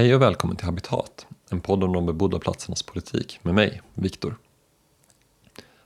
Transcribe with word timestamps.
Hej 0.00 0.14
och 0.14 0.22
välkommen 0.22 0.56
till 0.56 0.66
Habitat, 0.66 1.26
en 1.50 1.60
podd 1.60 1.84
om 1.84 1.92
de 1.92 2.06
bebodda 2.06 2.38
platsernas 2.38 2.82
politik 2.82 3.38
med 3.42 3.54
mig, 3.54 3.82
Viktor. 3.94 4.36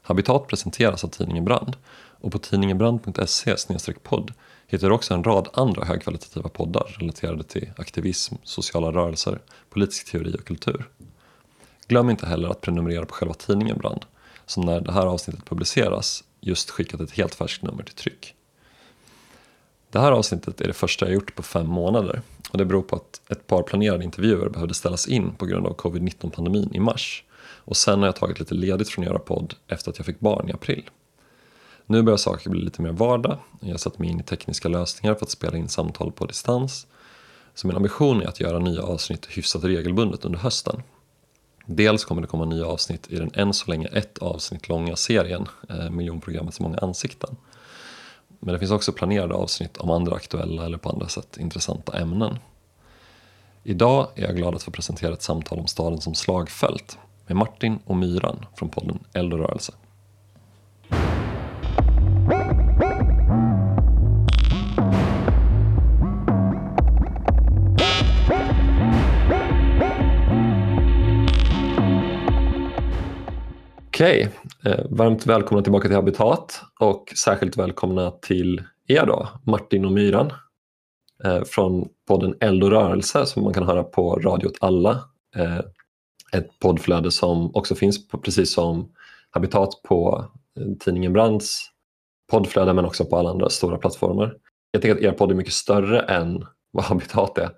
Habitat 0.02 0.46
presenteras 0.48 1.04
av 1.04 1.08
tidningen 1.08 1.44
Brand 1.44 1.76
och 2.20 2.32
på 2.32 2.38
tidningenbrand.se 2.38 3.56
podd 4.02 4.32
hittar 4.66 4.88
du 4.88 4.94
också 4.94 5.14
en 5.14 5.24
rad 5.24 5.48
andra 5.52 5.84
högkvalitativa 5.84 6.48
poddar 6.48 6.96
relaterade 6.98 7.44
till 7.44 7.70
aktivism, 7.76 8.34
sociala 8.42 8.92
rörelser, 8.92 9.38
politisk 9.70 10.10
teori 10.10 10.36
och 10.38 10.44
kultur. 10.44 10.90
Glöm 11.86 12.10
inte 12.10 12.26
heller 12.26 12.48
att 12.48 12.60
prenumerera 12.60 13.06
på 13.06 13.14
själva 13.14 13.34
tidningen 13.34 13.78
Brand 13.78 14.04
som 14.46 14.64
när 14.64 14.80
det 14.80 14.92
här 14.92 15.06
avsnittet 15.06 15.44
publiceras 15.44 16.24
just 16.40 16.70
skickat 16.70 17.00
ett 17.00 17.12
helt 17.12 17.34
färskt 17.34 17.62
nummer 17.62 17.82
till 17.82 17.94
tryck. 17.94 18.34
Det 19.90 20.00
här 20.00 20.12
avsnittet 20.12 20.60
är 20.60 20.66
det 20.66 20.72
första 20.72 21.06
jag 21.06 21.14
gjort 21.14 21.34
på 21.34 21.42
fem 21.42 21.66
månader 21.66 22.22
och 22.54 22.58
det 22.58 22.64
beror 22.64 22.82
på 22.82 22.96
att 22.96 23.20
ett 23.30 23.46
par 23.46 23.62
planerade 23.62 24.04
intervjuer 24.04 24.48
behövde 24.48 24.74
ställas 24.74 25.08
in 25.08 25.34
på 25.34 25.46
grund 25.46 25.66
av 25.66 25.76
covid-19 25.76 26.30
pandemin 26.30 26.70
i 26.74 26.80
mars 26.80 27.24
och 27.40 27.76
sen 27.76 27.98
har 27.98 28.06
jag 28.06 28.16
tagit 28.16 28.38
lite 28.40 28.54
ledigt 28.54 28.88
från 28.88 29.04
att 29.04 29.10
göra 29.10 29.18
podd 29.18 29.54
efter 29.68 29.90
att 29.90 29.98
jag 29.98 30.06
fick 30.06 30.20
barn 30.20 30.48
i 30.48 30.52
april. 30.52 30.90
Nu 31.86 32.02
börjar 32.02 32.16
saker 32.16 32.50
bli 32.50 32.60
lite 32.60 32.82
mer 32.82 32.92
vardag. 32.92 33.38
Jag 33.60 33.70
har 33.70 33.78
satt 33.78 33.98
mig 33.98 34.08
in 34.08 34.20
i 34.20 34.22
tekniska 34.22 34.68
lösningar 34.68 35.14
för 35.14 35.24
att 35.24 35.30
spela 35.30 35.56
in 35.56 35.68
samtal 35.68 36.12
på 36.12 36.26
distans. 36.26 36.86
Så 37.54 37.66
min 37.66 37.76
ambition 37.76 38.22
är 38.22 38.26
att 38.26 38.40
göra 38.40 38.58
nya 38.58 38.82
avsnitt 38.82 39.26
hyfsat 39.26 39.64
regelbundet 39.64 40.24
under 40.24 40.38
hösten. 40.38 40.82
Dels 41.66 42.04
kommer 42.04 42.22
det 42.22 42.28
komma 42.28 42.44
nya 42.44 42.66
avsnitt 42.66 43.12
i 43.12 43.16
den 43.16 43.30
än 43.34 43.54
så 43.54 43.70
länge 43.70 43.86
ett 43.86 44.18
avsnitt 44.18 44.68
långa 44.68 44.96
serien 44.96 45.48
eh, 45.68 45.90
Miljonprogrammets 45.90 46.60
många 46.60 46.78
ansikten. 46.78 47.36
Men 48.44 48.52
det 48.52 48.58
finns 48.58 48.70
också 48.70 48.92
planerade 48.92 49.34
avsnitt 49.34 49.76
om 49.76 49.90
andra 49.90 50.16
aktuella 50.16 50.64
eller 50.64 50.78
på 50.78 50.88
andra 50.88 51.08
sätt 51.08 51.36
intressanta 51.36 51.98
ämnen. 51.98 52.38
Idag 53.62 54.08
är 54.14 54.22
jag 54.22 54.36
glad 54.36 54.54
att 54.54 54.62
få 54.62 54.70
presentera 54.70 55.12
ett 55.12 55.22
samtal 55.22 55.58
om 55.58 55.66
staden 55.66 56.00
som 56.00 56.14
slagfält 56.14 56.98
med 57.26 57.36
Martin 57.36 57.78
och 57.84 57.96
Myran 57.96 58.46
från 58.54 58.68
podden 58.68 58.98
Eldorörelse. 59.12 59.72
Okej, 73.94 74.28
eh, 74.64 74.84
varmt 74.90 75.26
välkomna 75.26 75.62
tillbaka 75.62 75.88
till 75.88 75.96
Habitat 75.96 76.60
och 76.80 77.12
särskilt 77.16 77.56
välkomna 77.56 78.10
till 78.10 78.62
er 78.88 79.06
då, 79.06 79.28
Martin 79.46 79.84
och 79.84 79.92
Myran 79.92 80.32
eh, 81.24 81.42
från 81.44 81.88
podden 82.08 82.34
Eld 82.40 82.64
och 82.64 82.70
rörelse 82.70 83.26
som 83.26 83.42
man 83.42 83.54
kan 83.54 83.66
höra 83.66 83.82
på 83.82 84.16
Radio 84.16 84.46
åt 84.46 84.56
alla. 84.60 84.90
Eh, 85.36 85.58
ett 86.32 86.58
poddflöde 86.58 87.10
som 87.10 87.56
också 87.56 87.74
finns 87.74 88.08
på, 88.08 88.18
precis 88.18 88.52
som 88.52 88.92
Habitat 89.30 89.82
på 89.88 90.26
eh, 90.60 90.66
tidningen 90.80 91.12
Brands 91.12 91.70
poddflöde 92.30 92.72
men 92.72 92.84
också 92.84 93.04
på 93.04 93.16
alla 93.16 93.30
andra 93.30 93.50
stora 93.50 93.78
plattformar. 93.78 94.36
Jag 94.70 94.82
tänker 94.82 94.96
att 94.96 95.02
er 95.02 95.18
podd 95.18 95.30
är 95.30 95.34
mycket 95.34 95.52
större 95.52 96.00
än 96.00 96.46
vad 96.70 96.84
Habitat 96.84 97.38
är. 97.38 97.50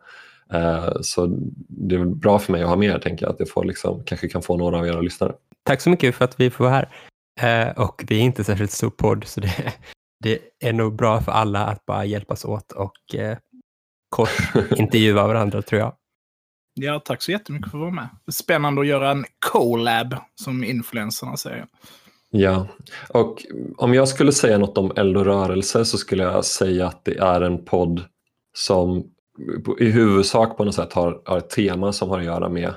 Eh, 0.52 0.92
så 1.00 1.26
det 1.68 1.94
är 1.94 2.04
bra 2.04 2.38
för 2.38 2.52
mig 2.52 2.62
att 2.62 2.68
ha 2.68 2.76
med 2.76 2.94
er, 2.94 2.98
tänker 2.98 3.26
jag, 3.26 3.32
att 3.32 3.40
jag 3.40 3.50
får 3.50 3.64
liksom, 3.64 4.02
kanske 4.04 4.28
kan 4.28 4.42
få 4.42 4.56
några 4.56 4.78
av 4.78 4.86
era 4.86 5.00
lyssnare. 5.00 5.32
Tack 5.66 5.80
så 5.80 5.90
mycket 5.90 6.14
för 6.14 6.24
att 6.24 6.40
vi 6.40 6.50
får 6.50 6.64
vara 6.64 6.74
här. 6.74 7.68
Eh, 7.68 7.78
och 7.78 8.04
vi 8.08 8.16
är 8.16 8.22
inte 8.22 8.44
särskilt 8.44 8.70
stor 8.70 8.90
podd, 8.90 9.24
så 9.24 9.40
det, 9.40 9.74
det 10.24 10.40
är 10.60 10.72
nog 10.72 10.96
bra 10.96 11.20
för 11.20 11.32
alla 11.32 11.66
att 11.66 11.86
bara 11.86 12.04
hjälpas 12.04 12.44
åt 12.44 12.72
och 12.72 13.14
eh, 13.14 13.38
kort 14.08 14.30
intervjua 14.76 15.26
varandra, 15.26 15.62
tror 15.62 15.80
jag. 15.80 15.94
Ja, 16.74 17.00
tack 17.04 17.22
så 17.22 17.32
jättemycket 17.32 17.70
för 17.70 17.78
att 17.78 17.82
vara 17.82 17.90
med. 17.90 18.08
Spännande 18.32 18.80
att 18.80 18.86
göra 18.86 19.10
en 19.10 19.24
collab, 19.52 20.16
som 20.34 20.64
influencerna 20.64 21.36
säger. 21.36 21.66
Ja, 22.30 22.66
och 23.08 23.46
om 23.76 23.94
jag 23.94 24.08
skulle 24.08 24.32
säga 24.32 24.58
något 24.58 24.78
om 24.78 24.92
eld 24.96 25.16
och 25.16 25.24
rörelse 25.24 25.84
så 25.84 25.98
skulle 25.98 26.22
jag 26.22 26.44
säga 26.44 26.86
att 26.86 27.04
det 27.04 27.18
är 27.18 27.40
en 27.40 27.64
podd 27.64 28.04
som 28.52 29.10
i 29.78 29.90
huvudsak 29.90 30.56
på 30.56 30.64
något 30.64 30.74
sätt 30.74 30.92
har, 30.92 31.22
har 31.24 31.38
ett 31.38 31.50
tema 31.50 31.92
som 31.92 32.10
har 32.10 32.18
att 32.18 32.24
göra 32.24 32.48
med 32.48 32.74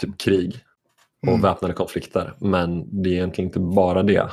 typ 0.00 0.18
krig 0.18 0.64
och 1.22 1.28
mm. 1.28 1.40
väpnade 1.40 1.74
konflikter. 1.74 2.34
Men 2.40 3.02
det 3.02 3.08
är 3.10 3.12
egentligen 3.12 3.48
inte 3.48 3.60
bara 3.60 4.02
det 4.02 4.30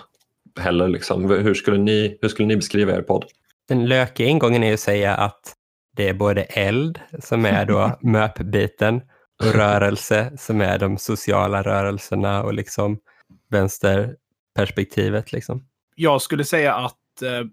heller. 0.60 0.88
Liksom. 0.88 1.30
Hur, 1.30 1.54
skulle 1.54 1.78
ni, 1.78 2.18
hur 2.22 2.30
skulle 2.30 2.48
ni 2.48 2.56
beskriva 2.56 2.96
er 2.96 3.02
podd? 3.02 3.26
Den 3.68 3.86
lökiga 3.86 4.28
ingången 4.28 4.64
är 4.64 4.74
att 4.74 4.80
säga 4.80 5.16
att 5.16 5.54
det 5.96 6.10
är 6.10 6.14
både 6.14 6.44
eld, 6.44 7.00
som 7.20 7.46
är 7.46 7.66
då 7.66 7.98
MÖP-biten, 8.02 9.02
och 9.44 9.54
rörelse, 9.54 10.34
som 10.38 10.62
är 10.62 10.80
de 10.80 10.98
sociala 10.98 11.62
rörelserna 11.62 12.44
och 12.44 12.54
liksom 12.54 13.00
vänsterperspektivet. 13.50 15.32
Liksom. 15.32 15.68
Jag 15.96 16.22
skulle 16.22 16.44
säga 16.44 16.76
att 16.76 17.22
eh, 17.22 17.48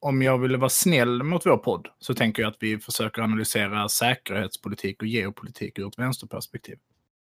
om 0.00 0.22
jag 0.22 0.38
ville 0.38 0.58
vara 0.58 0.68
snäll 0.68 1.22
mot 1.22 1.46
vår 1.46 1.56
podd 1.56 1.88
så 1.98 2.14
tänker 2.14 2.42
jag 2.42 2.50
att 2.50 2.56
vi 2.60 2.78
försöker 2.78 3.22
analysera 3.22 3.88
säkerhetspolitik 3.88 5.02
och 5.02 5.08
geopolitik 5.08 5.78
ur 5.78 5.88
ett 5.88 5.98
vänsterperspektiv. 5.98 6.76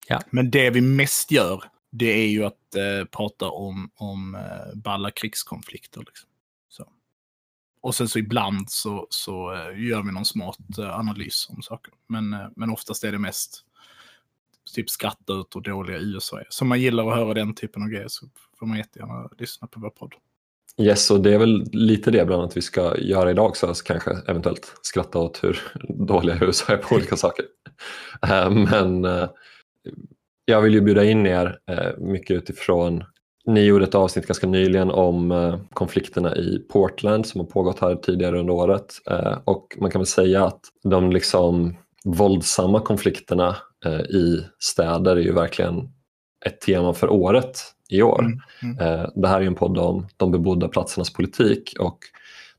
Ja. 0.09 0.21
Men 0.31 0.51
det 0.51 0.71
vi 0.71 0.81
mest 0.81 1.31
gör, 1.31 1.65
det 1.91 2.23
är 2.25 2.29
ju 2.29 2.45
att 2.45 2.75
eh, 2.75 3.05
prata 3.05 3.49
om, 3.49 3.91
om 3.95 4.35
eh, 4.35 4.79
balla 4.79 5.11
krigskonflikter. 5.11 6.01
Liksom. 6.01 6.29
Så. 6.69 6.89
Och 7.81 7.95
sen 7.95 8.09
så 8.09 8.19
ibland 8.19 8.71
så, 8.71 9.07
så 9.11 9.55
eh, 9.55 9.87
gör 9.89 10.03
vi 10.03 10.13
någon 10.13 10.25
smart 10.25 10.79
eh, 10.79 10.99
analys 10.99 11.47
om 11.51 11.63
saker. 11.63 11.95
Men, 12.09 12.33
eh, 12.33 12.47
men 12.57 12.71
oftast 12.71 13.05
är 13.05 13.13
det 13.13 13.19
mest 13.19 13.65
typ 14.75 14.91
skratta 14.91 15.33
ut 15.33 15.57
och 15.57 15.63
dåliga 15.63 15.99
USA 15.99 16.41
är. 16.41 16.47
Så 16.51 16.65
man 16.65 16.81
gillar 16.81 17.09
att 17.09 17.17
höra 17.17 17.35
den 17.35 17.55
typen 17.55 17.83
av 17.83 17.89
grejer 17.89 18.09
så 18.09 18.27
får 18.59 18.67
man 18.67 18.79
jättegärna 18.79 19.29
lyssna 19.39 19.69
på 19.69 19.81
vår 19.81 19.91
podd. 19.91 20.15
Yes, 20.79 21.11
och 21.11 21.21
det 21.21 21.35
är 21.35 21.39
väl 21.39 21.65
lite 21.73 22.11
det 22.11 22.25
bland 22.25 22.43
annat 22.43 22.57
vi 22.57 22.63
ska 22.63 22.99
göra 22.99 23.31
idag 23.31 23.47
också, 23.47 23.67
alltså 23.67 23.85
kanske 23.85 24.11
eventuellt 24.29 24.75
skratta 24.83 25.19
åt 25.19 25.45
hur 25.45 25.61
dåliga 25.89 26.39
USA 26.41 26.73
är 26.73 26.77
på 26.77 26.95
olika 26.95 27.17
saker. 27.17 27.45
Eh, 28.23 28.51
men 28.51 29.05
jag 30.45 30.61
vill 30.61 30.75
ju 30.75 30.81
bjuda 30.81 31.05
in 31.05 31.27
er 31.27 31.59
eh, 31.71 31.99
mycket 31.99 32.37
utifrån 32.37 33.05
ni 33.47 33.65
gjorde 33.65 33.85
ett 33.85 33.95
avsnitt 33.95 34.27
ganska 34.27 34.47
nyligen 34.47 34.91
om 34.91 35.59
konflikterna 35.73 36.37
i 36.37 36.59
Portland 36.59 37.27
som 37.27 37.41
har 37.41 37.49
pågått 37.49 37.81
här 37.81 37.95
tidigare 37.95 38.39
under 38.39 38.53
året 38.53 38.95
och 39.45 39.77
man 39.81 39.91
kan 39.91 39.99
väl 39.99 40.07
säga 40.07 40.45
att 40.45 40.61
de 40.83 41.13
liksom 41.13 41.77
våldsamma 42.05 42.81
konflikterna 42.81 43.57
i 44.11 44.41
städer 44.59 45.17
är 45.17 45.21
ju 45.21 45.33
verkligen 45.33 45.89
ett 46.47 46.61
tema 46.61 46.95
för 46.95 47.11
året 47.11 47.59
i 47.93 48.03
år. 48.03 48.21
Mm, 48.21 48.39
mm. 48.63 48.79
Eh, 48.79 49.11
det 49.15 49.29
här 49.29 49.41
är 49.41 49.47
en 49.47 49.55
podd 49.55 49.79
om 49.79 50.07
de 50.17 50.31
bebodda 50.31 50.69
platsernas 50.69 51.13
politik 51.13 51.75
och 51.79 51.99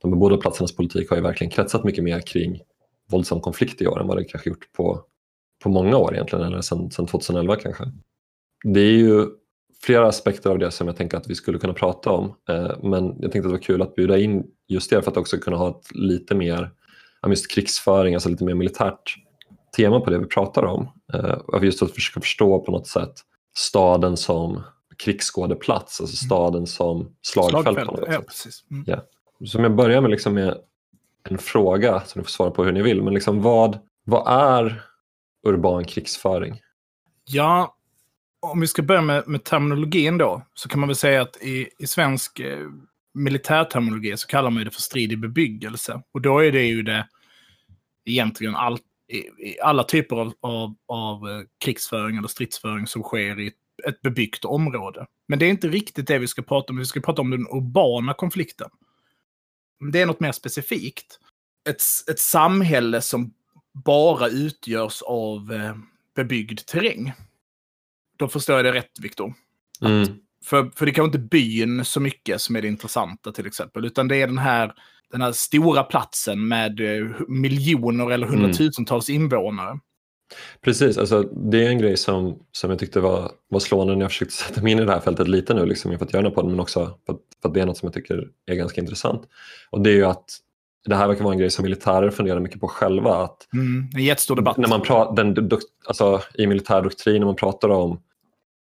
de 0.02 0.12
bebodda 0.12 0.38
platsernas 0.38 0.76
politik 0.76 1.10
har 1.10 1.18
ju 1.18 1.24
verkligen 1.24 1.52
kretsat 1.52 1.84
mycket 1.84 2.04
mer 2.04 2.20
kring 2.20 2.62
våldsam 3.12 3.42
konflikt 3.42 3.82
i 3.82 3.88
år 3.88 4.02
än 4.02 4.08
vad 4.08 4.18
det 4.18 4.24
kanske 4.24 4.50
gjort 4.50 4.74
på, 4.78 5.02
på 5.64 5.70
många 5.70 5.98
år 5.98 6.14
egentligen, 6.14 6.46
eller 6.46 6.62
sedan, 6.62 6.92
sedan 6.92 7.08
2011 7.08 7.56
kanske. 7.56 7.84
Det 8.64 8.80
är 8.80 8.98
ju 8.98 9.28
flera 9.84 10.08
aspekter 10.08 10.50
av 10.50 10.60
det 10.60 10.72
som 10.72 10.88
jag 10.88 10.98
tänker 10.98 11.18
att 11.18 11.30
vi 11.30 11.36
skulle 11.36 11.60
kunna 11.60 11.74
prata 11.74 12.12
om, 12.12 12.36
eh, 12.50 12.72
men 12.84 13.06
jag 13.06 13.32
tänkte 13.32 13.40
att 13.40 13.44
det 13.44 13.50
var 13.50 13.58
kul 13.58 13.82
att 13.82 13.96
bjuda 13.96 14.18
in 14.18 14.44
just 14.68 14.90
det 14.90 15.02
för 15.02 15.12
att 15.12 15.18
också 15.18 15.38
kunna 15.38 15.58
ha 15.58 15.70
ett 15.70 15.96
lite 15.96 16.36
mer 16.36 16.72
just 17.28 17.52
krigsföring, 17.52 18.14
alltså 18.14 18.30
lite 18.30 18.44
mer 18.44 18.54
militärt 18.54 19.16
tema 19.78 20.00
på 20.00 20.10
det 20.10 20.20
vi 20.20 20.26
pratar 20.26 20.64
om. 20.64 20.90
Eh, 21.14 21.64
just 21.64 21.84
att 21.84 21.92
försöka 21.92 22.22
förstå 22.22 22.60
på 22.60 22.72
något 22.72 22.88
sätt 22.88 23.14
staden 23.56 24.18
som 24.18 24.64
krigsskådeplats, 24.98 26.02
alltså 26.02 26.26
mm. 26.26 26.30
staden 26.30 26.68
som 26.68 27.16
slagfält. 27.22 27.64
slagfält 27.64 28.08
ja, 28.08 28.22
precis. 28.28 28.64
Mm. 28.72 28.84
Ja. 28.88 29.04
Så 29.46 29.58
om 29.58 29.64
jag 29.64 29.76
börjar 29.76 30.02
med, 30.02 30.12
liksom 30.12 30.34
med 30.34 30.58
en 31.30 31.38
fråga, 31.38 32.04
så 32.06 32.20
ni 32.20 32.24
får 32.24 32.30
svara 32.30 32.52
på 32.52 32.64
hur 32.64 32.72
ni 32.72 32.82
vill, 32.82 33.04
men 33.04 33.14
liksom 33.14 33.42
vad, 33.42 33.80
vad 34.04 34.24
är 34.28 34.84
urban 35.44 35.86
krigsföring? 35.86 36.62
Ja, 37.26 37.76
om 38.40 38.60
vi 38.60 38.68
ska 38.68 38.82
börja 38.82 39.02
med, 39.02 39.28
med 39.28 39.44
terminologin 39.44 40.18
då, 40.18 40.42
så 40.54 40.70
kan 40.70 40.80
man 40.80 40.90
väl 40.90 40.96
säga 40.96 41.22
att 41.22 41.38
i, 41.42 41.70
i 41.80 41.88
svensk 41.88 42.40
eh, 42.40 42.68
militärterminologi 43.14 44.18
så 44.18 44.28
kallar 44.28 44.50
man 44.50 44.64
det 44.66 44.72
för 44.72 44.82
strid 44.82 45.12
i 45.12 45.18
bebyggelse. 45.18 46.02
Och 46.12 46.22
då 46.22 46.40
är 46.40 46.52
det 46.52 46.64
ju 46.64 46.84
det 46.84 47.08
egentligen 48.06 48.56
all, 48.56 48.78
i, 49.08 49.18
i 49.18 49.60
alla 49.62 49.84
typer 49.84 50.16
av, 50.16 50.34
av, 50.42 50.76
av 50.88 51.30
eh, 51.30 51.42
krigsföring 51.66 52.18
eller 52.18 52.28
stridsföring 52.28 52.88
som 52.88 53.04
sker 53.04 53.40
i 53.40 53.52
ett 53.88 54.02
bebyggt 54.02 54.46
område. 54.46 55.06
Men 55.28 55.40
det 55.40 55.46
är 55.46 55.50
inte 55.50 55.68
riktigt 55.68 56.08
det 56.08 56.20
vi 56.20 56.28
ska 56.28 56.42
prata 56.42 56.74
om. 56.74 56.78
Vi 56.78 56.86
ska 56.86 57.02
prata 57.02 57.22
om 57.22 57.30
den 57.30 57.48
urbana 57.48 58.14
konflikten. 58.14 58.70
Det 59.92 60.02
är 60.02 60.06
något 60.06 60.20
mer 60.20 60.32
specifikt. 60.32 61.20
Ett, 61.70 61.82
ett 62.12 62.20
samhälle 62.20 63.02
som 63.02 63.34
bara 63.74 64.28
utgörs 64.28 65.02
av 65.02 65.54
eh, 65.54 65.76
bebyggd 66.16 66.60
terräng. 66.66 67.14
Då 68.18 68.28
förstår 68.28 68.56
jag 68.56 68.66
det 68.66 68.74
rätt, 68.74 69.00
Viktor. 69.02 69.34
Mm. 69.82 70.08
För, 70.46 70.72
för 70.76 70.86
det 70.86 70.92
är 70.92 70.94
kanske 70.94 71.18
inte 71.18 71.30
byn 71.30 71.86
så 71.86 72.00
mycket 72.00 72.42
som 72.42 72.56
är 72.56 72.62
det 72.62 72.68
intressanta 72.68 73.32
till 73.32 73.48
exempel, 73.48 73.86
utan 73.86 74.08
det 74.08 74.16
är 74.22 74.28
den 74.28 74.38
här, 74.38 74.74
den 75.12 75.22
här 75.22 75.32
stora 75.32 75.84
platsen 75.84 76.48
med 76.48 76.80
eh, 76.80 77.08
miljoner 77.28 78.12
eller 78.12 78.28
Mm. 78.28 78.40
hundratusentals 78.40 79.10
invånare. 79.10 79.80
Precis, 80.62 80.98
alltså, 80.98 81.24
det 81.24 81.66
är 81.66 81.70
en 81.70 81.78
grej 81.78 81.98
som, 81.98 82.40
som 82.52 82.70
jag 82.70 82.80
tyckte 82.80 83.00
var, 83.00 83.32
var 83.48 83.60
slående 83.60 83.96
när 83.96 84.02
jag 84.02 84.12
försökte 84.12 84.36
sätta 84.44 84.62
mig 84.62 84.72
in 84.72 84.80
i 84.80 84.86
det 84.86 84.92
här 84.92 85.00
fältet 85.00 85.28
lite 85.28 85.54
nu 85.54 85.66
liksom, 85.66 85.92
inför 85.92 86.06
att 86.06 86.14
göra 86.14 86.24
den 86.24 86.32
här 86.32 86.36
podden, 86.36 86.52
men 86.52 86.60
också 86.60 87.00
för 87.06 87.14
att, 87.14 87.20
för 87.42 87.50
att 87.50 87.54
det 87.56 87.62
är 87.62 87.66
något 87.66 87.78
som 87.78 87.88
jag 87.88 87.94
tycker 87.94 88.28
är 88.46 88.56
ganska 88.56 88.82
intressant. 88.82 89.24
Och 89.70 89.82
det 89.82 89.90
är 89.90 89.96
ju 89.96 90.06
att 90.06 90.40
det 90.86 90.96
här 90.96 91.08
verkar 91.08 91.24
vara 91.24 91.34
en 91.34 91.40
grej 91.40 91.50
som 91.50 91.64
militärer 91.64 92.10
funderar 92.10 92.40
mycket 92.40 92.60
på 92.60 92.68
själva. 92.68 93.16
Att 93.24 93.48
Mm, 93.54 93.90
en 93.96 94.04
jättestor 94.04 94.36
debatt. 94.36 94.58
när 94.58 94.68
man 94.70 94.82
pra, 94.82 95.12
den, 95.12 95.50
alltså, 95.88 96.22
I 96.34 96.48
militär 96.48 96.82
doktrin 96.82 97.20
när 97.20 97.26
man 97.26 97.36
pratar 97.36 97.70
om 97.70 98.00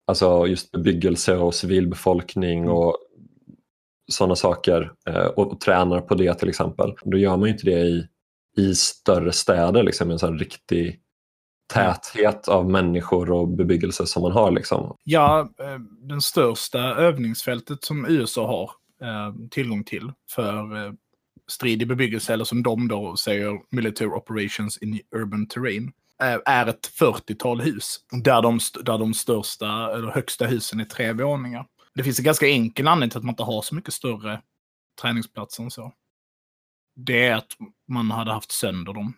alltså, 0.07 0.47
just 0.47 0.71
bebyggelse 0.71 1.37
och 1.37 1.55
civilbefolkning 1.55 2.59
Mm. 2.59 2.71
och 2.73 2.97
sådana 4.11 4.35
saker 4.35 4.91
eh, 5.07 5.25
och, 5.25 5.51
och 5.51 5.59
tränar 5.61 6.01
på 6.01 6.15
det 6.15 6.33
till 6.33 6.49
exempel. 6.49 6.93
Då 7.03 7.17
gör 7.17 7.37
man 7.37 7.43
ju 7.47 7.51
inte 7.53 7.65
det 7.65 7.79
i, 7.79 8.07
i 8.57 8.75
större 8.75 9.31
städer, 9.31 9.83
liksom, 9.83 10.11
en 10.11 10.19
sån 10.19 10.39
riktig 10.39 10.99
täthet 11.73 12.47
av 12.47 12.69
människor 12.69 13.31
och 13.31 13.47
bebyggelse 13.47 14.05
som 14.05 14.21
man 14.21 14.31
har. 14.31 14.51
Liksom. 14.51 14.97
Ja, 15.03 15.39
eh, 15.59 15.79
den 16.09 16.21
största 16.21 16.79
övningsfältet 16.79 17.83
som 17.83 18.05
USA 18.09 18.47
har 18.47 18.71
eh, 19.07 19.33
tillgång 19.51 19.83
till 19.83 20.11
för 20.29 20.93
strid 21.51 21.81
i 21.81 21.85
bebyggelse, 21.85 22.33
eller 22.33 22.45
som 22.45 22.63
de 22.63 22.87
då 22.87 23.15
säger, 23.15 23.59
military 23.69 24.09
operations 24.09 24.77
in 24.77 24.99
urban 25.15 25.47
terrain, 25.47 25.91
eh, 26.21 26.39
är 26.45 26.67
ett 26.67 26.91
40-tal 26.99 27.61
hus. 27.61 27.99
Där 28.23 28.41
de, 28.41 28.59
där 28.83 28.97
de 28.97 29.13
största, 29.13 29.93
eller 29.93 30.11
högsta 30.11 30.45
husen 30.45 30.79
är 30.79 30.85
tre 30.85 31.13
våningar. 31.13 31.65
Det 31.95 32.03
finns 32.03 32.19
en 32.19 32.25
ganska 32.25 32.47
enkel 32.47 32.87
anledning 32.87 33.09
till 33.09 33.17
att 33.17 33.23
man 33.23 33.33
inte 33.33 33.43
har 33.43 33.61
så 33.61 33.75
mycket 33.75 33.93
större 33.93 34.41
träningsplatser 35.01 35.63
än 35.63 35.71
så. 35.71 35.93
Det 36.95 37.27
är 37.27 37.35
att 37.35 37.51
man 37.87 38.11
hade 38.11 38.31
haft 38.31 38.51
sönder 38.51 38.93
dem. 38.93 39.13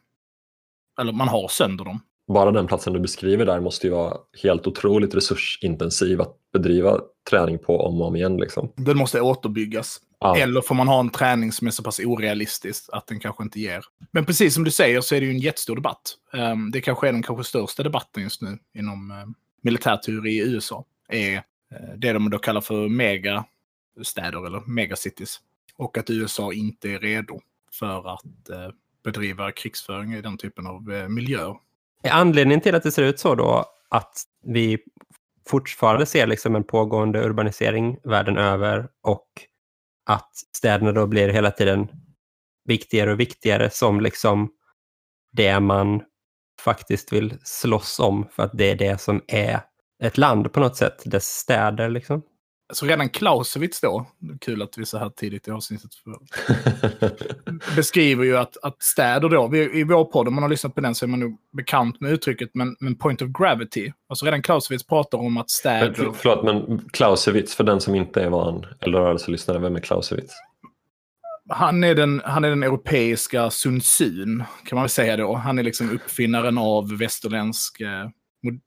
Eller 1.02 1.14
man 1.14 1.28
har 1.28 1.48
sönder 1.48 1.86
dem. 1.86 2.00
Bara 2.28 2.52
den 2.52 2.68
platsen 2.68 2.94
du 2.94 3.00
beskriver 3.00 3.46
där 3.46 3.60
måste 3.60 3.88
ju 3.88 3.94
vara 3.94 4.18
helt 4.44 4.68
otroligt 4.68 5.16
resursintensiv 5.16 6.22
att 6.22 6.38
bedriva 6.54 7.00
träning 7.30 7.60
på 7.60 7.80
om 7.82 8.02
och 8.02 8.08
om 8.08 8.16
igen. 8.16 8.38
Liksom. 8.38 8.72
Den 8.76 8.98
måste 8.98 9.22
återbyggas. 9.22 10.02
Ja. 10.26 10.38
Eller 10.38 10.62
får 10.62 10.76
man 10.76 10.88
ha 10.88 11.00
en 11.00 11.10
träning 11.10 11.52
som 11.52 11.68
är 11.68 11.72
så 11.72 11.84
pass 11.84 12.00
orealistisk 12.00 12.86
att 12.92 13.08
den 13.08 13.20
kanske 13.20 13.44
inte 13.44 13.60
ger. 13.60 13.86
Men 14.12 14.26
precis 14.26 14.54
som 14.54 14.64
du 14.64 14.72
säger 14.72 15.02
så 15.02 15.16
är 15.16 15.20
det 15.20 15.26
ju 15.26 15.32
en 15.32 15.40
jättestor 15.40 15.76
debatt. 15.76 16.14
Ehm, 16.34 16.72
Det 16.72 16.82
kanske 16.82 17.08
är 17.08 17.14
den 17.14 17.24
kanske 17.24 17.44
största 17.44 17.84
debatten 17.84 18.24
just 18.24 18.42
nu 18.42 18.58
inom 18.74 19.12
eh, 19.12 19.18
militärteori 19.62 20.32
i 20.32 20.54
USA. 20.54 20.86
Är 21.10 21.36
eh, 21.36 21.42
det 21.98 22.14
de 22.14 22.30
då 22.30 22.38
kallar 22.38 22.62
för 22.62 22.90
megastäder 22.90 24.46
eller 24.46 24.62
megacities. 24.66 25.40
Och 25.78 25.98
att 25.98 26.10
USA 26.10 26.54
inte 26.54 26.90
är 26.90 27.00
redo 27.00 27.42
för 27.72 28.14
att 28.14 28.50
eh, 28.50 28.70
bedriva 29.04 29.52
krigsföring 29.52 30.14
i 30.14 30.22
den 30.22 30.38
typen 30.38 30.68
av 30.68 30.94
eh, 30.94 31.08
miljöer. 31.08 31.56
Är 32.04 32.12
anledningen 32.12 32.62
till 32.62 32.76
att 32.76 32.84
det 32.84 32.92
ser 32.92 33.04
ut 33.04 33.20
så 33.20 33.36
då 33.36 33.66
att 33.90 34.24
vi 34.44 34.78
fortfarande 35.48 36.06
ser 36.06 36.28
liksom 36.28 36.56
en 36.56 36.64
pågående 36.64 37.26
urbanisering 37.26 37.98
världen 38.04 38.38
över 38.38 38.88
och 39.02 39.28
att 40.06 40.32
städerna 40.58 40.92
då 40.92 41.08
blir 41.08 41.30
hela 41.30 41.52
tiden 41.52 41.88
viktigare 42.66 43.12
och 43.12 43.20
viktigare 43.20 43.70
som 43.70 44.02
liksom 44.02 44.52
det 45.34 45.60
man 45.60 46.02
faktiskt 46.62 47.14
vill 47.14 47.38
slåss 47.44 48.00
om 48.00 48.28
för 48.32 48.44
att 48.44 48.58
det 48.58 48.72
är 48.72 48.76
det 48.76 49.02
som 49.02 49.22
är 49.28 49.60
ett 50.04 50.18
land 50.18 50.54
på 50.54 50.60
något 50.60 50.76
sätt, 50.76 51.02
dess 51.06 51.26
städer 51.26 51.90
liksom. 51.90 52.22
Så 52.74 52.86
redan 52.86 53.10
Clausewitz 53.10 53.82
då, 53.82 54.06
kul 54.42 54.62
att 54.62 54.78
vi 54.78 54.86
så 54.86 54.98
här 54.98 55.10
tidigt 55.10 55.48
i 55.48 55.52
avsnittet, 55.52 55.92
beskriver 57.76 58.24
ju 58.24 58.38
att, 58.38 58.58
att 58.64 58.84
städer 58.84 59.30
då, 59.30 59.48
vi, 59.48 59.80
i 59.80 59.84
vår 59.84 60.06
podd, 60.06 60.28
om 60.28 60.34
man 60.34 60.44
har 60.44 60.50
lyssnat 60.50 60.76
på 60.76 60.82
den 60.82 60.96
så 60.96 61.06
är 61.06 61.08
man 61.08 61.20
nog 61.20 61.38
bekant 61.54 62.02
med 62.02 62.12
uttrycket, 62.12 62.50
men, 62.54 62.76
men 62.80 62.96
point 62.96 63.22
of 63.22 63.30
gravity. 63.40 63.92
Alltså 64.10 64.26
redan 64.26 64.42
Clausewitz 64.42 64.88
pratar 64.88 65.18
om 65.18 65.38
att 65.38 65.42
Men, 65.42 65.48
städer... 65.48 65.94
för, 65.94 66.12
förlåt, 66.12 66.44
men 66.44 66.90
Clausewitz, 66.94 67.56
för 67.56 67.64
den 67.64 67.82
som 67.82 67.96
inte 67.96 68.24
är 68.24 68.30
van 68.30 68.66
eldorado-lyssnare, 68.80 69.60
vem 69.60 69.76
är 69.76 69.80
Clausewitz? 69.80 70.34
Han 71.50 71.84
är, 71.84 71.96
den, 71.96 72.22
han 72.26 72.44
är 72.44 72.50
den 72.50 72.64
europeiska 72.64 73.50
Sun 73.50 73.82
kan 74.66 74.76
man 74.76 74.84
väl 74.84 74.90
säga 74.90 75.18
då. 75.18 75.36
Han 75.36 75.60
är 75.60 75.64
liksom 75.64 75.92
uppfinnaren 75.92 76.58
av 76.58 76.98
västerländsk 76.98 77.82
eh, 77.82 78.10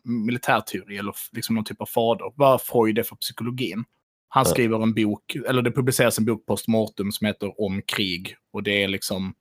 militärteori, 0.05 0.99
eller 0.99 1.15
liksom 1.33 1.55
någon 1.55 1.65
typ 1.65 1.81
av 1.81 1.87
fader. 1.87 2.33
Vad 2.35 2.63
Freud 2.63 2.99
är 2.99 3.03
för 3.03 3.17
psykologin. 3.17 3.85
Han 4.29 4.47
skriver 4.47 4.83
en 4.83 4.95
bok, 4.95 5.37
eller 5.49 5.63
det 5.63 5.71
publiceras 5.71 6.19
en 6.19 6.25
bok 6.25 6.47
post 6.47 6.69
mortem 6.69 7.13
som 7.13 7.27
heter 7.27 7.61
Om 7.61 7.83
krig. 7.83 8.37
Och 8.53 8.63
det 8.63 8.83
är 8.83 8.89
liksom, 8.89 9.35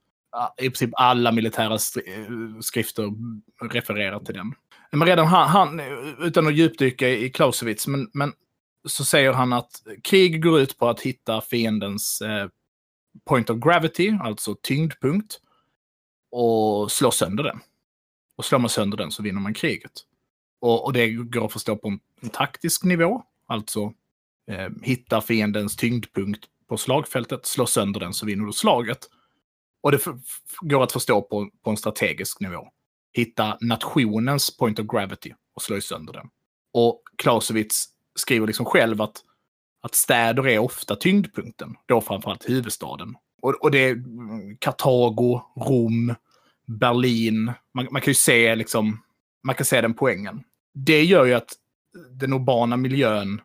i 0.60 0.62
princip 0.62 0.90
alla 0.92 1.32
militära 1.32 1.74
eh, 1.74 2.58
skrifter 2.60 3.12
refererar 3.72 4.20
till 4.20 4.34
den. 4.34 4.54
Men 4.92 5.08
redan 5.08 5.26
han, 5.26 5.48
han 5.48 5.80
utan 6.20 6.46
att 6.46 6.56
djupdyka 6.56 7.08
i 7.08 7.30
Clausewitz, 7.30 7.86
men, 7.86 8.10
men 8.12 8.32
så 8.88 9.04
säger 9.04 9.32
han 9.32 9.52
att 9.52 9.70
krig 10.02 10.42
går 10.42 10.60
ut 10.60 10.78
på 10.78 10.88
att 10.88 11.00
hitta 11.00 11.40
fiendens 11.40 12.20
eh, 12.20 12.48
point 13.24 13.50
of 13.50 13.58
gravity, 13.58 14.18
alltså 14.20 14.56
tyngdpunkt, 14.62 15.40
och 16.30 16.92
slå 16.92 17.10
sönder 17.10 17.44
den. 17.44 17.60
Och 18.36 18.44
slår 18.44 18.58
man 18.58 18.68
sönder 18.68 18.96
den 18.96 19.10
så 19.10 19.22
vinner 19.22 19.40
man 19.40 19.54
kriget. 19.54 19.92
Och, 20.60 20.84
och 20.84 20.92
det 20.92 21.08
går 21.10 21.44
att 21.44 21.52
förstå 21.52 21.76
på 21.76 21.88
en, 21.88 22.00
en 22.20 22.28
taktisk 22.28 22.84
nivå, 22.84 23.22
alltså 23.46 23.92
eh, 24.50 24.68
hitta 24.82 25.20
fiendens 25.20 25.76
tyngdpunkt 25.76 26.44
på 26.68 26.76
slagfältet, 26.76 27.46
slå 27.46 27.66
sönder 27.66 28.00
den 28.00 28.14
så 28.14 28.26
vinner 28.26 28.46
du 28.46 28.52
slaget. 28.52 28.98
Och 29.82 29.92
det 29.92 30.04
går 30.60 30.82
att 30.82 30.92
förstå 30.92 31.22
på, 31.22 31.50
på 31.64 31.70
en 31.70 31.76
strategisk 31.76 32.40
nivå. 32.40 32.68
Hitta 33.12 33.58
nationens 33.60 34.56
point 34.56 34.78
of 34.78 34.86
gravity 34.86 35.34
och 35.54 35.62
slå 35.62 35.80
sönder 35.80 36.12
den. 36.12 36.28
Och 36.72 37.02
Clausewitz 37.16 37.88
skriver 38.14 38.46
liksom 38.46 38.66
själv 38.66 39.02
att 39.02 39.22
att 39.80 39.94
städer 39.94 40.48
är 40.48 40.58
ofta 40.58 40.96
tyngdpunkten. 40.96 41.76
Då 41.86 42.00
framförallt 42.00 42.48
huvudstaden. 42.48 43.14
Och, 43.42 43.54
och 43.62 43.70
det 43.70 43.78
är 43.78 43.92
mm, 43.92 44.56
Kartago, 44.56 45.40
Rom, 45.56 46.14
Berlin. 46.66 47.52
Man, 47.74 47.88
man 47.90 48.02
kan 48.02 48.10
ju 48.10 48.14
se 48.14 48.54
liksom, 48.54 49.02
man 49.42 49.54
kan 49.54 49.66
se 49.66 49.80
den 49.80 49.94
poängen. 49.94 50.42
Det 50.86 51.04
gör 51.04 51.24
ju 51.24 51.34
att 51.34 51.52
den 52.10 52.32
urbana 52.32 52.76
miljön, 52.76 53.40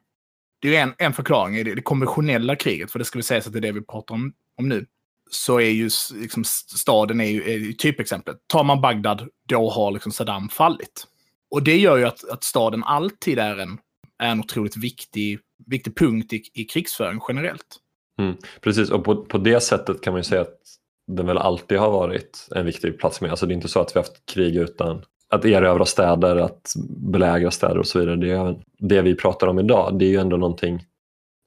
det 0.61 0.67
är 0.67 0.71
ju 0.71 0.77
en, 0.77 0.93
en 0.97 1.13
förklaring 1.13 1.55
i 1.55 1.63
det, 1.63 1.75
det 1.75 1.81
konventionella 1.81 2.55
kriget, 2.55 2.91
för 2.91 2.99
det 2.99 3.05
ska 3.05 3.19
vi 3.19 3.23
säga 3.23 3.37
att 3.37 3.53
det 3.53 3.59
är 3.59 3.61
det 3.61 3.71
vi 3.71 3.81
pratar 3.81 4.15
om, 4.15 4.33
om 4.57 4.69
nu. 4.69 4.85
Så 5.31 5.59
är 5.59 5.69
ju 5.69 5.89
liksom, 6.13 6.43
staden 6.43 7.21
är 7.21 7.25
ju, 7.25 7.43
är 7.43 7.57
ju 7.57 7.73
typexemplet. 7.73 8.37
Tar 8.47 8.63
man 8.63 8.81
Bagdad, 8.81 9.27
då 9.47 9.69
har 9.69 9.91
liksom 9.91 10.11
Saddam 10.11 10.49
fallit. 10.49 11.07
Och 11.51 11.63
det 11.63 11.77
gör 11.77 11.97
ju 11.97 12.05
att, 12.05 12.29
att 12.29 12.43
staden 12.43 12.83
alltid 12.83 13.39
är 13.39 13.57
en, 13.57 13.77
är 14.19 14.31
en 14.31 14.39
otroligt 14.39 14.77
viktig, 14.77 15.39
viktig 15.65 15.97
punkt 15.97 16.33
i, 16.33 16.43
i 16.53 16.63
krigsföring 16.63 17.19
generellt. 17.27 17.79
Mm, 18.19 18.35
precis, 18.61 18.89
och 18.89 19.03
på, 19.03 19.25
på 19.25 19.37
det 19.37 19.61
sättet 19.61 20.01
kan 20.01 20.13
man 20.13 20.19
ju 20.19 20.23
säga 20.23 20.41
att 20.41 20.59
den 21.07 21.25
väl 21.25 21.37
alltid 21.37 21.77
har 21.77 21.91
varit 21.91 22.47
en 22.55 22.65
viktig 22.65 22.99
plats 22.99 23.21
med. 23.21 23.31
Alltså 23.31 23.45
det 23.45 23.53
är 23.53 23.55
inte 23.55 23.67
så 23.67 23.79
att 23.79 23.95
vi 23.95 23.99
har 23.99 24.03
haft 24.03 24.25
krig 24.25 24.55
utan 24.55 25.05
att 25.33 25.45
erövra 25.45 25.85
städer, 25.85 26.35
att 26.35 26.73
belägra 27.11 27.51
städer 27.51 27.77
och 27.77 27.87
så 27.87 27.99
vidare. 27.99 28.15
Det, 28.15 28.31
är, 28.31 28.59
det 28.79 29.01
vi 29.01 29.15
pratar 29.15 29.47
om 29.47 29.59
idag, 29.59 29.99
det 29.99 30.05
är 30.05 30.09
ju 30.09 30.17
ändå 30.17 30.37
någonting 30.37 30.83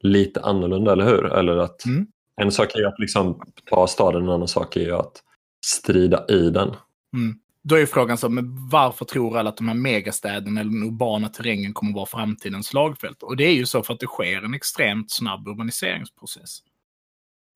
lite 0.01 0.41
annorlunda, 0.41 0.93
eller 0.93 1.05
hur? 1.05 1.25
Eller 1.25 1.57
att 1.57 1.87
Mm. 1.87 2.07
En 2.41 2.53
sak 2.53 2.75
är 2.75 2.79
ju 2.79 2.87
att 2.87 2.99
liksom 2.99 3.41
ta 3.71 3.87
staden, 3.87 4.23
en 4.23 4.29
annan 4.29 4.49
sak 4.49 4.77
är 4.77 4.81
ju 4.81 4.93
att 4.93 5.23
strida 5.67 6.27
i 6.29 6.51
den. 6.51 6.69
Mm. 7.17 7.39
Då 7.63 7.75
är 7.75 7.79
ju 7.79 7.87
frågan 7.87 8.19
så, 8.19 8.29
men 8.29 8.69
varför 8.69 9.05
tror 9.05 9.39
alla 9.39 9.49
att 9.49 9.57
de 9.57 9.69
här 9.69 9.75
megastäderna 9.75 10.61
eller 10.61 10.71
den 10.71 10.83
urbana 10.83 11.29
terrängen 11.29 11.73
kommer 11.73 11.91
att 11.91 11.97
vara 11.97 12.07
framtidens 12.07 12.67
slagfält? 12.67 13.23
Och 13.23 13.37
det 13.37 13.45
är 13.45 13.53
ju 13.53 13.67
så 13.67 13.83
för 13.83 13.95
att 13.95 14.01
det 14.01 14.07
sker 14.07 14.45
en 14.45 14.55
extremt 14.55 15.11
snabb 15.11 15.49
urbaniseringsprocess. 15.49 16.59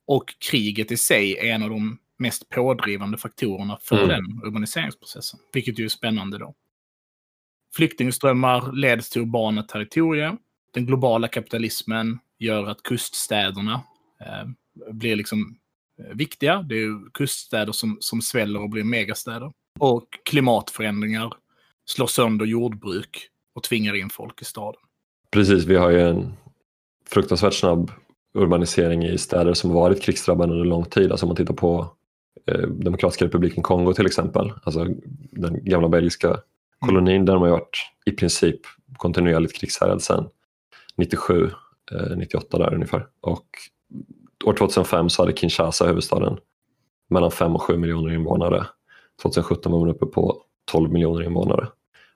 Och 0.06 0.24
kriget 0.50 0.92
i 0.92 0.96
sig 0.96 1.38
är 1.38 1.54
en 1.54 1.62
av 1.62 1.70
de 1.70 1.98
mest 2.20 2.48
pådrivande 2.48 3.18
faktorerna 3.18 3.78
för 3.82 3.96
Mm. 3.96 4.08
den 4.08 4.42
urbaniseringsprocessen. 4.44 5.40
Vilket 5.52 5.78
ju 5.78 5.84
är 5.84 5.88
spännande 5.88 6.38
då. 6.38 6.54
Flyktingströmmar 7.76 8.72
leds 8.72 9.10
till 9.10 9.22
urbana 9.22 9.62
territorier. 9.62 10.36
Den 10.74 10.86
globala 10.86 11.28
kapitalismen 11.28 12.18
gör 12.38 12.66
att 12.66 12.82
kuststäderna 12.82 13.82
eh, 14.20 14.48
blir 14.92 15.16
liksom 15.16 15.56
eh, 15.98 16.16
viktiga. 16.16 16.62
Det 16.62 16.74
är 16.74 17.10
kuststäder 17.12 17.72
som, 17.72 17.96
som 18.00 18.22
sväller 18.22 18.60
och 18.62 18.70
blir 18.70 18.84
megastäder. 18.84 19.52
Och 19.78 20.06
klimatförändringar 20.30 21.32
slår 21.84 22.06
sönder 22.06 22.46
jordbruk 22.46 23.28
och 23.54 23.62
tvingar 23.62 23.94
in 23.94 24.10
folk 24.10 24.42
i 24.42 24.44
staden. 24.44 24.80
Precis, 25.30 25.64
vi 25.64 25.76
har 25.76 25.90
ju 25.90 26.00
en 26.00 26.32
fruktansvärt 27.10 27.54
snabb 27.54 27.92
urbanisering 28.34 29.04
i 29.04 29.18
städer 29.18 29.54
som 29.54 29.72
varit 29.72 30.02
krigsdrabbade 30.02 30.52
under 30.52 30.64
lång 30.64 30.84
tid. 30.84 31.10
Alltså 31.10 31.26
om 31.26 31.28
man 31.28 31.36
tittar 31.36 31.54
på 31.54 31.96
Eh, 32.50 32.68
Demokratiska 32.68 33.24
republiken 33.24 33.62
Kongo 33.62 33.92
till 33.92 34.06
exempel, 34.06 34.52
alltså 34.64 34.86
den 35.30 35.64
gamla 35.64 35.88
belgiska 35.88 36.40
kolonin 36.86 37.24
där 37.24 37.32
de 37.32 37.42
har 37.42 37.50
varit 37.50 37.76
i 38.06 38.10
princip 38.10 38.60
kontinuerligt 38.96 39.56
krigshärjad 39.56 40.02
sedan 40.02 40.28
97. 40.96 41.50
eh, 41.92 42.16
98 42.16 42.58
där 42.58 42.74
ungefär. 42.74 43.06
Och 43.20 43.46
år 44.44 44.52
2005 44.52 45.10
så 45.10 45.22
hade 45.22 45.32
Kinshasa, 45.32 45.86
huvudstaden, 45.86 46.38
mellan 47.10 47.30
5 47.30 47.54
och 47.54 47.62
7 47.62 47.76
miljoner 47.76 48.14
invånare. 48.14 48.66
2017 49.22 49.72
var 49.72 49.80
man 49.80 49.88
uppe 49.88 50.06
på 50.06 50.42
12 50.72 50.92
miljoner 50.92 51.22
invånare. 51.22 51.68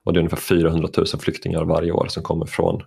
Och 0.03 0.13
det 0.13 0.17
är 0.17 0.21
ungefär 0.21 0.37
400 0.37 0.89
000 0.97 1.05
flyktingar 1.07 1.63
varje 1.63 1.91
år 1.91 2.07
som 2.09 2.23
kommer 2.23 2.45
från 2.45 2.81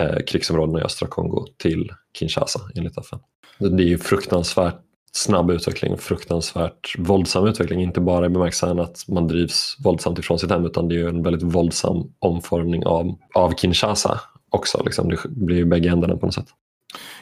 eh, 0.00 0.18
krigsområdena 0.26 0.80
i 0.80 0.82
östra 0.82 1.08
Kongo 1.08 1.46
till 1.56 1.92
Kinshasa 2.18 2.60
enligt 2.76 2.98
FN. 2.98 3.18
Det 3.58 3.82
är 3.82 3.88
ju 3.88 3.98
fruktansvärt 3.98 4.80
snabb 5.12 5.50
utveckling, 5.50 5.98
fruktansvärt 5.98 6.94
våldsam 6.98 7.46
utveckling, 7.46 7.82
inte 7.82 8.00
bara 8.00 8.26
i 8.26 8.28
bemärkelsen 8.28 8.80
att 8.80 9.08
man 9.08 9.28
drivs 9.28 9.76
våldsamt 9.84 10.18
ifrån 10.18 10.38
sitt 10.38 10.50
hem 10.50 10.66
utan 10.66 10.88
det 10.88 10.94
är 10.94 10.98
ju 10.98 11.08
en 11.08 11.22
väldigt 11.22 11.42
våldsam 11.42 12.12
omformning 12.18 12.86
av, 12.86 13.18
av 13.34 13.54
Kinshasa 13.54 14.20
också. 14.50 14.82
Liksom. 14.84 15.08
Det 15.08 15.28
blir 15.28 15.56
ju 15.56 15.64
bägge 15.64 15.88
ändarna 15.88 16.16
på 16.16 16.26
något 16.26 16.34
sätt. 16.34 16.48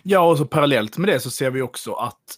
Ja, 0.03 0.31
och 0.31 0.39
så 0.39 0.45
parallellt 0.45 0.99
med 0.99 1.09
det 1.09 1.21
så 1.21 1.31
ser 1.31 1.51
vi 1.51 1.63
också 1.63 1.93
att 1.93 2.37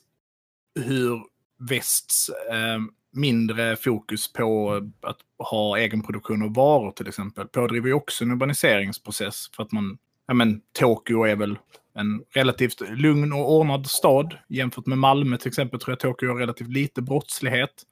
hur 0.85 1.23
västs 1.59 2.29
eh, 2.29 2.79
mindre 3.13 3.77
fokus 3.77 4.33
på 4.33 4.81
att 5.03 5.19
ha 5.39 5.79
egen 5.79 6.03
produktion 6.03 6.43
av 6.43 6.55
varor 6.55 6.91
till 6.91 7.09
exempel 7.09 7.47
pådriver 7.47 7.89
ju 7.89 7.95
också 7.95 8.25
en 8.25 8.31
urbaniseringsprocess 8.31 9.51
för 9.57 9.63
att 9.63 9.73
man, 9.73 9.99
ja 10.27 10.35
men 10.35 10.61
Tokyo 10.79 11.25
är 11.25 11.37
väl 11.37 11.59
en 11.99 12.25
relativt 12.31 12.81
lugn 12.81 13.33
och 13.33 13.53
ordnad 13.53 13.87
stad. 13.87 14.39
Jämfört 14.49 14.87
med 14.87 14.99
Malmö 14.99 15.37
till 15.37 15.49
exempel 15.49 15.81
tror 15.81 15.93
jag 15.93 16.01
Tokyo 16.01 16.29
har 16.29 16.39
relativt 16.39 16.69
lite 16.69 17.03
brottslighet. 17.03 17.83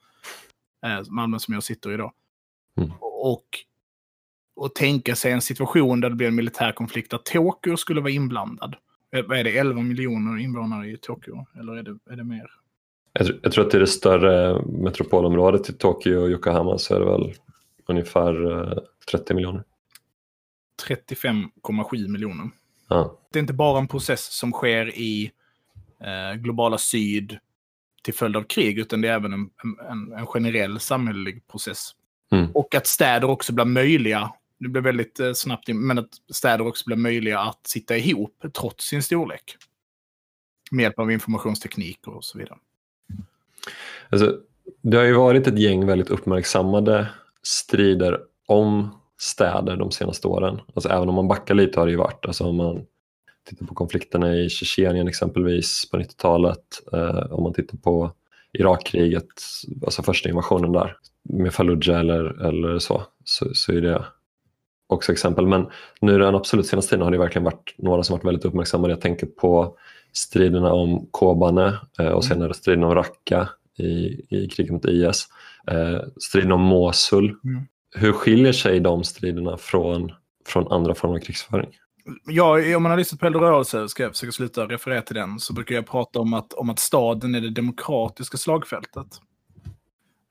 Eh, 0.86 1.02
Malmö 1.08 1.38
som 1.38 1.54
jag 1.54 1.62
sitter 1.62 1.90
i 1.90 1.94
idag. 1.94 2.12
Mm. 2.76 2.90
Och, 3.00 3.46
och 4.56 4.74
tänka 4.74 5.16
sig 5.16 5.32
en 5.32 5.40
situation 5.40 6.00
där 6.00 6.10
det 6.10 6.16
blir 6.16 6.28
en 6.28 6.34
militär 6.34 6.72
konflikt 6.72 7.10
där 7.10 7.18
Tokyo 7.18 7.76
skulle 7.76 8.00
vara 8.00 8.10
inblandad. 8.10 8.76
Eh, 9.16 9.24
vad 9.26 9.38
är 9.38 9.44
det, 9.44 9.58
11 9.58 9.82
miljoner 9.82 10.38
invånare 10.38 10.90
i 10.90 10.96
Tokyo? 10.96 11.46
Eller 11.60 11.76
är 11.76 11.82
det, 11.82 11.98
är 12.10 12.16
det 12.16 12.24
mer? 12.24 12.50
Jag, 13.12 13.28
jag 13.42 13.52
tror 13.52 13.66
att 13.66 13.74
i 13.74 13.78
det 13.78 13.86
större 13.86 14.62
metropolområdet 14.66 15.70
i 15.70 15.72
Tokyo 15.72 16.18
och 16.18 16.28
Yokohama 16.28 16.78
så 16.78 16.94
är 16.94 17.00
det 17.00 17.06
väl 17.06 17.34
ungefär 17.86 18.34
30 19.10 19.32
eh, 19.32 19.36
miljoner. 19.36 19.62
35,7 20.88 22.08
miljoner. 22.08 22.50
Ja. 22.88 23.18
Det 23.32 23.38
är 23.38 23.40
inte 23.40 23.52
bara 23.52 23.78
en 23.78 23.88
process 23.88 24.24
som 24.24 24.52
sker 24.52 24.98
i 24.98 25.32
eh, 26.00 26.36
globala 26.36 26.78
syd 26.78 27.38
till 28.02 28.14
följd 28.14 28.36
av 28.36 28.42
krig, 28.42 28.78
utan 28.78 29.00
det 29.00 29.08
är 29.08 29.12
även 29.12 29.32
en, 29.32 29.50
en, 29.90 30.12
en 30.12 30.26
generell 30.26 30.80
samhällelig 30.80 31.46
process. 31.48 31.90
Mm. 32.32 32.50
Och 32.54 32.74
att 32.74 32.86
städer 32.86 33.30
också 33.30 33.52
blir 33.52 33.64
möjliga, 33.64 34.32
det 34.58 34.68
blir 34.68 34.82
väldigt 34.82 35.20
eh, 35.20 35.32
snabbt, 35.32 35.68
men 35.68 35.98
att 35.98 36.10
städer 36.32 36.66
också 36.66 36.82
blir 36.86 36.96
möjliga 36.96 37.40
att 37.40 37.66
sitta 37.66 37.96
ihop 37.96 38.44
trots 38.52 38.88
sin 38.88 39.02
storlek. 39.02 39.56
Med 40.70 40.82
hjälp 40.82 40.98
av 40.98 41.12
informationsteknik 41.12 42.06
och 42.06 42.24
så 42.24 42.38
vidare. 42.38 42.58
Alltså, 44.08 44.38
det 44.82 44.96
har 44.96 45.04
ju 45.04 45.12
varit 45.12 45.46
ett 45.46 45.58
gäng 45.58 45.86
väldigt 45.86 46.10
uppmärksammade 46.10 47.08
strider 47.42 48.20
om 48.46 49.00
städer 49.18 49.76
de 49.76 49.90
senaste 49.90 50.28
åren. 50.28 50.60
Alltså 50.74 50.88
även 50.88 51.08
om 51.08 51.14
man 51.14 51.28
backar 51.28 51.54
lite 51.54 51.80
har 51.80 51.86
det 51.86 51.92
ju 51.92 51.98
varit. 51.98 52.26
Alltså 52.26 52.44
om 52.44 52.56
man 52.56 52.86
tittar 53.48 53.66
på 53.66 53.74
konflikterna 53.74 54.36
i 54.36 54.48
Tjetjenien 54.48 55.08
exempelvis 55.08 55.90
på 55.90 55.96
90-talet. 55.96 56.82
Eh, 56.92 57.32
om 57.32 57.42
man 57.42 57.52
tittar 57.52 57.78
på 57.78 58.12
Irakkriget, 58.52 59.26
alltså 59.84 60.02
första 60.02 60.28
invasionen 60.28 60.72
där 60.72 60.96
med 61.22 61.54
Fallujah 61.54 62.00
eller, 62.00 62.46
eller 62.46 62.78
så, 62.78 63.02
så, 63.24 63.54
så 63.54 63.72
är 63.72 63.80
det 63.80 64.04
också 64.86 65.12
exempel. 65.12 65.46
Men 65.46 65.66
nu 66.00 66.18
den 66.18 66.34
absolut 66.34 66.66
senaste 66.66 66.90
tiden 66.90 67.04
har 67.04 67.10
det 67.10 67.18
verkligen 67.18 67.44
varit 67.44 67.74
några 67.78 68.02
som 68.02 68.14
varit 68.14 68.24
väldigt 68.24 68.44
uppmärksammade. 68.44 68.92
Jag 68.92 69.00
tänker 69.00 69.26
på 69.26 69.78
striderna 70.12 70.72
om 70.72 71.08
Kobane 71.10 71.66
eh, 71.98 72.06
och 72.06 72.10
mm. 72.10 72.22
senare 72.22 72.54
striden 72.54 72.84
om 72.84 72.94
Raqqa 72.94 73.48
i, 73.78 74.20
i 74.36 74.48
kriget 74.48 74.72
mot 74.72 74.84
IS. 74.84 75.28
Eh, 75.70 76.00
striden 76.20 76.52
om 76.52 76.60
Mosul 76.60 77.24
mm 77.44 77.66
hur 77.94 78.12
skiljer 78.12 78.52
sig 78.52 78.80
de 78.80 79.04
striderna 79.04 79.56
från, 79.56 80.12
från 80.46 80.72
andra 80.72 80.94
former 80.94 81.14
av 81.14 81.20
krigsföring? 81.20 81.70
Ja, 82.26 82.76
om 82.76 82.82
man 82.82 82.90
har 82.90 82.98
lyssnat 82.98 83.20
på 83.20 83.26
Eldorörelse, 83.26 83.88
ska 83.88 84.02
jag 84.02 84.12
försöka 84.12 84.32
sluta 84.32 84.66
referera 84.66 85.02
till 85.02 85.14
den, 85.14 85.40
så 85.40 85.52
brukar 85.52 85.74
jag 85.74 85.86
prata 85.86 86.20
om 86.20 86.34
att, 86.34 86.52
om 86.52 86.70
att 86.70 86.78
staden 86.78 87.34
är 87.34 87.40
det 87.40 87.50
demokratiska 87.50 88.36
slagfältet. 88.36 89.06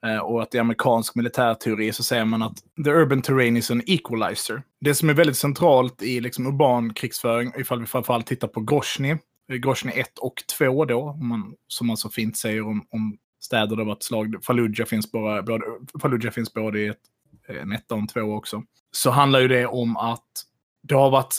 Eh, 0.05 0.17
och 0.17 0.41
att 0.41 0.55
i 0.55 0.59
amerikansk 0.59 1.15
militärteori 1.15 1.93
så 1.93 2.03
säger 2.03 2.25
man 2.25 2.41
att 2.41 2.57
the 2.85 2.89
urban 2.89 3.21
terrain 3.21 3.57
is 3.57 3.71
an 3.71 3.81
equalizer. 3.87 4.63
Det 4.81 4.95
som 4.95 5.09
är 5.09 5.13
väldigt 5.13 5.37
centralt 5.37 6.03
i 6.03 6.19
liksom 6.19 6.47
urban 6.47 6.93
krigsföring, 6.93 7.53
ifall 7.57 7.79
vi 7.79 7.85
framförallt 7.85 8.27
tittar 8.27 8.47
på 8.47 8.61
Grozny, 8.61 9.09
eh, 9.51 9.55
Grozny 9.55 9.91
1 9.91 10.17
och 10.17 10.43
2 10.57 10.85
då, 10.85 11.13
man, 11.13 11.53
som 11.67 11.87
man 11.87 11.97
så 11.97 12.09
fint 12.09 12.37
säger 12.37 12.67
om, 12.67 12.87
om 12.89 13.17
städer 13.39 13.67
där 13.67 13.75
det 13.75 13.83
varit 13.83 14.03
slag. 14.03 14.35
Fallujah 14.43 14.87
finns, 14.87 15.11
bara, 15.11 15.43
både, 15.43 15.65
Fallujah 16.01 16.31
finns 16.31 16.53
både 16.53 16.79
i 16.79 16.87
ett 16.87 17.01
Eh, 17.47 17.61
en 17.61 17.71
etta 17.71 17.95
och 17.95 18.01
en 18.01 18.07
två 18.07 18.21
också, 18.21 18.63
så 18.91 19.09
handlar 19.09 19.39
ju 19.39 19.47
det 19.47 19.65
om 19.65 19.97
att 19.97 20.45
det 20.81 20.95
har 20.95 21.09
varit 21.09 21.35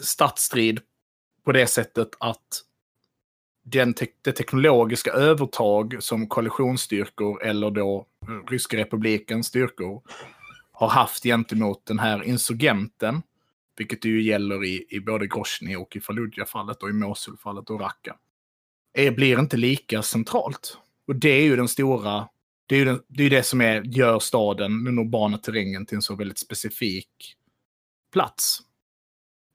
stadsstrid 0.00 0.80
på 1.44 1.52
det 1.52 1.66
sättet 1.66 2.08
att 2.20 2.62
den 3.64 3.94
te 3.94 4.06
det 4.22 4.32
teknologiska 4.32 5.12
övertag 5.12 5.96
som 6.00 6.28
koalitionsstyrkor 6.28 7.42
eller 7.42 7.70
då 7.70 8.06
eh, 8.28 8.50
Ryska 8.50 8.76
republikens 8.76 9.46
styrkor 9.46 10.02
har 10.72 10.88
haft 10.88 11.22
gentemot 11.22 11.86
den 11.86 11.98
här 11.98 12.22
insurgenten, 12.22 13.22
vilket 13.76 14.02
det 14.02 14.08
ju 14.08 14.22
gäller 14.22 14.64
i, 14.64 14.86
i 14.88 15.00
både 15.00 15.26
Grosny 15.26 15.76
och 15.76 15.96
i 15.96 16.00
Fallujah-fallet 16.00 16.82
och 16.82 16.90
i 16.90 16.92
Mosul-fallet 16.92 17.70
och 17.70 17.80
Raqqa, 17.80 18.16
är, 18.92 19.10
blir 19.10 19.38
inte 19.38 19.56
lika 19.56 20.02
centralt. 20.02 20.78
Och 21.06 21.16
det 21.16 21.30
är 21.30 21.42
ju 21.42 21.56
den 21.56 21.68
stora 21.68 22.28
det 22.66 22.76
är 22.76 22.86
ju 22.86 22.98
det, 23.08 23.24
är 23.24 23.30
det 23.30 23.42
som 23.42 23.60
är, 23.60 23.82
gör 23.82 24.18
staden, 24.18 24.84
den 24.84 24.98
urbana 24.98 25.38
terrängen, 25.38 25.86
till 25.86 25.96
en 25.96 26.02
så 26.02 26.14
väldigt 26.14 26.38
specifik 26.38 27.36
plats. 28.12 28.58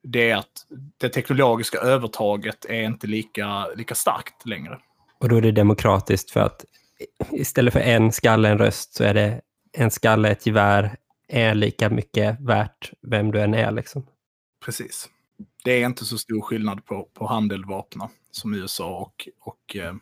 Det 0.03 0.29
är 0.29 0.35
att 0.35 0.65
det 0.97 1.09
teknologiska 1.09 1.77
övertaget 1.77 2.65
är 2.65 2.83
inte 2.83 3.07
lika, 3.07 3.67
lika 3.67 3.95
starkt 3.95 4.45
längre. 4.45 4.79
Och 5.19 5.29
då 5.29 5.35
är 5.35 5.41
det 5.41 5.51
demokratiskt 5.51 6.31
för 6.31 6.39
att 6.39 6.65
istället 7.31 7.73
för 7.73 7.79
en 7.79 8.11
skalle, 8.11 8.49
en 8.49 8.57
röst, 8.57 8.93
så 8.93 9.03
är 9.03 9.13
det 9.13 9.41
en 9.71 9.91
skalle, 9.91 10.29
ett 10.29 10.45
gevär, 10.45 10.97
är 11.27 11.55
lika 11.55 11.89
mycket 11.89 12.39
värt 12.39 12.91
vem 13.01 13.31
du 13.31 13.41
än 13.41 13.53
är. 13.53 13.71
Liksom. 13.71 14.05
Precis. 14.65 15.09
Det 15.63 15.71
är 15.71 15.85
inte 15.85 16.05
så 16.05 16.17
stor 16.17 16.41
skillnad 16.41 16.85
på, 16.85 17.09
på 17.13 17.27
handeldvapna 17.27 18.09
som 18.31 18.53
USA 18.53 18.97
och, 18.97 19.29
och 19.39 19.75
eh, 19.75 19.93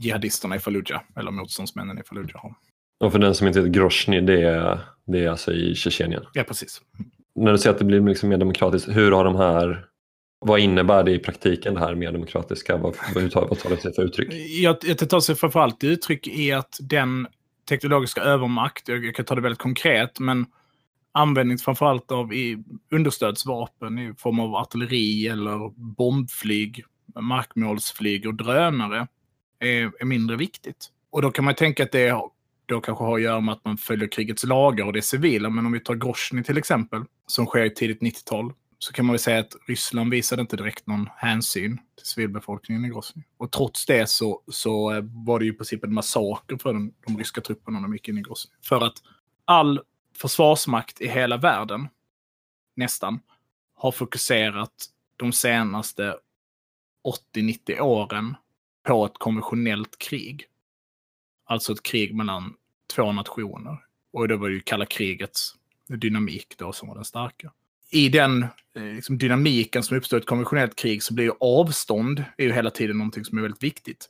jihadisterna 0.00 0.56
i 0.56 0.58
Fallujah, 0.58 1.02
eller 1.16 1.30
motståndsmännen 1.30 1.98
i 1.98 2.02
Fallujah 2.02 2.42
har. 2.42 2.54
Och 3.00 3.12
för 3.12 3.18
den 3.18 3.34
som 3.34 3.46
inte 3.46 3.60
vet 3.60 3.72
Grozny, 3.72 4.20
det 4.20 4.42
är, 4.42 4.80
det 5.06 5.24
är 5.24 5.30
alltså 5.30 5.52
i 5.52 5.74
Tjetjenien? 5.74 6.22
Ja, 6.32 6.44
precis. 6.44 6.82
När 7.34 7.52
du 7.52 7.58
säger 7.58 7.72
att 7.72 7.78
det 7.78 7.84
blir 7.84 8.00
liksom 8.00 8.28
mer 8.28 8.36
demokratiskt, 8.36 8.88
hur 8.88 9.12
har 9.12 9.24
de 9.24 9.36
här 9.36 9.86
vad 10.46 10.60
innebär 10.60 11.04
det 11.04 11.12
i 11.12 11.18
praktiken 11.18 11.74
det 11.74 11.80
här 11.80 11.94
mer 11.94 12.12
demokratiska? 12.12 12.76
Vad, 12.76 12.96
vad, 13.14 13.30
tar, 13.30 13.46
vad 13.48 13.58
tar 13.58 13.70
det 13.70 13.76
sig 13.76 13.94
för 13.94 14.02
uttryck? 14.02 14.28
Jag, 14.62 14.76
det 14.80 14.94
tar 14.94 15.20
sig 15.20 15.34
framförallt 15.34 15.84
uttryck 15.84 16.28
i 16.28 16.52
att 16.52 16.78
den 16.80 17.26
teknologiska 17.68 18.20
övermakt, 18.20 18.88
jag 18.88 19.14
kan 19.14 19.24
ta 19.24 19.34
det 19.34 19.40
väldigt 19.40 19.58
konkret, 19.58 20.20
men 20.20 20.46
användning 21.12 21.58
framförallt 21.58 22.12
av 22.12 22.34
i 22.34 22.64
understödsvapen 22.90 23.98
i 23.98 24.14
form 24.18 24.40
av 24.40 24.54
artilleri 24.54 25.28
eller 25.28 25.70
bombflyg, 25.96 26.84
markmålsflyg 27.20 28.26
och 28.26 28.34
drönare 28.34 29.06
är, 29.60 29.92
är 30.00 30.04
mindre 30.04 30.36
viktigt. 30.36 30.88
Och 31.10 31.22
då 31.22 31.30
kan 31.30 31.44
man 31.44 31.54
tänka 31.54 31.82
att 31.82 31.92
det 31.92 32.22
då 32.66 32.80
kanske 32.80 33.04
har 33.04 33.16
att 33.16 33.22
göra 33.22 33.40
med 33.40 33.52
att 33.52 33.64
man 33.64 33.76
följer 33.76 34.08
krigets 34.08 34.44
lagar 34.44 34.86
och 34.86 34.92
det 34.92 35.02
civila. 35.02 35.50
Men 35.50 35.66
om 35.66 35.72
vi 35.72 35.80
tar 35.80 35.94
Grozny 35.94 36.42
till 36.42 36.58
exempel, 36.58 37.02
som 37.26 37.46
sker 37.46 37.64
i 37.64 37.74
tidigt 37.74 38.00
90-tal, 38.00 38.52
så 38.78 38.92
kan 38.92 39.06
man 39.06 39.12
väl 39.12 39.20
säga 39.20 39.40
att 39.40 39.56
Ryssland 39.66 40.10
visade 40.10 40.42
inte 40.42 40.56
direkt 40.56 40.86
någon 40.86 41.08
hänsyn 41.16 41.76
till 41.96 42.06
civilbefolkningen 42.06 42.84
i 42.84 42.88
Grozny. 42.88 43.22
Och 43.36 43.52
trots 43.52 43.86
det 43.86 44.10
så, 44.10 44.42
så 44.48 44.92
eh, 44.92 45.04
var 45.26 45.38
det 45.38 45.44
ju 45.44 45.52
i 45.52 45.54
princip 45.54 45.84
en 45.84 45.94
massaker 45.94 46.56
för 46.56 46.72
de, 46.72 46.92
de 47.06 47.18
ryska 47.18 47.40
trupperna 47.40 47.80
när 47.80 47.88
de 47.88 47.92
gick 47.92 48.08
in 48.08 48.18
i 48.18 48.22
Grozny. 48.22 48.50
För 48.62 48.80
att 48.80 48.94
all 49.44 49.80
försvarsmakt 50.16 51.00
i 51.00 51.08
hela 51.08 51.36
världen, 51.36 51.88
nästan, 52.76 53.20
har 53.74 53.92
fokuserat 53.92 54.86
de 55.16 55.32
senaste 55.32 56.16
80-90 57.34 57.80
åren 57.80 58.34
på 58.82 59.06
ett 59.06 59.18
konventionellt 59.18 59.98
krig. 59.98 60.46
Alltså 61.44 61.72
ett 61.72 61.82
krig 61.82 62.14
mellan 62.14 62.54
två 62.94 63.12
nationer. 63.12 63.78
Och 64.12 64.28
då 64.28 64.36
var 64.36 64.48
det 64.48 64.54
ju 64.54 64.60
kalla 64.60 64.86
krigets 64.86 65.54
dynamik 65.88 66.54
då 66.58 66.72
som 66.72 66.88
var 66.88 66.94
den 66.94 67.04
starka. 67.04 67.52
I 67.90 68.08
den 68.08 68.42
eh, 68.76 68.82
liksom, 68.82 69.18
dynamiken 69.18 69.82
som 69.82 69.96
uppstår 69.96 70.18
i 70.18 70.20
ett 70.20 70.26
konventionellt 70.26 70.76
krig 70.76 71.02
så 71.02 71.14
blir 71.14 71.24
ju 71.24 71.32
avstånd 71.40 72.24
är 72.36 72.44
ju 72.44 72.52
hela 72.52 72.70
tiden 72.70 72.98
någonting 72.98 73.24
som 73.24 73.38
är 73.38 73.42
väldigt 73.42 73.62
viktigt. 73.62 74.08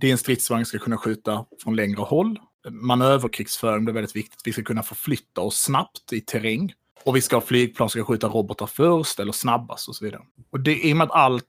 Din 0.00 0.18
stridsvagn 0.18 0.66
ska 0.66 0.78
kunna 0.78 0.96
skjuta 0.96 1.44
från 1.62 1.76
längre 1.76 2.00
håll. 2.00 2.38
Manöverkrigsföring 2.70 3.84
blir 3.84 3.94
väldigt 3.94 4.16
viktigt. 4.16 4.40
Vi 4.44 4.52
ska 4.52 4.62
kunna 4.62 4.82
förflytta 4.82 5.40
oss 5.40 5.62
snabbt 5.62 6.12
i 6.12 6.20
terräng. 6.20 6.72
Och 7.04 7.16
vi 7.16 7.20
ska 7.20 7.36
ha 7.36 7.40
flygplan 7.40 7.88
som 7.88 8.00
ska 8.00 8.12
skjuta 8.12 8.28
robotar 8.28 8.66
först 8.66 9.20
eller 9.20 9.32
snabbast 9.32 9.88
och 9.88 9.96
så 9.96 10.04
vidare. 10.04 10.22
Och 10.50 10.60
det, 10.60 10.86
i 10.86 10.92
och 10.92 10.96
med 10.96 11.04
att 11.04 11.10
all 11.10 11.40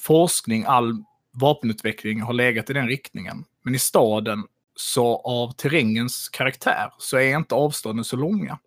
forskning, 0.00 0.64
all 0.64 1.04
vapenutveckling 1.32 2.22
har 2.22 2.32
legat 2.32 2.70
i 2.70 2.72
den 2.72 2.88
riktningen. 2.88 3.44
Men 3.62 3.74
i 3.74 3.78
staden, 3.78 4.44
så 4.74 5.16
av 5.16 5.52
terrängens 5.52 6.28
karaktär, 6.28 6.92
så 6.98 7.16
är 7.16 7.36
inte 7.36 7.54
avstånden 7.54 8.04
så 8.04 8.16
långa. 8.16 8.58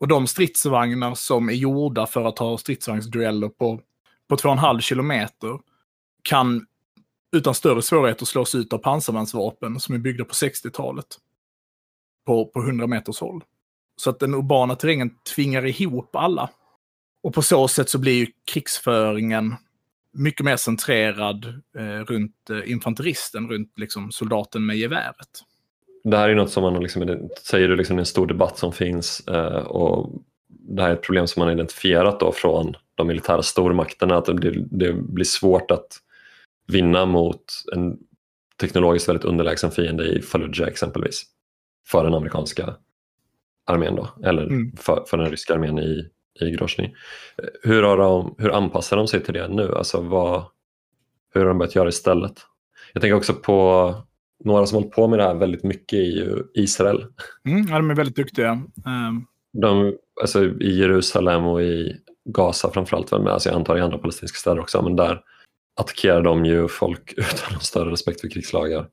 Och 0.00 0.08
de 0.08 0.26
stridsvagnar 0.26 1.14
som 1.14 1.48
är 1.48 1.52
gjorda 1.52 2.06
för 2.06 2.24
att 2.24 2.38
ha 2.38 2.58
stridsvagnsdueller 2.58 3.48
på, 3.48 3.80
på 4.28 4.36
2,5 4.36 4.80
kilometer 4.80 5.58
kan 6.22 6.66
utan 7.32 7.54
större 7.54 7.82
svårigheter 7.82 8.26
slås 8.26 8.54
ut 8.54 8.72
av 8.72 8.78
pansarvagnsvapen 8.78 9.80
som 9.80 9.94
är 9.94 9.98
byggda 9.98 10.24
på 10.24 10.32
60-talet. 10.32 11.06
På, 12.26 12.46
på 12.46 12.60
100 12.60 12.86
meters 12.86 13.20
håll. 13.20 13.44
Så 13.96 14.10
att 14.10 14.18
den 14.18 14.34
urbana 14.34 14.76
terrängen 14.76 15.10
tvingar 15.34 15.66
ihop 15.66 16.16
alla. 16.16 16.50
Och 17.22 17.34
på 17.34 17.42
så 17.42 17.68
sätt 17.68 17.90
så 17.90 17.98
blir 17.98 18.12
ju 18.12 18.26
krigsföringen 18.52 19.56
mycket 20.12 20.44
mer 20.44 20.56
centrerad 20.56 21.44
eh, 21.78 22.04
runt 22.04 22.50
eh, 22.50 22.72
infanteristen, 22.72 23.48
runt 23.48 23.72
liksom, 23.76 24.12
soldaten 24.12 24.66
med 24.66 24.76
geväret. 24.76 25.44
Det 26.04 26.16
här 26.16 26.28
är 26.28 26.34
något 26.34 26.50
som 26.50 26.62
man 26.62 26.82
liksom, 26.82 27.28
säger 27.42 27.68
du, 27.68 27.76
liksom, 27.76 27.98
en 27.98 28.06
stor 28.06 28.26
debatt 28.26 28.58
som 28.58 28.72
finns 28.72 29.28
eh, 29.28 29.62
och 29.66 30.22
det 30.48 30.82
här 30.82 30.90
är 30.90 30.94
ett 30.94 31.02
problem 31.02 31.26
som 31.26 31.40
man 31.40 31.48
har 31.48 31.54
identifierat 31.54 32.20
då 32.20 32.32
från 32.32 32.76
de 32.94 33.06
militära 33.06 33.42
stormakterna, 33.42 34.16
att 34.16 34.24
det, 34.24 34.64
det 34.70 34.92
blir 34.92 35.24
svårt 35.24 35.70
att 35.70 35.86
vinna 36.66 37.06
mot 37.06 37.44
en 37.72 37.98
teknologiskt 38.60 39.08
väldigt 39.08 39.24
underlägsen 39.24 39.70
fiende 39.70 40.04
i 40.04 40.22
Fallujah 40.22 40.68
exempelvis. 40.68 41.22
För 41.88 42.04
den 42.04 42.14
amerikanska 42.14 42.74
armén 43.66 43.96
då, 43.96 44.08
eller 44.24 44.42
mm. 44.42 44.72
för, 44.76 45.04
för 45.06 45.16
den 45.16 45.30
ryska 45.30 45.54
armén 45.54 45.78
i, 45.78 46.08
i 46.40 46.50
Grozny. 46.50 46.94
Hur, 47.62 47.82
har 47.82 47.96
de, 47.96 48.34
hur 48.38 48.50
anpassar 48.50 48.96
de 48.96 49.08
sig 49.08 49.22
till 49.22 49.34
det 49.34 49.48
nu? 49.48 49.74
Alltså 49.74 50.00
vad, 50.00 50.44
hur 51.34 51.40
har 51.40 51.48
de 51.48 51.58
börjat 51.58 51.74
göra 51.74 51.88
istället? 51.88 52.32
Jag 52.92 53.02
tänker 53.02 53.16
också 53.16 53.34
på 53.34 53.94
några 54.44 54.66
som 54.66 54.76
hållit 54.76 54.92
på 54.92 55.08
med 55.08 55.18
det 55.18 55.22
här 55.22 55.34
väldigt 55.34 55.64
mycket 55.64 55.98
i 55.98 56.42
Israel. 56.54 57.06
Mm, 57.44 57.66
ja, 57.70 57.76
de 57.76 57.90
är 57.90 57.94
väldigt 57.94 58.16
duktiga. 58.16 58.50
Um... 58.86 59.26
De, 59.52 59.96
alltså, 60.20 60.44
I 60.44 60.78
Jerusalem 60.78 61.46
och 61.46 61.62
i 61.62 61.96
Gaza 62.24 62.70
framförallt, 62.70 63.12
men 63.12 63.28
alltså, 63.28 63.48
jag 63.48 63.56
antar 63.56 63.78
i 63.78 63.80
andra 63.80 63.98
palestinska 63.98 64.36
städer 64.36 64.60
också, 64.60 64.82
men 64.82 64.96
där 64.96 65.20
attackerar 65.80 66.22
de 66.22 66.44
ju 66.44 66.68
folk 66.68 67.12
utan 67.16 67.52
någon 67.52 67.60
större 67.60 67.90
respekt 67.90 68.20
för 68.20 68.28
krigslagar 68.28 68.86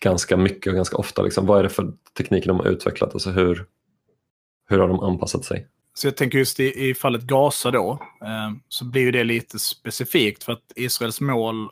ganska 0.00 0.36
mycket 0.36 0.70
och 0.70 0.76
ganska 0.76 0.96
ofta. 0.96 1.22
Liksom. 1.22 1.46
Vad 1.46 1.58
är 1.58 1.62
det 1.62 1.68
för 1.68 1.92
tekniker 2.16 2.48
de 2.48 2.60
har 2.60 2.66
utvecklat? 2.66 3.14
Alltså 3.14 3.30
hur, 3.30 3.66
hur 4.68 4.78
har 4.78 4.88
de 4.88 5.00
anpassat 5.00 5.44
sig? 5.44 5.66
Så 5.98 6.06
jag 6.06 6.16
tänker 6.16 6.38
just 6.38 6.60
i, 6.60 6.88
i 6.88 6.94
fallet 6.94 7.22
Gaza 7.22 7.70
då, 7.70 8.02
eh, 8.22 8.52
så 8.68 8.84
blir 8.84 9.02
ju 9.02 9.10
det 9.10 9.24
lite 9.24 9.58
specifikt 9.58 10.44
för 10.44 10.52
att 10.52 10.72
Israels 10.76 11.20
mål, 11.20 11.70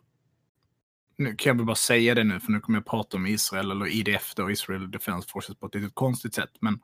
nu 1.18 1.34
kan 1.36 1.50
jag 1.50 1.56
väl 1.56 1.66
bara 1.66 1.76
säga 1.76 2.14
det 2.14 2.24
nu 2.24 2.40
för 2.40 2.52
nu 2.52 2.60
kommer 2.60 2.78
jag 2.78 2.86
prata 2.86 3.16
om 3.16 3.26
Israel 3.26 3.70
eller 3.70 3.86
IDF 3.86 4.34
då, 4.36 4.50
Israel 4.50 4.90
Defense 4.90 5.28
Forces 5.28 5.56
på 5.56 5.66
ett 5.66 5.74
lite 5.74 5.90
konstigt 5.94 6.34
sätt. 6.34 6.50
Men 6.60 6.80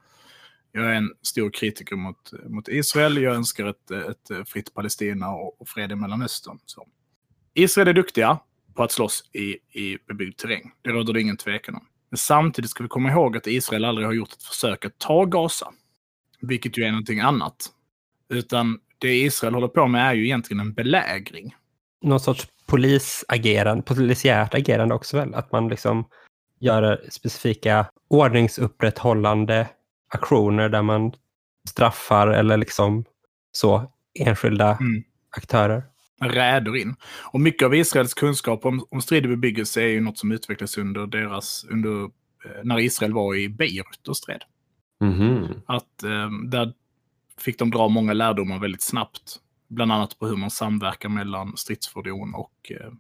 jag 0.72 0.84
är 0.84 0.94
en 0.94 1.10
stor 1.22 1.50
kritiker 1.50 1.96
mot, 1.96 2.32
mot 2.48 2.68
Israel. 2.68 3.22
Jag 3.22 3.34
önskar 3.34 3.66
ett, 3.66 3.90
ett 3.90 4.48
fritt 4.48 4.74
Palestina 4.74 5.30
och, 5.30 5.60
och 5.60 5.68
fred 5.68 5.92
i 5.92 5.94
Mellanöstern. 5.94 6.58
Så. 6.66 6.86
Israel 7.54 7.88
är 7.88 7.92
duktiga 7.92 8.38
på 8.74 8.82
att 8.82 8.92
slåss 8.92 9.24
i, 9.32 9.80
i 9.80 9.98
bebyggd 10.08 10.36
terräng. 10.36 10.72
Det 10.82 10.90
råder 10.90 11.12
det 11.12 11.20
ingen 11.20 11.36
tvekan 11.36 11.74
om. 11.74 11.86
Men 12.10 12.18
samtidigt 12.18 12.70
ska 12.70 12.82
vi 12.82 12.88
komma 12.88 13.10
ihåg 13.10 13.36
att 13.36 13.46
Israel 13.46 13.84
aldrig 13.84 14.06
har 14.06 14.12
gjort 14.12 14.32
ett 14.32 14.42
försök 14.42 14.84
att 14.84 14.98
ta 14.98 15.24
Gaza. 15.24 15.72
Vilket 16.40 16.78
ju 16.78 16.82
är 16.82 16.90
någonting 16.90 17.20
annat. 17.20 17.66
Utan 18.28 18.78
det 18.98 19.16
Israel 19.16 19.54
håller 19.54 19.68
på 19.68 19.86
med 19.86 20.08
är 20.08 20.14
ju 20.14 20.24
egentligen 20.24 20.60
en 20.60 20.72
belägring. 20.72 21.54
Någon 22.02 22.20
sorts 22.20 22.46
polisagerande, 22.66 23.82
polisiärt 23.82 24.54
agerande 24.54 24.94
också 24.94 25.16
väl? 25.16 25.34
Att 25.34 25.52
man 25.52 25.68
liksom 25.68 26.04
gör 26.60 27.04
specifika 27.10 27.86
ordningsupprätthållande 28.08 29.68
aktioner 30.08 30.68
där 30.68 30.82
man 30.82 31.12
straffar 31.68 32.28
eller 32.28 32.56
liksom 32.56 33.04
så 33.52 33.92
enskilda 34.14 34.76
mm. 34.80 35.02
aktörer 35.36 35.82
räder 36.20 36.76
in. 36.76 36.96
Och 37.20 37.40
mycket 37.40 37.66
av 37.66 37.74
Israels 37.74 38.14
kunskap 38.14 38.66
om, 38.66 38.86
om 38.90 39.02
stridig 39.02 39.30
bebyggelse 39.30 39.82
är 39.82 39.86
ju 39.86 40.00
något 40.00 40.18
som 40.18 40.32
utvecklades 40.32 40.78
under 40.78 41.06
deras, 41.06 41.66
under, 41.70 42.02
eh, 42.44 42.64
när 42.64 42.78
Israel 42.78 43.12
var 43.12 43.34
i 43.34 43.48
Beirut 43.48 44.08
och 44.08 44.16
stred. 44.16 44.42
Mm 45.00 45.14
-hmm. 45.14 45.62
Att 45.66 46.02
eh, 46.02 46.30
där 46.30 46.72
fick 47.38 47.58
de 47.58 47.70
dra 47.70 47.88
många 47.88 48.12
lärdomar 48.12 48.58
väldigt 48.58 48.82
snabbt. 48.82 49.36
Bland 49.68 49.92
annat 49.92 50.18
på 50.18 50.26
hur 50.26 50.36
man 50.36 50.50
samverkar 50.50 51.08
mellan 51.08 51.56
stridsfordon 51.56 52.34
och 52.34 52.72
eh, 52.80 52.92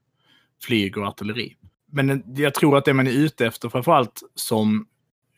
flyg 0.62 0.98
och 0.98 1.06
artilleri. 1.06 1.56
Men 1.92 2.24
jag 2.36 2.54
tror 2.54 2.78
att 2.78 2.84
det 2.84 2.94
man 2.94 3.06
är 3.06 3.12
ute 3.12 3.46
efter 3.46 3.68
framförallt 3.68 4.22
som 4.34 4.86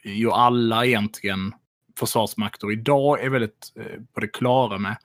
ju 0.05 0.31
alla 0.31 0.87
egentligen 0.87 1.53
försvarsmakter 1.99 2.73
idag 2.73 3.25
är 3.25 3.31
väldigt 3.31 3.73
eh, 3.77 4.01
på 4.15 4.21
det 4.21 4.29
klara 4.29 4.79
med 4.79 4.97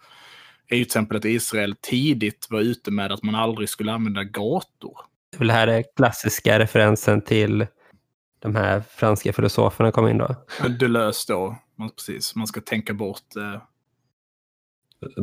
är 0.68 0.76
ju 0.76 0.84
till 0.84 0.90
exempel 0.90 1.18
att 1.18 1.26
Israel 1.26 1.76
tidigt 1.82 2.48
var 2.50 2.60
ute 2.60 2.92
med 2.92 3.12
att 3.12 3.24
man 3.24 3.36
aldrig 3.36 3.70
skulle 3.70 3.92
använda 3.92 4.24
gator. 4.24 4.98
Det 5.32 5.38
är 5.38 5.40
väl 5.40 5.52
här 5.52 5.68
är 5.68 5.84
klassiska 5.96 6.60
referensen 6.60 7.22
till 7.22 7.68
de 8.40 8.56
här 8.56 8.82
franska 8.82 9.34
filosoferna 9.34 9.92
kom 9.92 10.08
in 10.08 10.18
då. 10.18 10.36
Deleuze 10.80 11.34
då, 11.34 11.58
man, 11.76 11.90
precis. 11.90 12.36
Man 12.36 12.48
ska 12.48 12.62
tänka 12.62 12.94
bort... 12.94 13.36
Eh... 13.36 13.62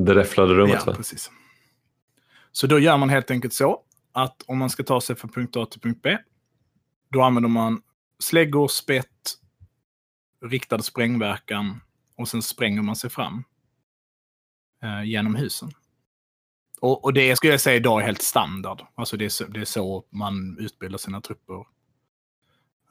Det 0.05 0.14
räfflade 0.14 0.55
rummet 0.55 0.77
ja, 0.79 0.85
va? 0.87 0.94
precis. 0.96 1.31
Så 2.53 2.66
då 2.66 2.79
gör 2.79 2.96
man 2.96 3.09
helt 3.09 3.31
enkelt 3.31 3.55
så 3.55 3.81
att 4.12 4.42
om 4.46 4.59
man 4.59 4.70
ska 4.70 4.83
ta 4.83 5.00
sig 5.00 5.16
från 5.16 5.31
punkt 5.31 5.57
A 5.57 5.66
till 5.66 5.81
punkt 5.81 6.00
B, 6.03 6.18
då 7.11 7.22
använder 7.22 7.48
man 7.48 7.83
släggor, 8.18 8.68
spett, 8.68 9.35
riktad 10.44 10.83
sprängverkan 10.83 11.81
och 12.16 12.29
sen 12.29 12.42
spränger 12.42 12.83
man 12.83 12.96
sig 12.96 13.11
fram 13.11 13.44
eh, 14.83 15.05
genom 15.05 15.35
husen. 15.35 15.70
Och, 16.81 17.05
och, 17.05 17.12
det 17.12 17.37
skulle 17.37 17.53
jag 17.53 17.61
säga 17.61 17.77
idag 17.77 18.00
är 18.00 18.07
helt 18.07 18.22
standard. 18.22 18.83
Alltså 18.94 19.16
det 19.16 19.24
är 19.24 19.29
så, 19.29 19.44
det 19.44 19.61
är 19.61 19.64
så 19.64 20.05
man 20.11 20.59
utbildar 20.59 20.98
sina 20.98 21.20
trupper. 21.20 21.64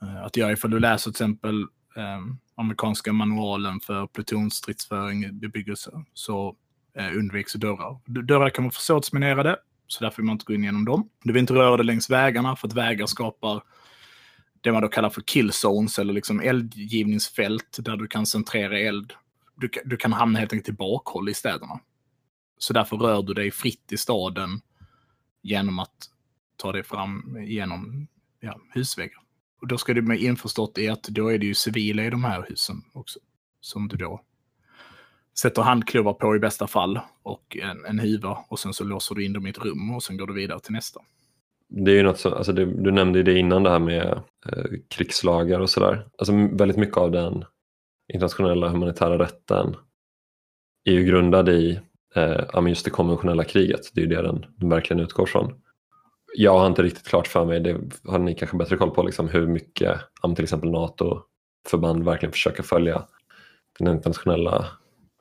Eh, 0.04 0.24
att 0.24 0.38
göra 0.38 0.52
ifall 0.52 0.72
du 0.72 0.80
läser 0.80 1.12
till 1.12 1.12
exempel 1.12 1.62
eh, 1.96 2.22
amerikanska 2.56 3.13
manualen 3.13 3.80
för 3.80 4.08
plutonstridsföring 4.08 5.24
i 5.24 5.32
bebyggelse 5.32 5.92
så 6.13 6.56
eh, 6.98 7.18
undviks 7.18 7.54
dörrar. 7.54 8.00
Dörrar 8.06 8.50
kan 8.50 8.63
vara 8.63 8.72
försåtsminerade, 8.72 9.58
så 9.88 10.04
därför 10.04 10.18
vill 10.18 10.26
man 10.26 10.34
inte 10.34 10.46
gå 10.46 10.54
in 10.54 10.63
genom 10.63 10.86
dem. 10.86 11.10
Du 11.24 11.34
vill 11.34 11.39
inte 11.39 11.54
röra 11.54 11.78
dig 11.78 11.86
längs 11.86 12.10
vägarna 12.10 12.56
för 12.56 12.68
att 12.68 12.74
vägar 12.74 13.06
skapar 13.06 13.63
det 14.62 14.72
man 14.72 14.82
då 14.82 14.88
kallar 14.88 15.10
för 15.10 15.22
killzones 15.22 16.00
eller 16.00 16.13
liksom 16.13 16.39
eldgivningsfält 16.39 17.78
där 17.80 17.98
du 17.98 18.08
kan 18.08 18.26
centrera 18.26 18.80
eld 18.80 19.13
du, 19.56 19.70
du 19.86 19.98
kan 19.98 20.13
hamna 20.13 20.39
helt 20.39 20.54
enkelt 20.54 20.70
i 20.70 20.78
bakhåll 20.78 21.30
i 21.30 21.34
städerna. 21.34 21.80
Så 22.58 22.74
därför 22.74 22.98
rör 22.98 23.24
du 23.24 23.34
dig 23.34 23.52
fritt 23.52 23.92
i 23.92 23.98
staden 23.98 24.62
genom 25.42 25.80
att 25.80 26.10
ta 26.58 26.72
dig 26.72 26.84
fram 26.84 27.38
genom 27.42 28.08
ja, 28.39 28.60
husväggar. 28.74 29.22
Och 29.63 29.69
då 29.69 29.78
ska 29.78 29.93
du 29.93 30.02
med 30.02 30.19
införstått 30.19 30.78
i 30.78 30.89
att 30.89 31.04
då 31.04 31.28
är 31.28 31.38
det 31.38 31.45
ju 31.45 31.54
civila 31.54 32.04
i 32.04 32.10
de 32.10 32.23
här 32.23 32.45
husen 32.49 32.76
också. 32.93 33.19
Som 33.60 33.88
du 33.88 33.97
då 33.97 34.21
sätter 35.39 35.62
handklovar 35.62 36.13
på 36.13 36.36
i 36.36 36.39
bästa 36.39 36.67
fall 36.67 36.99
och 37.23 37.58
en, 37.62 37.86
en 37.86 37.99
huva 37.99 38.38
och 38.47 38.60
sen 38.60 38.73
så 38.73 38.84
låser 38.84 39.15
du 39.15 39.26
in 39.26 39.34
dem 39.34 39.47
i 39.47 39.49
ett 39.49 39.58
rum 39.58 39.95
och 39.95 40.04
sen 40.04 40.17
går 40.17 40.28
du 40.28 40.34
vidare 40.34 40.60
till 40.60 40.73
nästa. 40.73 40.99
Det 41.69 41.91
är 41.91 41.95
ju 41.95 42.04
något 42.04 42.19
som, 42.19 42.34
alltså 42.34 42.54
det, 42.54 42.65
du 42.65 42.91
nämnde 42.91 43.19
ju 43.19 43.23
det 43.23 43.39
innan 43.39 43.63
det 43.63 43.69
här 43.69 43.80
med 43.80 44.21
eh, 44.45 44.63
krigslagar 44.88 45.60
och 45.60 45.69
sådär. 45.69 46.08
Alltså 46.17 46.34
väldigt 46.34 46.78
mycket 46.78 46.97
av 46.97 47.12
den 47.12 47.45
internationella 48.13 48.69
humanitära 48.69 49.19
rätten 49.19 49.76
är 50.84 50.93
ju 50.93 51.04
grundad 51.04 51.49
i 51.49 51.80
eh, 52.15 52.67
just 52.67 52.86
det 52.86 52.91
konventionella 52.91 53.43
kriget. 53.43 53.91
Det 53.93 54.02
är 54.02 54.06
ju 54.06 54.15
det 54.15 54.21
den, 54.21 54.45
den 54.58 54.69
verkligen 54.69 55.04
utgår 55.04 55.26
från. 55.26 55.62
Jag 56.36 56.60
har 56.60 56.67
inte 56.67 56.84
riktigt 56.84 57.08
klart 57.08 57.28
för 57.28 57.46
mig, 57.46 57.60
det 57.60 57.80
har 58.04 58.19
ni 58.19 58.36
kanske 58.36 58.58
bättre 58.58 58.78
koll 58.78 58.91
på, 58.91 59.04
liksom 59.04 59.30
hur 59.30 59.48
mycket 59.48 60.00
till 60.36 60.43
exempel 60.43 60.72
NATO-förband 60.72 62.06
verkligen 62.06 62.32
försöker 62.32 62.63
följa 62.63 63.06
den 63.80 63.96
internationella 63.96 64.67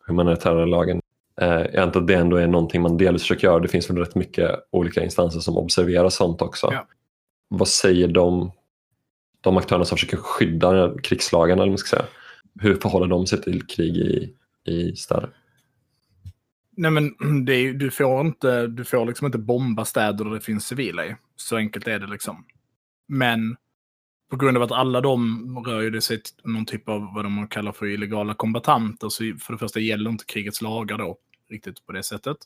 humanitära 0.06 0.64
lagen. 0.64 1.00
Eh, 1.40 1.48
jag 1.48 1.76
antar 1.76 2.00
att 2.00 2.06
det 2.06 2.14
ändå 2.14 2.36
är 2.36 2.46
någonting 2.46 2.82
man 2.82 2.96
delvis 2.96 3.22
försöker 3.22 3.46
göra. 3.46 3.58
Det 3.58 3.68
finns 3.68 3.90
väl 3.90 3.98
rätt 3.98 4.14
mycket 4.14 4.50
olika 4.70 5.04
instanser 5.04 5.40
som 5.40 5.56
observerar 5.56 6.08
sånt 6.08 6.42
också. 6.42 6.68
Ja. 6.72 6.86
Vad 7.48 7.68
säger 7.68 8.08
de, 8.08 8.52
de 9.40 9.56
aktörerna 9.56 9.84
som 9.84 9.96
försöker 9.96 10.16
skydda 10.16 10.94
krigslagarna? 11.02 11.62
Eller 11.62 11.70
man 11.70 11.78
ska 11.78 11.96
säga? 11.96 12.06
hur 12.60 12.74
förhåller 12.74 13.06
de 13.06 13.26
sig 13.26 13.42
till 13.42 13.66
krig 13.66 13.96
i, 13.96 14.34
i 14.64 14.96
städer? 14.96 15.30
Nej 16.82 16.90
men 16.90 17.04
är, 17.48 17.72
du 17.72 17.90
får 17.90 18.20
inte, 18.20 18.66
du 18.66 18.84
får 18.84 19.06
liksom 19.06 19.26
inte 19.26 19.38
bomba 19.38 19.84
städer 19.84 20.24
där 20.24 20.32
det 20.32 20.40
finns 20.40 20.66
civila 20.66 21.06
i. 21.06 21.16
Så 21.36 21.56
enkelt 21.56 21.86
är 21.86 21.98
det 21.98 22.06
liksom. 22.06 22.46
Men 23.08 23.56
på 24.30 24.36
grund 24.36 24.56
av 24.56 24.62
att 24.62 24.72
alla 24.72 25.00
de 25.00 25.64
rör 25.66 25.80
ju 25.80 26.00
sig 26.00 26.22
till 26.22 26.34
någon 26.44 26.66
typ 26.66 26.88
av 26.88 27.14
vad 27.14 27.24
de 27.24 27.48
kallar 27.48 27.72
för 27.72 27.86
illegala 27.86 28.34
kombatanter 28.34 29.08
så 29.08 29.34
för 29.40 29.52
det 29.52 29.58
första 29.58 29.80
gäller 29.80 30.10
inte 30.10 30.24
krigets 30.24 30.62
lagar 30.62 30.98
då 30.98 31.18
riktigt 31.50 31.86
på 31.86 31.92
det 31.92 32.02
sättet. 32.02 32.36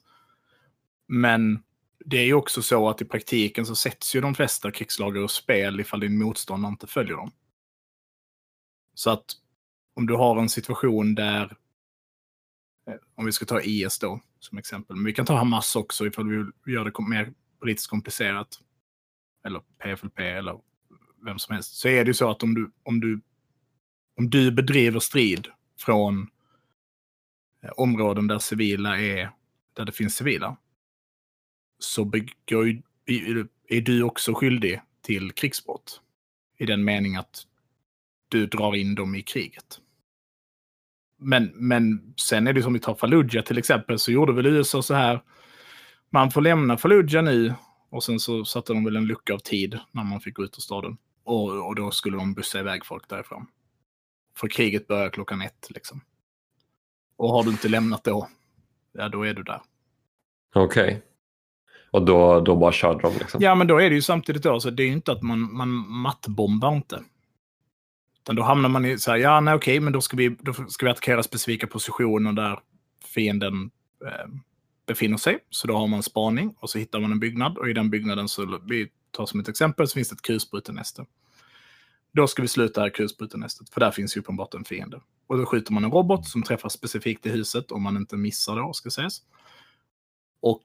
Men 1.09 1.63
det 2.05 2.17
är 2.17 2.25
ju 2.25 2.35
också 2.35 2.63
så 2.63 2.89
att 2.89 3.03
i 3.03 3.05
praktiken 3.05 3.67
så 3.67 3.75
sätts 3.75 4.17
ju 4.17 4.21
de 4.21 4.35
flesta 4.35 4.71
krigslagar 4.71 5.21
ur 5.21 5.27
spel 5.27 5.81
ifall 5.81 6.01
din 6.01 6.19
motståndare 6.19 6.71
inte 6.71 6.87
följer 6.87 7.17
dem. 7.17 7.33
Så 8.95 9.11
att 9.11 9.25
om 9.95 10.07
du 10.07 10.15
har 10.15 10.39
en 10.39 10.49
situation 10.49 11.15
där, 11.15 11.57
Eh, 12.87 12.95
om 13.15 13.27
vi 13.27 13.33
ska 13.33 13.45
ta 13.45 13.61
IS 13.61 13.99
då 13.99 14.21
som 14.39 14.59
exempel, 14.59 14.97
men 14.97 15.05
vi 15.05 15.13
kan 15.13 15.27
ta 15.27 15.37
Hamas 15.37 15.77
också 15.77 16.07
ifall 16.07 16.29
vi 16.29 16.37
vill 16.37 16.75
göra 16.75 16.85
det 16.85 17.09
mer 17.09 17.33
politiskt 17.61 17.91
komplicerat. 17.91 18.61
Eller 19.47 19.61
PFLP 19.79 20.19
eller 20.19 20.61
vem 21.25 21.39
som 21.39 21.55
helst. 21.55 21.75
Så 21.75 21.89
är 21.89 22.05
det 22.05 22.09
ju 22.09 22.15
så 22.15 22.31
att 22.31 22.43
om 22.43 22.55
du, 22.55 22.73
om 22.83 23.01
du, 23.01 23.21
om 24.17 24.31
du 24.31 24.51
bedriver 24.51 25.01
strid 25.01 25.49
från 25.79 26.31
eh, 27.63 27.71
områden 27.77 28.27
där 28.27 28.39
civila 28.39 29.01
är, 29.01 29.31
där 29.73 29.85
det 29.85 29.93
finns 29.93 30.17
civila, 30.17 30.57
så 31.79 32.05
begår, 32.05 32.83
är 33.69 33.81
du 33.81 34.03
också 34.03 34.35
skyldig 34.35 34.81
till 35.03 35.33
krigsbrott. 35.33 36.01
I 36.59 36.67
den 36.67 36.85
mening 36.85 37.17
att 37.17 37.47
du 38.29 38.47
drar 38.47 38.75
in 38.75 38.95
dem 38.95 39.15
i 39.15 39.23
kriget. 39.23 39.81
Men, 41.19 41.53
men 41.55 42.15
sen 42.17 42.47
är 42.47 42.53
det 42.53 42.63
som 42.63 42.73
vi 42.73 42.81
tar 42.81 42.95
Fallujah 42.95 43.45
till 43.45 43.59
exempel, 43.59 43.99
så 43.99 44.13
gjorde 44.13 44.33
väl 44.33 44.47
USA 44.47 44.83
så 44.83 44.95
här. 44.95 45.23
Man 46.11 46.31
får 46.31 46.41
lämna 46.41 46.77
Fallujah 46.77 47.25
nu 47.25 47.55
och 47.91 48.05
sen 48.05 48.21
så 48.21 48.45
satte 48.45 48.73
de 48.73 48.85
väl 48.85 48.97
en 48.97 49.07
lucka 49.07 49.35
av 49.35 49.39
tid 49.39 49.79
när 49.93 50.05
man 50.05 50.21
fick 50.21 50.35
gå 50.35 50.45
ut 50.45 50.59
ur 50.59 50.63
staden. 50.63 50.97
Och, 51.25 51.67
och 51.67 51.75
då 51.75 51.91
skulle 51.91 52.17
de 52.17 52.35
bussa 52.35 52.59
iväg 52.59 52.87
folk 52.87 53.09
därifrån. 53.09 53.47
För 54.37 54.49
kriget 54.49 54.87
börjar 54.87 55.09
klockan 55.09 55.43
ett 55.43 55.67
liksom. 55.71 56.01
Och 57.17 57.31
har 57.31 57.43
du 57.43 57.51
inte 57.51 57.69
lämnat 57.69 58.05
då, 58.05 58.29
ja 58.93 59.09
då 59.09 59.23
är 59.23 59.35
du 59.35 59.43
där. 59.43 59.61
Okej. 60.55 60.85
Okay. 60.85 61.01
Och 61.91 62.05
då, 62.05 62.41
då 62.41 62.57
bara 62.57 62.73
körde 62.73 63.03
de 63.03 63.13
liksom? 63.19 63.43
Ja, 63.43 63.55
men 63.55 63.67
då 63.67 63.79
är 63.81 63.91
det 63.91 63.95
ju 63.95 64.03
samtidigt 64.03 64.43
då, 64.43 64.61
så 64.61 64.71
det 64.71 64.83
är 64.83 64.87
ju 64.87 64.93
inte 64.93 65.13
att 65.13 65.23
man, 65.23 65.57
man 65.57 65.69
mattbombar 65.89 66.77
inte. 66.77 67.03
Utan 68.27 68.37
då 68.37 68.43
hamnar 68.43 68.69
man 68.69 68.85
i 68.85 68.99
så 68.99 69.11
här, 69.11 69.19
ja 69.19 69.41
nej 69.41 69.55
okej, 69.55 69.81
men 69.81 69.93
då 69.93 70.01
ska, 70.01 70.17
vi, 70.17 70.37
då 70.41 70.53
ska 70.53 70.87
vi 70.87 70.91
attackera 70.91 71.23
specifika 71.23 71.67
positioner 71.67 72.33
där 72.33 72.59
fienden 73.05 73.71
eh, 74.05 74.27
befinner 74.87 75.17
sig. 75.17 75.39
Så 75.51 75.67
då 75.67 75.77
har 75.77 75.87
man 75.87 76.03
spaning 76.03 76.55
och 76.61 76.71
så 76.71 76.79
hittar 76.79 77.01
man 77.01 77.13
en 77.13 77.21
byggnad 77.21 77.59
och 77.59 77.69
i 77.69 77.73
den 77.73 77.91
byggnaden 77.91 78.29
så, 78.29 78.61
vi 78.69 78.89
tar 79.11 79.27
som 79.27 79.41
ett 79.41 79.49
exempel, 79.49 79.89
så 79.89 79.95
finns 79.95 80.09
det 80.09 80.15
ett 80.15 80.23
kulsprutenäste. 80.23 81.07
Då 82.13 82.27
ska 82.27 82.43
vi 82.43 82.49
sluta 82.49 82.81
här 82.81 82.91
kulsprutenästet, 82.91 83.71
för 83.71 83.81
där 83.81 83.91
finns 83.91 84.17
ju 84.17 84.21
uppenbart 84.21 84.55
en 84.55 84.65
fiende. 84.65 85.01
Och 85.27 85.39
då 85.39 85.47
skjuter 85.47 85.73
man 85.73 85.85
en 85.85 85.91
robot 85.91 86.27
som 86.27 86.43
träffar 86.43 86.69
specifikt 86.69 87.27
i 87.27 87.31
huset, 87.31 87.73
om 87.73 87.83
man 87.83 87.97
inte 87.97 88.17
missar 88.17 88.57
då, 88.57 88.73
ska 88.73 88.91
sägas. 88.91 89.23
Och 90.41 90.65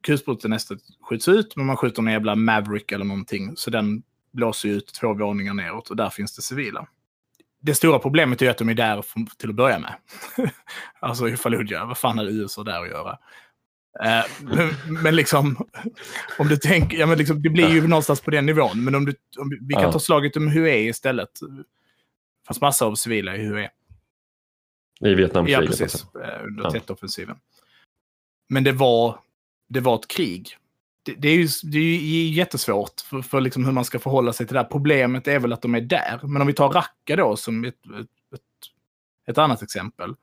kulsprutenästet 0.00 0.78
skjuts 1.00 1.28
ut, 1.28 1.56
men 1.56 1.66
man 1.66 1.76
skjuter 1.76 2.02
en 2.02 2.12
jävla 2.12 2.34
Maverick 2.34 2.92
eller 2.92 3.04
någonting, 3.04 3.56
så 3.56 3.70
den 3.70 4.02
blåser 4.36 4.68
ut 4.68 4.94
två 4.94 5.14
våningar 5.14 5.54
neråt 5.54 5.90
och 5.90 5.96
där 5.96 6.10
finns 6.10 6.36
det 6.36 6.42
civila. 6.42 6.86
Det 7.60 7.74
stora 7.74 7.98
problemet 7.98 8.42
är 8.42 8.50
att 8.50 8.58
de 8.58 8.68
är 8.68 8.74
där 8.74 9.04
till 9.38 9.48
att 9.48 9.54
börja 9.54 9.78
med. 9.78 9.94
alltså 11.00 11.28
i 11.28 11.36
Fallujah, 11.36 11.88
vad 11.88 11.98
fan 11.98 12.18
har 12.18 12.24
USA 12.24 12.62
där 12.62 12.82
att 12.82 12.88
göra? 12.88 13.18
Eh, 14.04 14.24
men, 14.40 14.74
men, 15.02 15.16
liksom, 15.16 15.56
om 16.38 16.48
du 16.48 16.56
tänker, 16.56 16.98
ja 16.98 17.06
men 17.06 17.18
liksom, 17.18 17.42
det 17.42 17.50
blir 17.50 17.68
ju 17.68 17.86
någonstans 17.86 18.20
på 18.20 18.30
den 18.30 18.46
nivån. 18.46 18.84
Men 18.84 18.94
om 18.94 19.04
du, 19.04 19.14
om 19.38 19.58
vi 19.60 19.74
kan 19.74 19.92
ta 19.92 19.98
slaget 19.98 20.36
om 20.36 20.48
Hue 20.48 20.78
istället. 20.78 21.30
Det 21.40 22.46
fanns 22.46 22.60
massor 22.60 22.86
av 22.86 22.94
civila 22.94 23.36
i 23.36 23.46
Hue. 23.46 23.70
I 25.00 25.14
Vietnamkriget? 25.14 25.60
Ja, 25.60 25.66
precis. 25.66 25.82
Alltså. 25.82 26.22
Eh, 26.22 26.44
under 26.44 26.64
ja. 26.64 26.70
Tet-offensiven. 26.70 27.36
Men 28.48 28.64
det 28.64 28.72
var, 28.72 29.20
det 29.68 29.80
var 29.80 29.94
ett 29.94 30.08
krig 30.08 30.56
det, 31.06 31.14
det, 31.14 31.28
är 31.28 31.36
ju, 31.36 31.48
det 31.62 31.78
är 31.78 32.28
jättesvårt 32.28 33.00
för, 33.00 33.22
för 33.22 33.40
liksom 33.40 33.64
hur 33.64 33.72
man 33.72 33.84
ska 33.84 33.98
förhålla 33.98 34.32
sig 34.32 34.46
till 34.46 34.54
det 34.54 34.60
här. 34.60 34.68
Problemet 34.68 35.28
är 35.28 35.38
väl 35.38 35.52
att 35.52 35.62
de 35.62 35.74
är 35.74 35.80
där. 35.80 36.20
Men 36.22 36.40
om 36.40 36.46
vi 36.46 36.52
tar 36.52 36.68
Raqqa 36.68 37.16
då 37.16 37.36
som 37.36 37.64
ett, 37.64 37.74
ett, 37.74 38.34
ett, 38.34 38.40
ett 39.26 39.38
annat 39.38 39.62
exempel. 39.62 40.14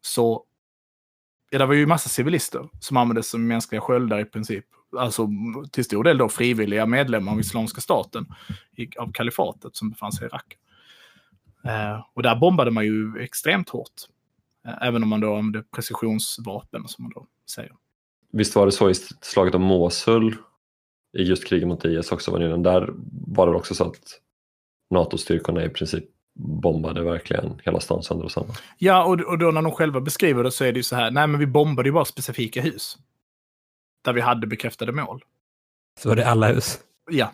Så 0.00 0.44
ja, 1.50 1.58
det 1.58 1.66
var 1.66 1.74
ju 1.74 1.86
massa 1.86 2.08
civilister 2.08 2.68
som 2.80 2.96
användes 2.96 3.30
som 3.30 3.46
mänskliga 3.46 3.80
sköldar 3.80 4.20
i 4.20 4.24
princip. 4.24 4.64
Alltså 4.98 5.28
till 5.72 5.84
stor 5.84 6.04
del 6.04 6.18
då 6.18 6.28
frivilliga 6.28 6.86
medlemmar 6.86 7.32
av 7.32 7.40
Islamiska 7.40 7.80
staten, 7.80 8.26
av 8.98 9.12
kalifatet 9.12 9.76
som 9.76 9.90
befann 9.90 10.12
sig 10.12 10.26
i 10.26 10.28
Raqqa. 10.28 10.56
Eh, 11.64 12.06
och 12.14 12.22
där 12.22 12.36
bombade 12.36 12.70
man 12.70 12.84
ju 12.84 13.18
extremt 13.20 13.68
hårt. 13.68 14.02
Eh, 14.66 14.74
även 14.82 15.02
om 15.02 15.08
man 15.08 15.20
då 15.20 15.36
använde 15.36 15.62
precisionsvapen 15.62 16.88
som 16.88 17.04
man 17.04 17.12
då 17.14 17.26
säger. 17.50 17.72
Visst 18.32 18.56
var 18.56 18.66
det 18.66 18.72
så 18.72 18.90
i 18.90 18.94
slaget 19.20 19.54
om 19.54 19.62
Mosul 19.62 20.36
i 21.18 21.22
just 21.22 21.44
kriget 21.44 21.68
mot 21.68 21.84
IS 21.84 22.12
också 22.12 22.30
var 22.30 22.38
det 22.38 22.62
Där 22.62 22.90
var 23.26 23.46
det 23.46 23.56
också 23.56 23.74
så 23.74 23.84
att 23.84 24.20
NATO-styrkorna 24.90 25.64
i 25.64 25.68
princip 25.68 26.04
bombade 26.38 27.02
verkligen 27.02 27.60
hela 27.64 27.80
stan 27.80 28.02
sönder 28.02 28.24
och 28.24 28.32
samman. 28.32 28.56
Ja, 28.78 29.04
och, 29.04 29.20
och 29.20 29.38
då 29.38 29.50
när 29.50 29.62
de 29.62 29.72
själva 29.72 30.00
beskriver 30.00 30.44
det 30.44 30.50
så 30.50 30.64
är 30.64 30.72
det 30.72 30.78
ju 30.78 30.82
så 30.82 30.96
här, 30.96 31.10
nej 31.10 31.26
men 31.26 31.40
vi 31.40 31.46
bombade 31.46 31.88
ju 31.88 31.92
bara 31.92 32.04
specifika 32.04 32.60
hus. 32.60 32.98
Där 34.04 34.12
vi 34.12 34.20
hade 34.20 34.46
bekräftade 34.46 34.92
mål. 34.92 35.24
Så 36.00 36.08
var 36.08 36.16
det 36.16 36.26
alla 36.26 36.48
hus? 36.48 36.80
Ja. 37.10 37.32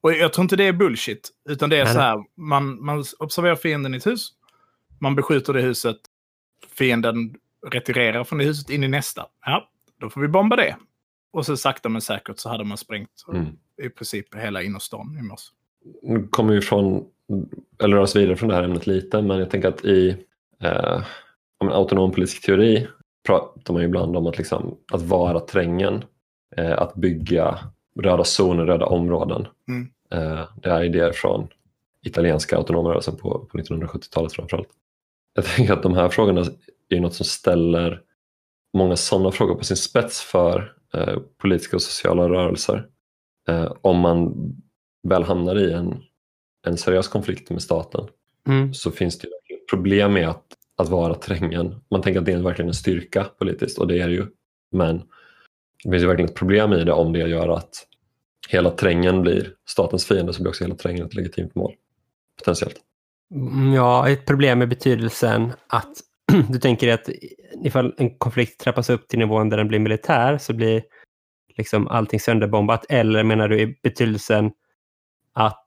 Och 0.00 0.12
jag 0.12 0.32
tror 0.32 0.42
inte 0.42 0.56
det 0.56 0.64
är 0.64 0.72
bullshit, 0.72 1.30
utan 1.48 1.70
det 1.70 1.76
är 1.76 1.84
nej. 1.84 1.94
så 1.94 2.00
här, 2.00 2.24
man, 2.36 2.84
man 2.84 3.04
observerar 3.18 3.56
fienden 3.56 3.94
i 3.94 3.96
ett 3.96 4.06
hus, 4.06 4.28
man 5.00 5.14
beskjuter 5.14 5.52
det 5.52 5.60
huset, 5.60 5.96
fienden 6.68 7.34
retirerar 7.66 8.24
från 8.24 8.38
det 8.38 8.44
huset 8.44 8.70
in 8.70 8.84
i 8.84 8.88
nästa. 8.88 9.26
Ja, 9.46 9.68
då 10.04 10.10
får 10.10 10.20
vi 10.20 10.28
bomba 10.28 10.56
det. 10.56 10.76
Och 11.32 11.46
så 11.46 11.56
sakta 11.56 11.88
men 11.88 12.00
säkert 12.00 12.38
så 12.38 12.48
hade 12.48 12.64
man 12.64 12.76
sprängt 12.76 13.24
mm. 13.28 13.46
i 13.82 13.88
princip 13.88 14.34
hela 14.34 14.62
innerstan 14.62 15.18
i 15.20 15.22
morse. 15.22 15.52
Nu 16.02 16.28
kommer 16.28 16.54
vi 16.54 16.60
från, 16.60 17.04
eller 17.82 17.96
rör 17.96 18.02
oss 18.02 18.16
vidare 18.16 18.36
från 18.36 18.48
det 18.48 18.54
här 18.54 18.62
ämnet 18.62 18.86
lite, 18.86 19.22
men 19.22 19.38
jag 19.38 19.50
tänker 19.50 19.68
att 19.68 19.84
i 19.84 20.26
eh, 20.60 21.02
om 21.58 21.68
autonom 21.68 22.12
politisk 22.12 22.46
teori 22.46 22.88
pratar 23.26 23.72
man 23.72 23.82
ju 23.82 23.88
ibland 23.88 24.16
om 24.16 24.26
att, 24.26 24.38
liksom, 24.38 24.76
att 24.92 25.02
vara 25.02 25.40
trängen, 25.40 26.04
eh, 26.56 26.78
att 26.78 26.94
bygga 26.94 27.58
röda 28.00 28.24
zoner, 28.24 28.66
röda 28.66 28.86
områden. 28.86 29.46
Mm. 29.68 29.90
Eh, 30.10 30.48
det 30.62 30.70
är 30.70 30.84
idéer 30.84 31.12
från 31.12 31.48
italienska 32.02 32.56
autonoma 32.56 32.90
rörelsen 32.90 33.16
på, 33.16 33.38
på 33.38 33.58
1970-talet 33.58 34.32
framförallt. 34.32 34.68
Jag 35.34 35.44
tänker 35.44 35.72
att 35.72 35.82
de 35.82 35.94
här 35.94 36.08
frågorna 36.08 36.44
är 36.88 37.00
något 37.00 37.14
som 37.14 37.26
ställer 37.26 38.02
många 38.74 38.96
sådana 38.96 39.30
frågor 39.30 39.54
på 39.54 39.64
sin 39.64 39.76
spets 39.76 40.20
för 40.20 40.74
eh, 40.94 41.18
politiska 41.38 41.76
och 41.76 41.82
sociala 41.82 42.28
rörelser. 42.28 42.86
Eh, 43.48 43.72
om 43.80 44.00
man 44.00 44.34
väl 45.08 45.22
hamnar 45.22 45.58
i 45.58 45.72
en, 45.72 46.02
en 46.66 46.76
seriös 46.76 47.08
konflikt 47.08 47.50
med 47.50 47.62
staten 47.62 48.08
mm. 48.48 48.74
så 48.74 48.90
finns 48.90 49.18
det 49.18 49.28
problem 49.70 50.12
med 50.12 50.28
att, 50.28 50.44
att 50.76 50.88
vara 50.88 51.14
trängen. 51.14 51.80
Man 51.90 52.02
tänker 52.02 52.20
att 52.20 52.26
det 52.26 52.32
är 52.32 52.42
verkligen 52.42 52.68
en 52.68 52.74
styrka 52.74 53.24
politiskt 53.38 53.78
och 53.78 53.86
det 53.86 53.98
är 53.98 54.08
det 54.08 54.14
ju. 54.14 54.26
Men 54.72 55.02
det 55.84 55.90
finns 55.90 56.02
ju 56.02 56.06
verkligen 56.06 56.28
ett 56.28 56.36
problem 56.36 56.72
i 56.72 56.84
det 56.84 56.92
om 56.92 57.12
det 57.12 57.18
gör 57.18 57.48
att 57.48 57.86
hela 58.48 58.70
trängen 58.70 59.22
blir 59.22 59.54
statens 59.68 60.06
fiende 60.06 60.32
så 60.32 60.42
blir 60.42 60.50
också 60.50 60.64
hela 60.64 60.76
trängen 60.76 61.06
ett 61.06 61.14
legitimt 61.14 61.54
mål. 61.54 61.74
Potentiellt. 62.38 62.76
Mm, 63.34 63.72
ja, 63.72 64.08
ett 64.08 64.26
problem 64.26 64.62
i 64.62 64.66
betydelsen 64.66 65.52
att 65.66 65.92
du 66.48 66.58
tänker 66.58 66.92
att 66.92 67.08
ifall 67.64 67.94
en 67.98 68.18
konflikt 68.18 68.60
trappas 68.60 68.90
upp 68.90 69.08
till 69.08 69.18
nivån 69.18 69.48
där 69.48 69.56
den 69.56 69.68
blir 69.68 69.78
militär 69.78 70.38
så 70.38 70.52
blir 70.52 70.82
liksom 71.56 71.88
allting 71.88 72.20
sönderbombat? 72.20 72.86
Eller 72.88 73.24
menar 73.24 73.48
du 73.48 73.60
i 73.60 73.78
betydelsen 73.82 74.52
att 75.32 75.64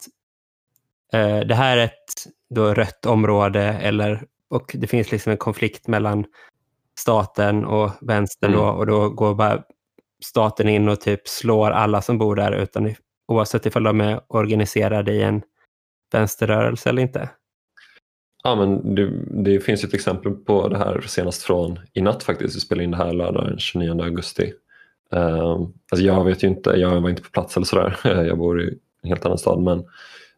eh, 1.14 1.40
det 1.40 1.56
här 1.56 1.78
är 1.78 1.84
ett 1.84 2.28
då 2.50 2.74
rött 2.74 3.06
område 3.06 3.64
eller, 3.64 4.26
och 4.50 4.76
det 4.80 4.88
finns 4.88 5.12
liksom 5.12 5.32
en 5.32 5.38
konflikt 5.38 5.88
mellan 5.88 6.26
staten 7.00 7.66
och 7.66 7.92
vänstern 8.02 8.54
mm. 8.54 8.66
då, 8.66 8.70
och 8.70 8.86
då 8.86 9.10
går 9.10 9.36
bara 9.36 9.64
staten 10.24 10.70
in 10.70 10.90
och 10.90 11.02
typ 11.02 11.28
slår 11.28 11.72
alla 11.72 12.02
som 12.02 12.18
bor 12.18 12.36
där 12.36 12.52
utan 12.52 12.96
oavsett 13.28 13.66
ifall 13.66 13.84
de 13.84 14.02
är 14.02 14.22
organiserade 14.28 15.14
i 15.14 15.24
en 15.24 15.42
vänsterrörelse 16.12 16.90
eller 16.90 17.02
inte? 17.02 17.30
Ja, 18.48 18.56
men 18.56 18.96
det, 18.96 19.12
det, 19.44 19.60
finns 19.60 19.84
ett 19.84 19.94
exempel 19.94 20.32
på 20.32 20.68
det 20.68 20.78
här 20.78 21.02
senast 21.08 21.44
från 21.44 21.80
i 21.94 22.02
natt 22.02 22.24
faktiskt. 22.24 22.56
Vi 22.56 22.60
spelade 22.60 22.84
in 22.84 22.92
det 22.92 22.98
här 22.98 23.14
lördagen 23.14 23.50
den 23.50 23.60
29 23.60 24.02
augusti. 24.02 24.54
Um, 25.12 25.74
alltså 25.92 26.06
jag 26.06 26.24
vet 26.24 26.44
ju 26.44 26.48
inte, 26.48 26.70
jag 26.70 27.02
var 27.02 27.10
inte 27.10 27.22
på 27.22 27.30
plats 27.30 27.58
eller 27.58 27.66
sådär. 27.66 28.00
jag 28.04 28.38
bor 28.38 28.62
i 28.62 28.80
en 29.04 29.10
helt 29.10 29.26
annan 29.26 29.38
stad. 29.38 29.62
Men 29.62 29.86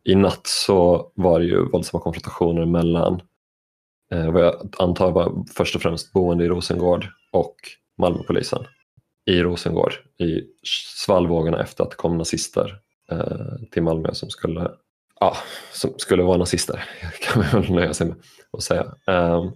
i 0.04 0.16
natt 0.16 0.48
så 0.48 1.12
var 1.16 1.40
det 1.40 1.46
ju 1.46 1.70
våldsamma 1.70 2.04
konfrontationer 2.04 2.66
mellan 2.66 3.22
uh, 4.14 4.32
vad 4.32 4.44
jag 4.44 4.74
antar 4.80 5.12
var 5.12 5.46
först 5.56 5.76
och 5.76 5.82
främst 5.82 6.14
boende 6.14 6.46
i 6.46 6.48
Rosengård 6.48 7.08
och 7.32 7.56
Malmöpolisen 7.98 8.64
i 9.26 9.42
Rosengård 9.42 9.94
i 10.18 10.42
svallvågorna 11.06 11.62
efter 11.62 11.84
att 11.84 11.90
det 11.90 11.96
kom 11.96 12.18
nazister 12.18 12.80
uh, 13.12 13.70
till 13.72 13.84
Malmö 13.84 14.14
som 14.14 14.30
skulle 14.30 14.72
ja, 15.20 15.38
som 15.72 15.94
skulle 15.98 16.24
vara 16.24 16.38
nazister, 16.38 16.84
kan 17.22 17.44
man 17.44 17.62
väl 17.62 17.72
nöja 17.72 17.94
sig 17.94 18.08
med 18.08 18.16
att 18.52 18.64
säga. 18.64 18.84
Um, 19.08 19.52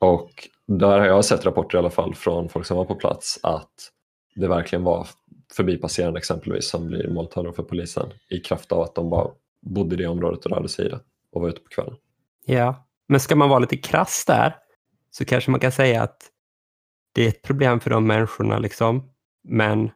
och 0.00 0.48
där 0.66 0.98
har 0.98 1.06
jag 1.06 1.24
sett 1.24 1.46
rapporter 1.46 1.78
i 1.78 1.80
alla 1.80 1.90
fall 1.90 2.14
från 2.14 2.48
folk 2.48 2.66
som 2.66 2.76
var 2.76 2.84
på 2.84 2.94
plats 2.94 3.38
att 3.42 3.90
det 4.34 4.48
verkligen 4.48 4.84
var 4.84 5.06
förbipasserande 5.52 6.18
exempelvis 6.18 6.68
som 6.68 6.86
blir 6.86 7.08
måltavlor 7.08 7.52
för 7.52 7.62
polisen 7.62 8.12
i 8.30 8.38
kraft 8.38 8.72
av 8.72 8.80
att 8.80 8.94
de 8.94 9.10
bara 9.10 9.30
bodde 9.62 9.94
i 9.94 9.98
det 9.98 10.06
området 10.06 10.44
och 10.44 10.50
rörde 10.50 10.68
sig 10.68 10.86
i 10.86 10.88
det 10.88 11.00
och 11.32 11.40
var 11.40 11.48
ute 11.48 11.60
på 11.60 11.68
kvällen. 11.68 11.94
Ja, 12.46 12.88
men 13.08 13.20
ska 13.20 13.36
man 13.36 13.48
vara 13.48 13.58
lite 13.58 13.76
krass 13.76 14.24
där 14.26 14.56
så 15.10 15.24
kanske 15.24 15.50
man 15.50 15.60
kan 15.60 15.72
säga 15.72 16.02
att 16.02 16.30
det 17.12 17.24
är 17.24 17.28
ett 17.28 17.42
problem 17.42 17.80
för 17.80 17.90
de 17.90 18.06
människorna 18.06 18.58
liksom. 18.58 19.10
Men 19.48 19.90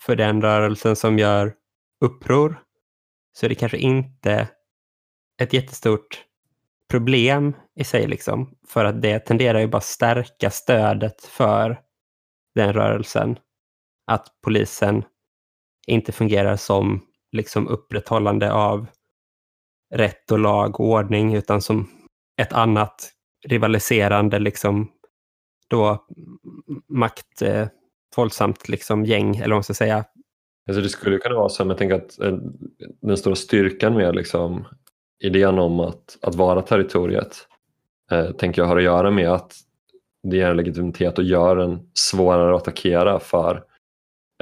för 0.00 0.16
den 0.16 0.42
rörelsen 0.42 0.96
som 0.96 1.18
gör 1.18 1.54
uppror 2.00 2.62
så 3.32 3.46
är 3.46 3.48
det 3.48 3.54
kanske 3.54 3.78
inte 3.78 4.48
ett 5.42 5.52
jättestort 5.52 6.24
problem 6.90 7.52
i 7.74 7.84
sig 7.84 8.06
liksom. 8.06 8.54
För 8.68 8.84
att 8.84 9.02
det 9.02 9.18
tenderar 9.18 9.58
ju 9.58 9.66
bara 9.66 9.80
stärka 9.80 10.50
stödet 10.50 11.24
för 11.24 11.80
den 12.54 12.72
rörelsen. 12.72 13.38
Att 14.06 14.26
polisen 14.44 15.04
inte 15.86 16.12
fungerar 16.12 16.56
som 16.56 17.06
liksom 17.32 17.68
upprätthållande 17.68 18.52
av 18.52 18.86
rätt 19.94 20.30
och 20.30 20.38
lag 20.38 20.80
och 20.80 20.86
ordning 20.86 21.34
utan 21.34 21.62
som 21.62 21.90
ett 22.36 22.52
annat 22.52 23.12
rivaliserande 23.46 24.38
liksom 24.38 24.92
då 25.68 26.06
makt, 26.88 27.42
eh, 27.42 27.68
våldsamt 28.16 28.68
liksom 28.68 29.04
gäng, 29.04 29.36
eller 29.36 29.48
vad 29.48 29.56
man 29.56 29.64
ska 29.64 29.74
säga. 29.74 30.04
Alltså 30.70 30.82
det 30.82 30.88
skulle 30.88 31.18
kunna 31.18 31.34
vara 31.34 31.48
så, 31.48 31.64
men 31.64 31.68
jag 31.68 31.78
tänker 31.78 31.96
att 31.96 32.20
eh, 32.20 32.38
den 33.02 33.16
stora 33.16 33.34
styrkan 33.34 33.94
med 33.94 34.16
liksom, 34.16 34.66
idén 35.24 35.58
om 35.58 35.80
att, 35.80 36.18
att 36.22 36.34
vara 36.34 36.62
territoriet 36.62 37.36
eh, 38.10 38.30
tänker 38.30 38.62
jag 38.62 38.66
har 38.66 38.76
att 38.76 38.82
göra 38.82 39.10
med 39.10 39.28
att 39.28 39.56
det 40.22 40.36
ger 40.36 40.50
en 40.50 40.56
legitimitet 40.56 41.18
och 41.18 41.24
gör 41.24 41.56
den 41.56 41.80
svårare 41.94 42.54
att 42.54 42.62
attackera 42.62 43.20
för 43.20 43.62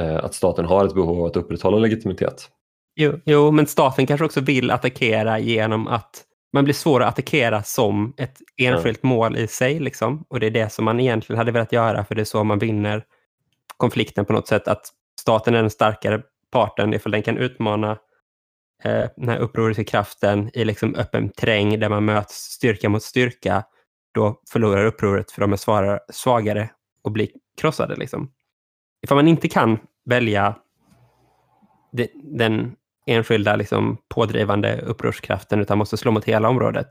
eh, 0.00 0.16
att 0.16 0.34
staten 0.34 0.64
har 0.64 0.86
ett 0.86 0.94
behov 0.94 1.20
av 1.20 1.26
att 1.26 1.36
upprätthålla 1.36 1.78
legitimitet. 1.78 2.48
Jo, 2.96 3.12
jo, 3.24 3.50
men 3.50 3.66
staten 3.66 4.06
kanske 4.06 4.24
också 4.24 4.40
vill 4.40 4.70
attackera 4.70 5.38
genom 5.38 5.88
att 5.88 6.24
man 6.52 6.64
blir 6.64 6.74
svår 6.74 7.02
att 7.02 7.08
attackera 7.08 7.62
som 7.62 8.14
ett 8.16 8.38
enskilt 8.56 9.04
mm. 9.04 9.16
mål 9.16 9.36
i 9.36 9.46
sig. 9.46 9.80
Liksom. 9.80 10.24
Och 10.28 10.40
det 10.40 10.46
är 10.46 10.50
det 10.50 10.72
som 10.72 10.84
man 10.84 11.00
egentligen 11.00 11.38
hade 11.38 11.52
velat 11.52 11.72
göra, 11.72 12.04
för 12.04 12.14
det 12.14 12.20
är 12.20 12.24
så 12.24 12.44
man 12.44 12.58
vinner 12.58 13.04
konflikten 13.76 14.24
på 14.24 14.32
något 14.32 14.48
sätt. 14.48 14.68
Att 14.68 14.92
staten 15.18 15.54
är 15.54 15.61
den 15.61 15.70
starkare 15.70 16.22
parten 16.50 16.94
ifall 16.94 17.12
den 17.12 17.22
kan 17.22 17.38
utmana 17.38 17.90
eh, 18.85 19.04
den 19.16 19.28
här 19.28 19.38
upproriska 19.38 19.85
kraften 19.85 20.50
i 20.54 20.64
liksom 20.64 20.94
öppen 20.94 21.31
terräng 21.31 21.81
där 21.81 21.88
man 21.88 22.04
möts 22.04 22.35
styrka 22.35 22.88
mot 22.88 23.02
styrka. 23.02 23.64
Då 24.14 24.42
förlorar 24.50 24.85
upproret 24.85 25.31
för 25.31 25.40
de 25.40 25.52
är 25.52 25.57
svagare, 25.57 26.00
svagare 26.12 26.70
och 27.02 27.12
blir 27.12 27.28
krossade. 27.57 27.96
Liksom. 27.96 28.33
Ifall 29.02 29.16
man 29.16 29.28
inte 29.28 29.48
kan 29.48 29.78
välja 30.04 30.57
de, 31.92 32.09
den 32.14 32.76
enskilda 33.07 33.57
liksom, 33.57 33.98
pådrivande 34.09 34.81
upprorskraften 34.81 35.61
utan 35.61 35.78
måste 35.78 35.96
slå 35.96 36.11
mot 36.11 36.24
hela 36.24 36.48
området, 36.48 36.88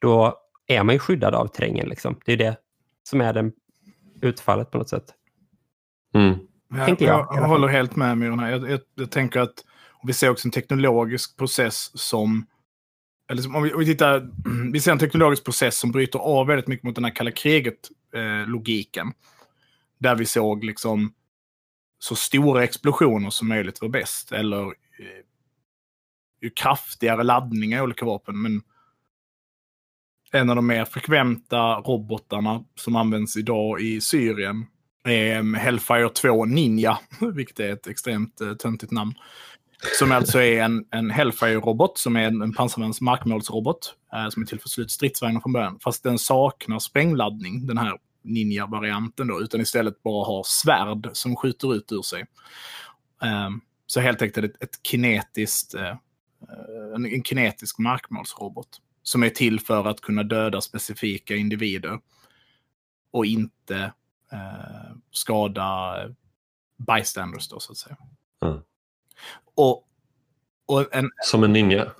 då 0.00 0.38
är 0.66 0.82
man 0.82 0.94
ju 0.94 0.98
skyddad 0.98 1.34
av 1.34 1.46
terrängen. 1.46 1.88
Liksom. 1.88 2.20
Det 2.24 2.32
är 2.32 2.36
det 2.36 2.56
som 3.02 3.20
är 3.20 3.32
den 3.32 3.52
utfallet 4.22 4.70
på 4.70 4.78
något 4.78 4.88
sätt. 4.88 5.04
Mm. 6.14 6.38
Jag, 6.76 7.02
jag, 7.02 7.28
jag, 7.30 7.48
håller 7.48 7.68
helt 7.68 7.96
med 7.96 8.18
Myrorna. 8.18 8.50
Jag, 8.50 8.70
jag, 8.70 8.80
jag 8.94 9.10
tänker 9.10 9.40
att 9.40 9.64
vi 10.02 10.12
ser 10.12 10.30
också 10.30 10.48
en 10.48 10.52
teknologisk 10.52 11.36
process 11.36 11.90
som 11.94 12.46
eller 13.30 13.56
om 13.56 13.62
vi, 13.62 13.72
om 13.72 13.80
vi, 13.80 13.86
tittar, 13.86 14.30
vi 14.72 14.80
ser 14.80 14.92
en 14.92 14.98
teknologisk 14.98 15.44
process 15.44 15.78
som 15.78 15.92
bryter 15.92 16.18
av 16.18 16.46
väldigt 16.46 16.66
mycket 16.66 16.84
mot 16.84 16.94
den 16.94 17.04
här 17.04 17.14
kalla 17.14 17.30
kriget-logiken. 17.30 19.06
Eh, 19.06 19.12
där 19.98 20.14
vi 20.14 20.26
såg 20.26 20.64
liksom 20.64 21.14
så 21.98 22.16
stora 22.16 22.64
explosioner 22.64 23.30
som 23.30 23.48
möjligt 23.48 23.80
var 23.80 23.88
bäst. 23.88 24.32
Eller 24.32 24.64
eh, 24.64 25.24
ju 26.40 26.50
kraftigare 26.50 27.22
laddningar 27.22 27.78
i 27.78 27.82
olika 27.82 28.04
vapen. 28.04 28.42
Men 28.42 28.62
en 30.32 30.50
av 30.50 30.56
de 30.56 30.66
mer 30.66 30.84
frekventa 30.84 31.74
robotarna 31.74 32.64
som 32.74 32.96
används 32.96 33.36
idag 33.36 33.80
i 33.80 34.00
Syrien 34.00 34.66
Ehm, 35.04 35.54
Hellfire 35.54 36.08
2 36.08 36.44
Ninja, 36.44 36.98
vilket 37.34 37.60
är 37.60 37.72
ett 37.72 37.86
extremt 37.86 38.40
eh, 38.40 38.54
töntigt 38.54 38.92
namn. 38.92 39.14
Som 39.98 40.12
alltså 40.12 40.38
är 40.38 40.62
en, 40.62 40.84
en 40.90 41.10
Hellfire-robot, 41.10 41.98
som 41.98 42.16
är 42.16 42.22
en, 42.22 42.42
en 42.42 42.52
pansarvärns 42.52 43.00
markmålsrobot, 43.00 43.96
Eh, 44.14 44.28
som 44.28 44.42
är 44.42 44.46
till 44.46 44.60
för 44.60 44.68
slut 44.68 44.90
stridsvagnar 44.90 45.40
från 45.40 45.52
början. 45.52 45.78
Fast 45.84 46.02
den 46.02 46.18
saknar 46.18 46.78
sprängladdning, 46.78 47.66
den 47.66 47.78
här 47.78 47.98
Ninja-varianten 48.22 49.26
då, 49.26 49.40
utan 49.40 49.60
istället 49.60 50.02
bara 50.02 50.26
har 50.26 50.42
svärd 50.46 51.10
som 51.12 51.36
skjuter 51.36 51.74
ut 51.74 51.92
ur 51.92 52.02
sig. 52.02 52.24
Eh, 53.22 53.50
så 53.86 54.00
helt 54.00 54.22
enkelt 54.22 54.46
ett, 54.46 54.62
ett 54.62 54.80
kinetiskt 54.82 55.74
eh, 55.74 55.88
eh, 55.88 56.94
en, 56.94 57.06
en 57.06 57.22
kinetisk 57.22 57.78
markmålsrobot. 57.78 58.68
Som 59.02 59.22
är 59.22 59.30
till 59.30 59.60
för 59.60 59.88
att 59.88 60.00
kunna 60.00 60.22
döda 60.22 60.60
specifika 60.60 61.36
individer. 61.36 61.98
Och 63.10 63.26
inte 63.26 63.92
eh, 64.34 64.96
skada 65.10 65.94
bystanders 66.76 67.48
då 67.48 67.60
så 67.60 67.72
att 67.72 67.78
säga. 67.78 67.96
Mm. 68.44 68.58
Och, 69.54 69.88
och 70.66 70.94
en, 70.94 71.10
som 71.24 71.44
en 71.44 71.52
ninja? 71.52 71.84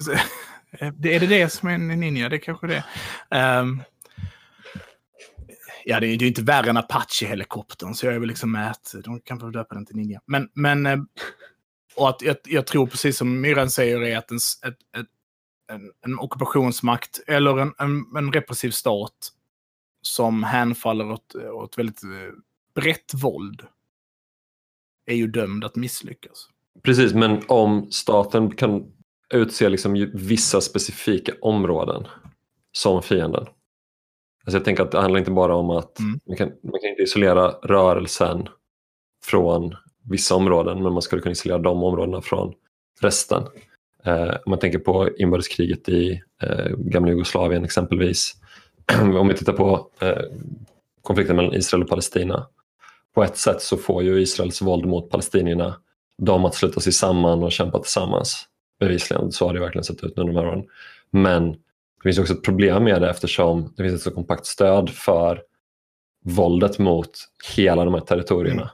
är 0.81 1.21
det 1.21 1.27
det 1.27 1.53
som 1.53 1.69
är 1.69 1.75
en 1.75 1.89
ninja? 1.89 2.29
Det 2.29 2.37
är 2.37 2.41
kanske 2.41 2.67
det 2.67 2.85
um, 3.61 3.83
Ja, 5.87 6.01
det 6.01 6.07
är 6.07 6.17
ju 6.17 6.27
inte 6.27 6.43
värre 6.43 6.71
än 6.71 6.77
Apache-helikoptern, 6.77 7.95
så 7.95 8.07
jag 8.07 8.15
är 8.15 8.19
väl 8.19 8.29
liksom 8.29 8.55
att 8.55 8.95
de 9.05 9.21
kan 9.21 9.41
få 9.41 9.51
döpa 9.51 9.75
den 9.75 9.87
till 9.87 9.97
ninja. 9.97 10.21
Men, 10.27 10.49
men 10.55 10.87
eh, 10.87 10.99
och 11.97 12.09
att 12.09 12.23
jag, 12.23 12.37
jag, 12.45 12.67
tror 12.67 12.87
precis 12.87 13.17
som 13.17 13.41
Myran 13.41 13.71
säger 13.71 14.03
är 14.03 14.19
att 14.19 14.31
en, 14.31 14.37
ett, 14.37 14.99
ett, 15.01 15.07
en, 15.73 15.93
en 16.07 16.19
ockupationsmakt 16.19 17.21
eller 17.27 17.59
en, 17.59 17.75
en, 17.79 18.05
en, 18.17 18.33
repressiv 18.33 18.71
stat 18.71 19.13
som 20.07 20.43
hänfaller 20.43 21.11
åt, 21.11 21.35
åt 21.35 21.79
väldigt 21.79 22.03
eh, 22.05 22.35
brett 22.75 23.15
våld 23.15 23.63
är 25.07 25.15
ju 25.15 25.27
dömd 25.27 25.65
att 25.65 25.77
misslyckas. 25.77 26.49
Precis, 26.83 27.15
men 27.15 27.43
om 27.49 27.91
staten 27.91 28.55
kan 28.55 28.93
utse 29.35 29.69
liksom 29.69 30.11
vissa 30.15 30.61
specifika 30.61 31.33
områden 31.41 32.07
som 32.73 33.03
fienden. 33.03 33.47
Alltså 34.45 34.59
jag 34.59 34.65
tänker 34.65 34.83
att 34.83 34.91
det 34.91 35.01
handlar 35.01 35.19
inte 35.19 35.31
bara 35.31 35.57
om 35.57 35.71
att 35.71 35.99
mm. 35.99 36.21
man, 36.27 36.37
kan, 36.37 36.49
man 36.49 36.81
kan 36.81 36.91
inte 36.91 37.03
isolera 37.03 37.51
rörelsen 37.51 38.49
från 39.25 39.75
vissa 40.11 40.35
områden 40.35 40.83
men 40.83 40.93
man 40.93 41.03
skulle 41.03 41.23
kunna 41.23 41.33
isolera 41.33 41.59
de 41.59 41.83
områdena 41.83 42.23
från 42.23 42.55
resten. 43.01 43.43
Eh, 44.05 44.29
om 44.29 44.51
man 44.51 44.59
tänker 44.59 44.79
på 44.79 45.11
inbördeskriget 45.17 45.89
i 45.89 46.23
eh, 46.43 46.67
gamla 46.77 47.11
Jugoslavien 47.11 47.65
exempelvis. 47.65 48.35
om 49.19 49.29
vi 49.29 49.35
tittar 49.35 49.53
på 49.53 49.91
eh, 50.01 50.23
konflikten 51.03 51.37
mellan 51.37 51.55
Israel 51.55 51.83
och 51.83 51.89
Palestina. 51.89 52.47
På 53.15 53.25
ett 53.25 53.37
sätt 53.37 53.63
så 53.63 53.77
får 53.77 54.03
ju 54.03 54.21
Israels 54.21 54.63
våld 54.63 54.87
mot 54.87 55.11
palestinierna 55.11 55.77
dem 56.19 56.45
att 56.45 56.55
sluta 56.55 56.81
sig 56.81 56.93
samman 56.93 57.43
och 57.43 57.53
kämpa 57.53 57.79
tillsammans. 57.79 58.49
Bevisligen, 58.81 59.33
så 59.33 59.47
har 59.47 59.55
det 59.55 59.61
verkligen 59.61 59.85
sett 59.85 60.05
ut 60.05 60.19
under 60.19 60.33
de 60.33 60.41
här 60.41 60.49
åren. 60.49 60.65
Men 61.11 61.53
det 61.53 62.03
finns 62.03 62.19
också 62.19 62.33
ett 62.33 62.43
problem 62.43 62.85
med 62.85 63.03
det 63.03 63.11
eftersom 63.11 63.73
det 63.77 63.83
finns 63.83 63.95
ett 63.95 64.03
så 64.03 64.11
kompakt 64.11 64.47
stöd 64.47 64.91
för 64.91 65.43
våldet 66.25 66.79
mot 66.79 67.11
hela 67.57 67.85
de 67.85 67.95
här 67.95 68.01
territorierna. 68.01 68.71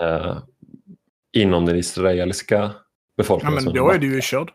Mm. 0.00 0.14
Eh, 0.14 0.38
inom 1.32 1.66
den 1.66 1.76
israeliska 1.76 2.70
befolkningen. 3.16 3.58
Ja, 3.58 3.64
men 3.64 3.74
då 3.74 3.90
är 3.90 3.98
du 3.98 4.14
ju 4.14 4.20
körd. 4.20 4.52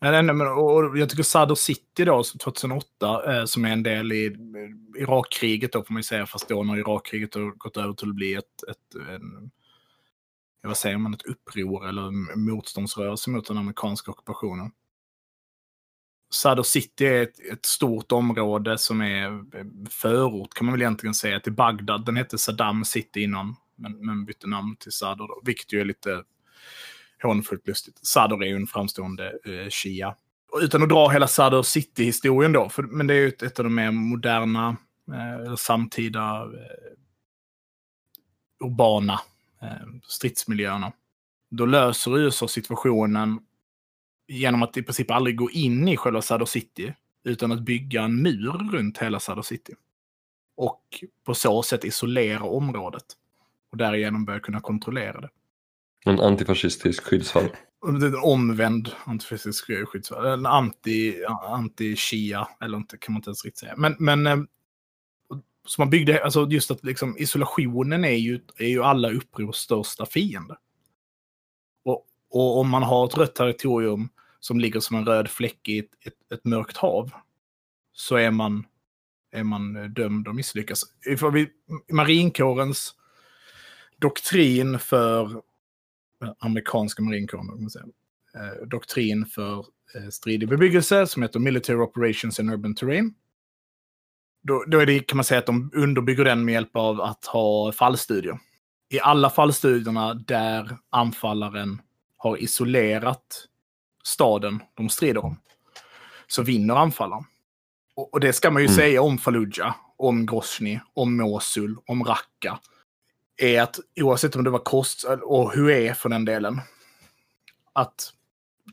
Nej, 0.00 0.22
men, 0.22 0.40
och 0.40 0.98
jag 0.98 1.10
tycker 1.10 1.22
Sadr 1.22 1.54
City 1.54 2.04
då, 2.04 2.22
2008, 2.42 3.38
eh, 3.38 3.44
som 3.44 3.64
är 3.64 3.72
en 3.72 3.82
del 3.82 4.12
i 4.12 4.26
eh, 4.26 5.02
Irakkriget 5.02 5.72
då 5.72 5.84
får 5.84 5.92
man 5.92 5.98
ju 5.98 6.04
säga, 6.04 6.26
fast 6.26 6.48
då 6.48 6.62
när 6.62 6.78
Irakkriget 6.78 7.34
har 7.34 7.50
gått 7.50 7.76
över 7.76 7.92
till 7.92 8.08
att 8.08 8.14
bli 8.14 8.34
ett, 8.34 8.62
ett 8.70 8.94
en, 9.08 9.50
vad 10.62 10.76
säger 10.76 10.98
man, 10.98 11.14
ett 11.14 11.26
uppror 11.26 11.88
eller 11.88 12.02
en 12.02 12.44
motståndsrörelse 12.44 13.30
mot 13.30 13.48
den 13.48 13.58
amerikanska 13.58 14.10
ockupationen. 14.10 14.70
Sadr 16.30 16.62
City 16.62 17.06
är 17.06 17.22
ett, 17.22 17.40
ett, 17.52 17.66
stort 17.66 18.12
område 18.12 18.78
som 18.78 19.00
är 19.00 19.26
eh, 19.26 19.64
förort 19.90 20.54
kan 20.54 20.66
man 20.66 20.72
väl 20.72 20.82
egentligen 20.82 21.14
säga 21.14 21.40
till 21.40 21.52
Bagdad. 21.52 22.04
Den 22.04 22.16
hette 22.16 22.38
Saddam 22.38 22.84
City 22.84 23.22
innan 23.22 23.56
men, 23.74 24.06
men 24.06 24.24
bytte 24.24 24.46
namn 24.46 24.76
till 24.76 24.92
Sadr 24.92 25.44
vilket 25.44 25.72
ju 25.72 25.80
är 25.80 25.84
lite 25.84 26.24
hånfullt 27.22 27.66
lustigt. 27.66 27.98
Sadr 28.06 28.42
är 28.42 28.46
ju 28.46 28.56
en 28.56 28.66
framstående 28.66 29.26
eh, 29.44 29.68
shia. 29.70 30.14
Och 30.52 30.58
utan 30.62 30.82
att 30.82 30.88
dra 30.88 31.08
hela 31.08 31.28
Sadr 31.28 31.62
City-historien 31.62 32.52
då, 32.52 32.68
för, 32.68 32.82
men 32.82 33.06
det 33.06 33.14
är 33.14 33.18
ju 33.18 33.28
ett, 33.28 33.42
ett 33.42 33.58
av 33.58 33.64
de 33.64 33.74
mer 33.74 33.90
moderna, 33.90 34.76
eh, 35.12 35.34
eller 35.34 35.56
samtida, 35.56 36.42
eh, 36.42 36.92
urbana 38.66 39.20
eh, 39.62 39.86
stridsmiljöerna. 40.02 40.92
Då 41.50 41.66
löser 41.66 42.18
USA 42.18 42.48
situationen 42.48 43.40
genom 44.28 44.62
att 44.62 44.76
i 44.76 44.82
princip 44.82 45.10
aldrig 45.10 45.36
gå 45.36 45.50
in 45.50 45.88
i 45.88 45.96
själva 45.96 46.22
Sadr 46.22 46.44
City, 46.44 46.94
utan 47.24 47.52
att 47.52 47.60
bygga 47.60 48.02
en 48.02 48.22
mur 48.22 48.72
runt 48.72 48.98
hela 48.98 49.20
Sadr 49.20 49.42
City. 49.42 49.74
Och 50.56 51.04
på 51.24 51.34
så 51.34 51.62
sätt 51.62 51.84
isolera 51.84 52.42
området. 52.42 53.04
och 53.70 53.76
därigenom 53.76 54.24
börja 54.24 54.40
kunna 54.40 54.60
kontrollera 54.60 55.20
det. 55.20 55.28
En 56.06 56.20
antifascistisk 56.20 57.02
skyddsvall. 57.02 57.48
En 57.86 58.16
omvänd 58.22 58.90
antifascistisk 59.04 59.70
skyddsvall. 59.88 60.26
En 60.26 60.46
anti, 60.46 61.24
anti-shia, 61.48 62.48
eller 62.60 62.76
inte, 62.76 62.98
kan 62.98 63.12
man 63.12 63.18
inte 63.18 63.28
ens 63.28 63.44
riktigt 63.44 63.58
säga. 63.58 63.74
Men, 63.76 63.96
men 63.98 64.26
eh, 64.26 64.36
så 65.66 65.80
man 65.80 65.90
byggde, 65.90 66.24
alltså 66.24 66.46
just 66.50 66.70
att 66.70 66.84
liksom, 66.84 67.16
isolationen 67.18 68.04
är 68.04 68.16
ju, 68.16 68.40
är 68.56 68.68
ju 68.68 68.82
alla 68.82 69.10
upprors 69.10 69.56
största 69.56 70.06
fiende. 70.06 70.56
Och, 71.84 72.06
och 72.30 72.58
om 72.60 72.68
man 72.68 72.82
har 72.82 73.06
ett 73.06 73.16
rött 73.16 73.34
territorium 73.34 74.08
som 74.40 74.60
ligger 74.60 74.80
som 74.80 74.96
en 74.96 75.06
röd 75.06 75.28
fläck 75.28 75.68
i 75.68 75.78
ett, 75.78 75.90
ett, 76.06 76.32
ett 76.32 76.44
mörkt 76.44 76.76
hav, 76.76 77.10
så 77.92 78.16
är 78.16 78.30
man, 78.30 78.66
är 79.32 79.44
man 79.44 79.76
eh, 79.76 79.84
dömd 79.84 80.28
att 80.28 80.34
misslyckas. 80.34 80.82
Ifall 81.06 81.32
vi, 81.32 81.48
marinkårens 81.92 82.94
doktrin 83.98 84.78
för 84.78 85.42
amerikanska 86.38 87.02
marinkåren, 87.02 87.68
eh, 88.34 88.66
doktrin 88.66 89.26
för 89.26 89.58
eh, 89.94 90.08
stridig 90.10 90.48
bebyggelse 90.48 91.06
som 91.06 91.22
heter 91.22 91.40
Military 91.40 91.78
Operations 91.78 92.40
in 92.40 92.50
Urban 92.50 92.74
Terrain. 92.74 93.14
Då, 94.42 94.64
då 94.66 94.78
är 94.78 94.86
det, 94.86 95.00
kan 95.00 95.16
man 95.16 95.24
säga 95.24 95.38
att 95.38 95.46
de 95.46 95.70
underbygger 95.74 96.24
den 96.24 96.44
med 96.44 96.52
hjälp 96.52 96.76
av 96.76 97.00
att 97.00 97.26
ha 97.26 97.72
fallstudier. 97.72 98.38
I 98.88 99.00
alla 99.00 99.30
fallstudierna 99.30 100.14
där 100.14 100.78
anfallaren 100.90 101.80
har 102.16 102.42
isolerat 102.42 103.46
staden 104.04 104.62
de 104.74 104.88
strider 104.88 105.24
om, 105.24 105.40
så 106.26 106.42
vinner 106.42 106.74
anfallaren. 106.74 107.24
Och, 107.96 108.14
och 108.14 108.20
det 108.20 108.32
ska 108.32 108.50
man 108.50 108.62
ju 108.62 108.66
mm. 108.66 108.76
säga 108.76 109.02
om 109.02 109.18
Fallujah, 109.18 109.74
om 109.96 110.26
Grozny, 110.26 110.80
om 110.94 111.16
Mosul, 111.16 111.76
om 111.86 112.04
Raqqa. 112.04 112.58
Är 113.36 113.62
att 113.62 113.80
oavsett 114.00 114.36
om 114.36 114.44
det 114.44 114.50
var 114.50 114.58
kost 114.58 115.04
och 115.04 115.52
hur 115.52 115.70
är 115.70 115.94
för 115.94 116.08
den 116.08 116.24
delen. 116.24 116.60
Att 117.72 118.12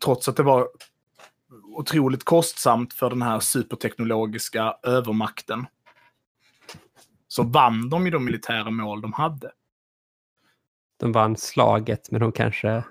trots 0.03 0.29
att 0.29 0.35
det 0.35 0.43
var 0.43 0.69
otroligt 1.75 2.23
kostsamt 2.23 2.93
för 2.93 3.09
den 3.09 3.21
här 3.21 3.39
superteknologiska 3.39 4.77
övermakten. 4.83 5.65
Så 7.27 7.43
vann 7.43 7.89
de 7.89 8.05
ju 8.05 8.11
de 8.11 8.25
militära 8.25 8.71
mål 8.71 9.01
de 9.01 9.13
hade. 9.13 9.51
De 10.99 11.11
vann 11.11 11.37
slaget, 11.37 12.11
men 12.11 12.21
de 12.21 12.31
kanske 12.31 12.83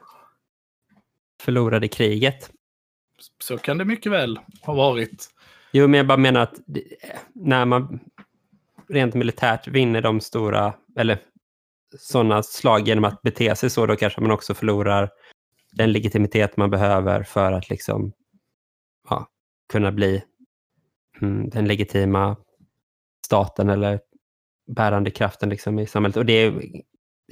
förlorade 1.40 1.88
kriget. 1.88 2.50
Så 3.38 3.58
kan 3.58 3.78
det 3.78 3.84
mycket 3.84 4.12
väl 4.12 4.40
ha 4.62 4.74
varit. 4.74 5.28
Jo, 5.72 5.88
men 5.88 5.98
jag 5.98 6.06
bara 6.06 6.18
menar 6.18 6.40
att 6.40 6.54
när 7.32 7.64
man 7.64 8.00
rent 8.88 9.14
militärt 9.14 9.68
vinner 9.68 10.02
de 10.02 10.20
stora, 10.20 10.74
eller 10.96 11.18
sådana 11.98 12.42
slag 12.42 12.88
genom 12.88 13.04
att 13.04 13.22
bete 13.22 13.56
sig 13.56 13.70
så, 13.70 13.86
då 13.86 13.96
kanske 13.96 14.20
man 14.20 14.30
också 14.30 14.54
förlorar 14.54 15.10
den 15.72 15.92
legitimitet 15.92 16.56
man 16.56 16.70
behöver 16.70 17.22
för 17.22 17.52
att 17.52 17.70
liksom 17.70 18.12
ja, 19.08 19.26
kunna 19.72 19.92
bli 19.92 20.24
mm, 21.20 21.50
den 21.50 21.68
legitima 21.68 22.36
staten 23.26 23.68
eller 23.68 24.00
bärande 24.66 25.10
kraften 25.10 25.48
liksom 25.48 25.78
i 25.78 25.86
samhället. 25.86 26.16
Och 26.16 26.26
det 26.26 26.54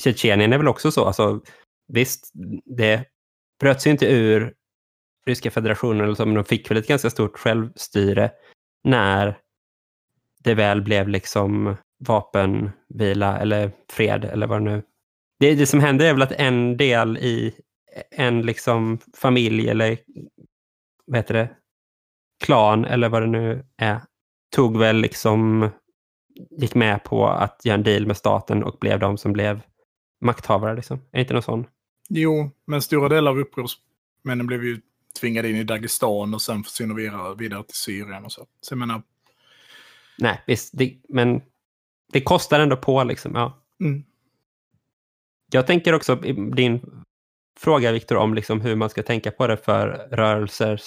Tjetjenien 0.00 0.52
är 0.52 0.58
väl 0.58 0.68
också 0.68 0.90
så. 0.90 1.04
Alltså, 1.04 1.40
visst, 1.88 2.30
det 2.64 3.04
bröt 3.60 3.82
sig 3.82 3.92
inte 3.92 4.06
ur 4.06 4.54
Ryska 5.26 5.50
federationen, 5.50 6.04
eller 6.04 6.14
så, 6.14 6.26
men 6.26 6.34
de 6.34 6.44
fick 6.44 6.70
väl 6.70 6.78
ett 6.78 6.88
ganska 6.88 7.10
stort 7.10 7.38
självstyre 7.38 8.30
när 8.84 9.38
det 10.44 10.54
väl 10.54 10.82
blev 10.82 11.08
liksom 11.08 11.76
vapenvila 12.00 13.38
eller 13.38 13.72
fred 13.90 14.24
eller 14.24 14.46
vad 14.46 14.60
det 14.60 14.70
nu... 14.70 14.82
Det, 15.38 15.54
det 15.54 15.66
som 15.66 15.80
händer 15.80 16.06
är 16.06 16.12
väl 16.12 16.22
att 16.22 16.32
en 16.32 16.76
del 16.76 17.18
i 17.18 17.54
en 18.10 18.42
liksom 18.42 18.98
familj 19.16 19.68
eller 19.68 19.98
vad 21.06 21.18
heter 21.18 21.34
det, 21.34 21.50
klan 22.44 22.84
eller 22.84 23.08
vad 23.08 23.22
det 23.22 23.28
nu 23.28 23.64
är, 23.76 24.00
tog 24.54 24.78
väl 24.78 24.96
liksom, 24.96 25.68
gick 26.50 26.74
med 26.74 27.04
på 27.04 27.26
att 27.28 27.60
göra 27.64 27.74
en 27.74 27.82
deal 27.82 28.06
med 28.06 28.16
staten 28.16 28.64
och 28.64 28.78
blev 28.80 28.98
de 28.98 29.18
som 29.18 29.32
blev 29.32 29.60
makthavare. 30.20 30.76
Liksom. 30.76 30.96
Är 30.96 31.02
det 31.10 31.20
inte 31.20 31.34
någon 31.34 31.42
sån? 31.42 31.66
Jo, 32.08 32.50
men 32.66 32.82
stora 32.82 33.08
delar 33.08 33.30
av 33.30 33.38
upprorsmännen 33.38 34.46
blev 34.46 34.64
ju 34.64 34.80
tvingade 35.20 35.50
in 35.50 35.56
i 35.56 35.64
Dagestan 35.64 36.34
och 36.34 36.42
sen 36.42 36.64
försvinner 36.64 36.94
vidare, 36.94 37.34
vidare 37.34 37.64
till 37.64 37.76
Syrien 37.76 38.24
och 38.24 38.32
så. 38.32 38.46
Så 38.60 38.72
jag 38.72 38.78
menar... 38.78 39.02
Nej, 40.18 40.42
visst, 40.46 40.70
det, 40.72 40.96
men 41.08 41.42
det 42.12 42.20
kostar 42.20 42.60
ändå 42.60 42.76
på 42.76 43.04
liksom. 43.04 43.34
Ja. 43.34 43.62
Mm. 43.80 44.04
Jag 45.52 45.66
tänker 45.66 45.94
också, 45.94 46.14
din 46.56 47.04
fråga 47.58 47.92
Viktor, 47.92 48.16
om 48.16 48.34
liksom 48.34 48.60
hur 48.60 48.76
man 48.76 48.90
ska 48.90 49.02
tänka 49.02 49.30
på 49.30 49.46
det 49.46 49.56
för 49.56 50.08
rörelsers 50.10 50.82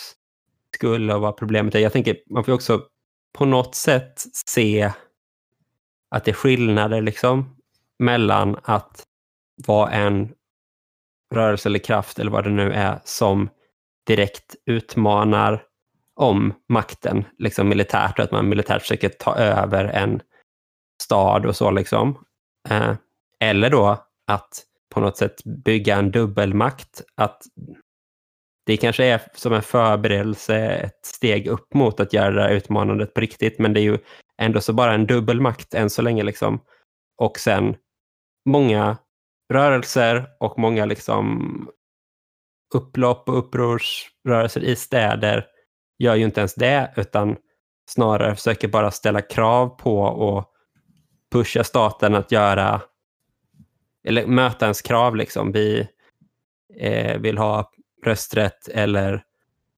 skull 0.76 1.12
och 1.12 1.22
vad 1.22 1.38
problemet 1.38 1.76
är. 1.76 1.80
Jag 1.80 1.94
tänker, 1.94 2.18
man 2.30 2.44
får 2.44 2.52
också 2.52 2.82
på 3.34 3.46
något 3.46 3.76
sätt 3.76 4.24
se 4.48 4.92
att 6.10 6.26
det 6.26 6.32
är 6.32 6.36
skillnader 6.36 7.02
liksom 7.02 7.56
mellan 8.00 8.58
att 8.64 9.04
vara 9.68 9.92
en 9.92 10.34
rörelse 11.34 11.70
eller 11.70 11.80
kraft 11.80 12.20
eller 12.20 12.32
vad 12.32 12.44
det 12.44 12.50
nu 12.50 12.72
är 12.72 13.00
som 13.04 13.50
direkt 14.08 14.56
utmanar 14.66 15.64
om 16.16 16.54
makten 16.70 17.26
liksom 17.38 17.70
militärt 17.70 18.20
och 18.20 18.26
att 18.26 18.32
man 18.32 18.50
militärt 18.50 18.82
försöker 18.82 19.10
ta 19.10 19.36
över 19.36 19.86
en 19.86 20.22
stad 21.04 21.46
och 21.46 21.56
så 21.56 21.72
liksom. 21.72 22.26
Eh, 22.70 22.94
eller 23.40 23.70
då 23.70 24.06
att 24.28 24.64
på 24.94 25.00
något 25.00 25.18
sätt 25.18 25.44
bygga 25.44 25.96
en 25.96 26.12
dubbelmakt. 26.12 27.02
Att 27.16 27.44
det 28.66 28.78
kanske 28.78 29.06
är 29.06 29.22
som 29.36 29.54
en 29.54 29.62
förberedelse, 29.62 30.58
ett 30.58 31.06
steg 31.06 31.48
upp 31.48 31.74
mot 31.74 32.00
att 32.00 32.14
göra 32.14 32.32
det 32.32 32.42
här 32.42 32.50
utmanandet 32.50 33.14
på 33.14 33.22
riktigt, 33.22 33.60
men 33.60 33.74
det 33.74 33.80
är 33.80 33.84
ju 33.84 33.98
ändå 34.38 34.62
så 34.62 34.74
bara 34.74 34.94
en 34.94 35.08
dubbelmakt 35.08 35.74
än 35.74 35.90
så 35.90 36.02
länge. 36.02 36.24
Liksom. 36.24 36.60
Och 37.18 37.40
sen 37.40 37.76
många 38.50 38.98
rörelser 39.54 40.26
och 40.40 40.60
många 40.60 40.86
liksom 40.86 41.68
upplopp 42.76 43.30
och 43.30 43.38
upprorsrörelser 43.38 44.64
i 44.64 44.76
städer 44.76 45.46
gör 46.00 46.16
ju 46.16 46.26
inte 46.26 46.42
ens 46.42 46.56
det, 46.56 46.94
utan 46.96 47.36
snarare 47.90 48.36
försöker 48.36 48.68
bara 48.68 48.92
ställa 48.92 49.22
krav 49.22 49.68
på 49.68 50.00
och 50.02 50.53
pusha 51.34 51.64
staten 51.64 52.16
att 52.16 52.32
göra, 52.32 52.82
eller 54.08 54.26
möta 54.26 54.66
ens 54.66 54.82
krav. 54.82 55.16
Liksom. 55.16 55.52
Vi 55.52 55.88
eh, 56.80 57.18
vill 57.18 57.38
ha 57.38 57.72
rösträtt 58.06 58.68
eller 58.68 59.24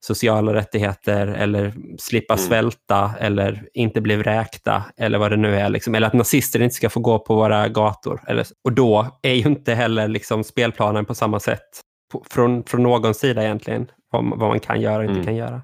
sociala 0.06 0.54
rättigheter 0.54 1.28
eller 1.28 1.74
slippa 1.98 2.34
mm. 2.34 2.46
svälta 2.46 3.12
eller 3.20 3.68
inte 3.74 4.02
bli 4.02 4.15
vräkta 4.15 4.84
eller 4.98 5.18
vad 5.18 5.32
det 5.32 5.38
nu 5.38 5.56
är. 5.56 5.70
Liksom. 5.70 5.96
Eller 5.96 6.08
att 6.08 6.13
nazister 6.13 6.62
inte 6.62 6.76
ska 6.76 6.89
få 6.89 7.00
gå 7.00 7.20
på 7.20 7.36
våra 7.36 7.70
gator. 7.70 8.22
Eller, 8.28 8.46
och 8.63 8.72
då 8.72 9.20
är 9.22 9.34
ju 9.34 9.50
inte 9.50 9.74
heller 9.74 10.08
liksom 10.08 10.44
spelplanen 10.44 11.06
på 11.06 11.15
samma 11.15 11.39
sätt 11.39 11.82
på, 12.12 12.24
från, 12.30 12.63
från 12.63 12.84
någon 12.84 13.13
sida 13.13 13.44
egentligen 13.44 13.91
vad, 14.12 14.39
vad 14.39 14.50
man 14.50 14.60
kan 14.60 14.82
göra 14.82 14.98
och 14.98 15.04
inte 15.04 15.13
mm. 15.13 15.26
kan 15.26 15.36
göra. 15.36 15.62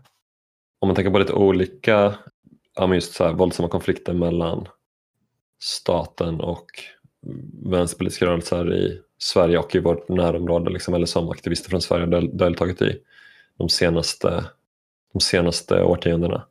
Om 0.81 0.87
man 0.87 0.95
tänker 0.95 1.11
på 1.11 1.19
lite 1.19 1.33
olika 1.33 2.13
ja, 2.75 2.93
just 2.93 3.13
så 3.13 3.23
här, 3.23 3.33
våldsamma 3.33 3.69
konflikter 3.69 4.13
mellan 4.13 4.67
staten 5.63 6.41
och 6.41 6.65
vänsterpolitiska 7.65 8.25
rörelser 8.25 8.73
i 8.73 9.01
Sverige 9.17 9.57
och 9.57 9.75
i 9.75 9.79
vårt 9.79 10.09
närområde 10.09 10.69
liksom, 10.69 10.93
eller 10.93 11.05
som 11.05 11.29
aktivister 11.29 11.69
från 11.69 11.81
Sverige 11.81 12.05
har 12.05 12.21
deltagit 12.21 12.81
i 12.81 12.99
de 13.57 13.69
senaste, 13.69 14.45
de 15.13 15.19
senaste 15.19 15.83
årtiondena. 15.83 16.45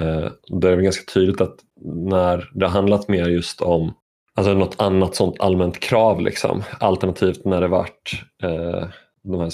Eh, 0.00 0.28
då 0.46 0.68
är 0.68 0.76
det 0.76 0.82
ganska 0.82 1.12
tydligt 1.12 1.40
att 1.40 1.56
när 2.04 2.50
det 2.54 2.66
har 2.66 2.72
handlat 2.72 3.08
mer 3.08 3.28
just 3.28 3.60
om 3.60 3.94
alltså 4.34 4.54
något 4.54 4.80
annat 4.80 5.16
sånt 5.16 5.40
allmänt 5.40 5.80
krav, 5.80 6.20
liksom, 6.20 6.62
alternativt 6.80 7.44
när 7.44 7.60
det 7.60 7.68
varit 7.68 8.12
eh, 8.42 8.88
de 9.22 9.40
här, 9.40 9.52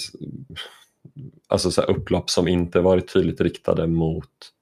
alltså 1.48 1.70
så 1.70 1.80
här 1.80 1.90
upplopp 1.90 2.30
som 2.30 2.48
inte 2.48 2.80
varit 2.80 3.12
tydligt 3.12 3.40
riktade 3.40 3.86
mot 3.86 4.53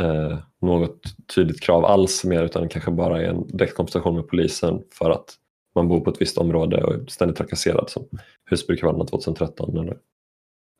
eh, 0.00 0.38
något 0.60 1.00
tydligt 1.34 1.60
krav 1.60 1.84
alls 1.84 2.24
mer 2.24 2.42
utan 2.42 2.68
kanske 2.68 2.90
bara 2.90 3.22
är 3.22 3.24
en 3.24 3.46
direkt 3.46 4.04
med 4.04 4.28
polisen 4.28 4.82
för 4.90 5.10
att 5.10 5.34
man 5.74 5.88
bor 5.88 6.00
på 6.00 6.10
ett 6.10 6.20
visst 6.20 6.38
område 6.38 6.84
och 6.84 6.94
är 6.94 7.04
ständigt 7.08 7.36
trakasserad 7.36 7.90
som 7.90 8.08
Husbykravallerna 8.50 9.04
2013 9.04 9.78
eller, 9.78 9.96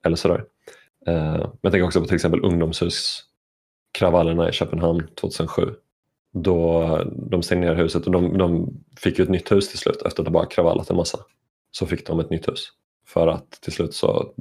eller 0.05 0.17
sådär. 0.17 0.45
Eh, 1.07 1.37
men 1.37 1.51
jag 1.61 1.73
tänker 1.73 1.87
också 1.87 2.01
på 2.01 2.07
till 2.07 2.15
exempel 2.15 2.45
ungdomshuskravallerna 2.45 4.49
i 4.49 4.53
Köpenhamn 4.53 5.07
2007 5.21 5.63
då 6.33 6.99
de 7.31 7.43
stängde 7.43 7.67
ner 7.67 7.75
huset 7.75 8.07
och 8.07 8.13
de, 8.13 8.39
de 8.39 8.75
fick 8.97 9.19
ju 9.19 9.23
ett 9.23 9.31
nytt 9.31 9.53
hus 9.53 9.69
till 9.69 9.79
slut 9.79 10.03
efter 10.03 10.23
att 10.23 10.29
ha 10.29 10.33
bara 10.33 10.47
kravallat 10.47 10.91
en 10.91 10.97
massa. 10.97 11.19
Så 11.71 11.87
fick 11.87 12.07
de 12.07 12.21
ett 12.21 12.31
nytt 12.31 12.49
hus 12.49 12.69
för 13.07 13.29
att 13.29 13.51
till 13.51 13.73
slut 13.73 13.95
så 13.95 14.35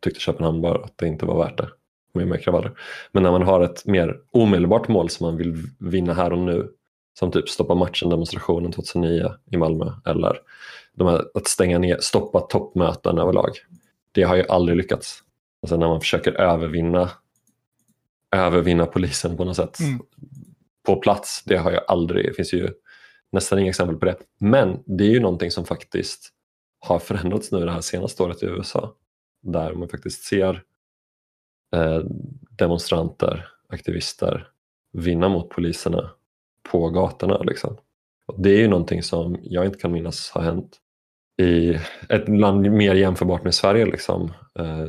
tyckte 0.00 0.20
Köpenhamn 0.20 0.60
bara 0.60 0.84
att 0.84 0.98
det 0.98 1.06
inte 1.06 1.26
var 1.26 1.44
värt 1.44 1.58
det 1.58 1.68
med 2.16 2.28
mer 2.28 2.36
kravaller. 2.36 2.72
Men 3.12 3.22
när 3.22 3.30
man 3.30 3.42
har 3.42 3.60
ett 3.60 3.86
mer 3.86 4.16
omedelbart 4.30 4.88
mål 4.88 5.10
som 5.10 5.26
man 5.26 5.36
vill 5.36 5.62
vinna 5.78 6.14
här 6.14 6.32
och 6.32 6.38
nu 6.38 6.68
Som 7.18 7.30
typ 7.30 7.48
stoppa 7.48 7.74
matchen-demonstrationen 7.74 8.72
2009 8.72 9.32
i 9.50 9.56
Malmö 9.56 9.92
eller 10.06 10.40
här, 11.04 11.24
att 11.34 11.46
stänga 11.46 11.78
ner, 11.78 11.98
stoppa 12.00 12.40
toppmöten 12.40 13.18
överlag. 13.18 13.50
Det 14.12 14.22
har 14.22 14.36
ju 14.36 14.44
aldrig 14.48 14.76
lyckats. 14.76 15.22
Alltså 15.62 15.76
när 15.76 15.88
man 15.88 16.00
försöker 16.00 16.32
övervinna, 16.32 17.10
övervinna 18.32 18.86
polisen 18.86 19.36
på 19.36 19.44
något 19.44 19.56
sätt 19.56 19.80
mm. 19.80 20.00
på 20.86 20.96
plats. 20.96 21.42
Det 21.44 21.56
har 21.56 21.70
ju 21.70 21.78
aldrig, 21.88 22.24
det 22.24 22.32
finns 22.32 22.52
ju 22.52 22.70
nästan 23.32 23.58
inga 23.58 23.68
exempel 23.68 23.96
på 23.96 24.04
det. 24.04 24.16
Men 24.38 24.82
det 24.86 25.04
är 25.04 25.10
ju 25.10 25.20
någonting 25.20 25.50
som 25.50 25.64
faktiskt 25.64 26.32
har 26.78 26.98
förändrats 26.98 27.52
nu 27.52 27.64
det 27.64 27.72
här 27.72 27.80
senaste 27.80 28.22
året 28.22 28.42
i 28.42 28.46
USA. 28.46 28.94
Där 29.42 29.72
man 29.72 29.88
faktiskt 29.88 30.24
ser 30.24 30.62
demonstranter, 32.58 33.48
aktivister 33.68 34.48
vinna 34.92 35.28
mot 35.28 35.48
poliserna 35.50 36.10
på 36.70 36.90
gatorna. 36.90 37.38
Liksom. 37.38 37.76
Och 38.26 38.40
det 38.40 38.50
är 38.50 38.58
ju 38.58 38.68
någonting 38.68 39.02
som 39.02 39.38
jag 39.42 39.66
inte 39.66 39.78
kan 39.78 39.92
minnas 39.92 40.30
har 40.30 40.42
hänt 40.42 40.80
i 41.42 41.78
ett 42.08 42.28
land 42.28 42.70
mer 42.70 42.94
jämförbart 42.94 43.44
med 43.44 43.54
Sverige 43.54 43.86
liksom, 43.86 44.32
eh, 44.58 44.86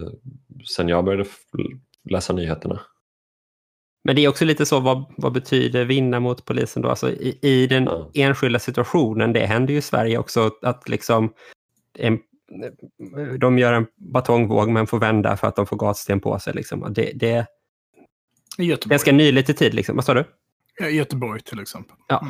sen 0.76 0.90
jag 0.90 1.06
började 1.06 1.30
läsa 2.10 2.34
nyheterna. 2.34 2.82
Men 4.04 4.16
det 4.16 4.26
är 4.26 4.30
också 4.30 4.46
lite 4.46 4.66
så, 4.66 4.80
vad, 4.80 5.06
vad 5.18 5.34
betyder 5.34 5.86
vinna 5.86 6.20
mot 6.20 6.46
polisen 6.46 6.82
då? 6.82 6.90
Alltså 6.90 7.10
i, 7.12 7.40
i 7.42 7.68
den 7.68 7.84
ja. 7.84 8.12
enskilda 8.14 8.60
situationen, 8.60 9.34
det 9.34 9.46
händer 9.46 9.74
ju 9.74 9.80
i 9.80 9.82
Sverige 9.82 10.18
också, 10.18 10.52
att 10.62 10.90
liksom 10.90 11.34
en, 11.98 12.20
de 13.40 13.60
gör 13.60 13.74
en 13.74 13.88
batongvåg 13.96 14.70
men 14.70 14.88
får 14.88 15.00
vända 15.00 15.38
för 15.38 15.48
att 15.48 15.56
de 15.56 15.66
får 15.66 15.78
gatsten 15.78 16.20
på 16.20 16.40
sig. 16.40 16.54
Liksom. 16.54 16.94
Det, 16.94 17.12
det, 17.16 17.48
Göteborg. 18.58 18.90
ganska 18.90 19.12
nyligt 19.12 19.50
i 19.50 19.54
tid. 19.54 19.74
Liksom. 19.74 19.96
Vad 19.96 20.06
sa 20.06 20.14
du? 20.14 20.26
Göteborg 20.90 21.42
till 21.42 21.60
exempel. 21.60 21.96
Ja. 22.08 22.28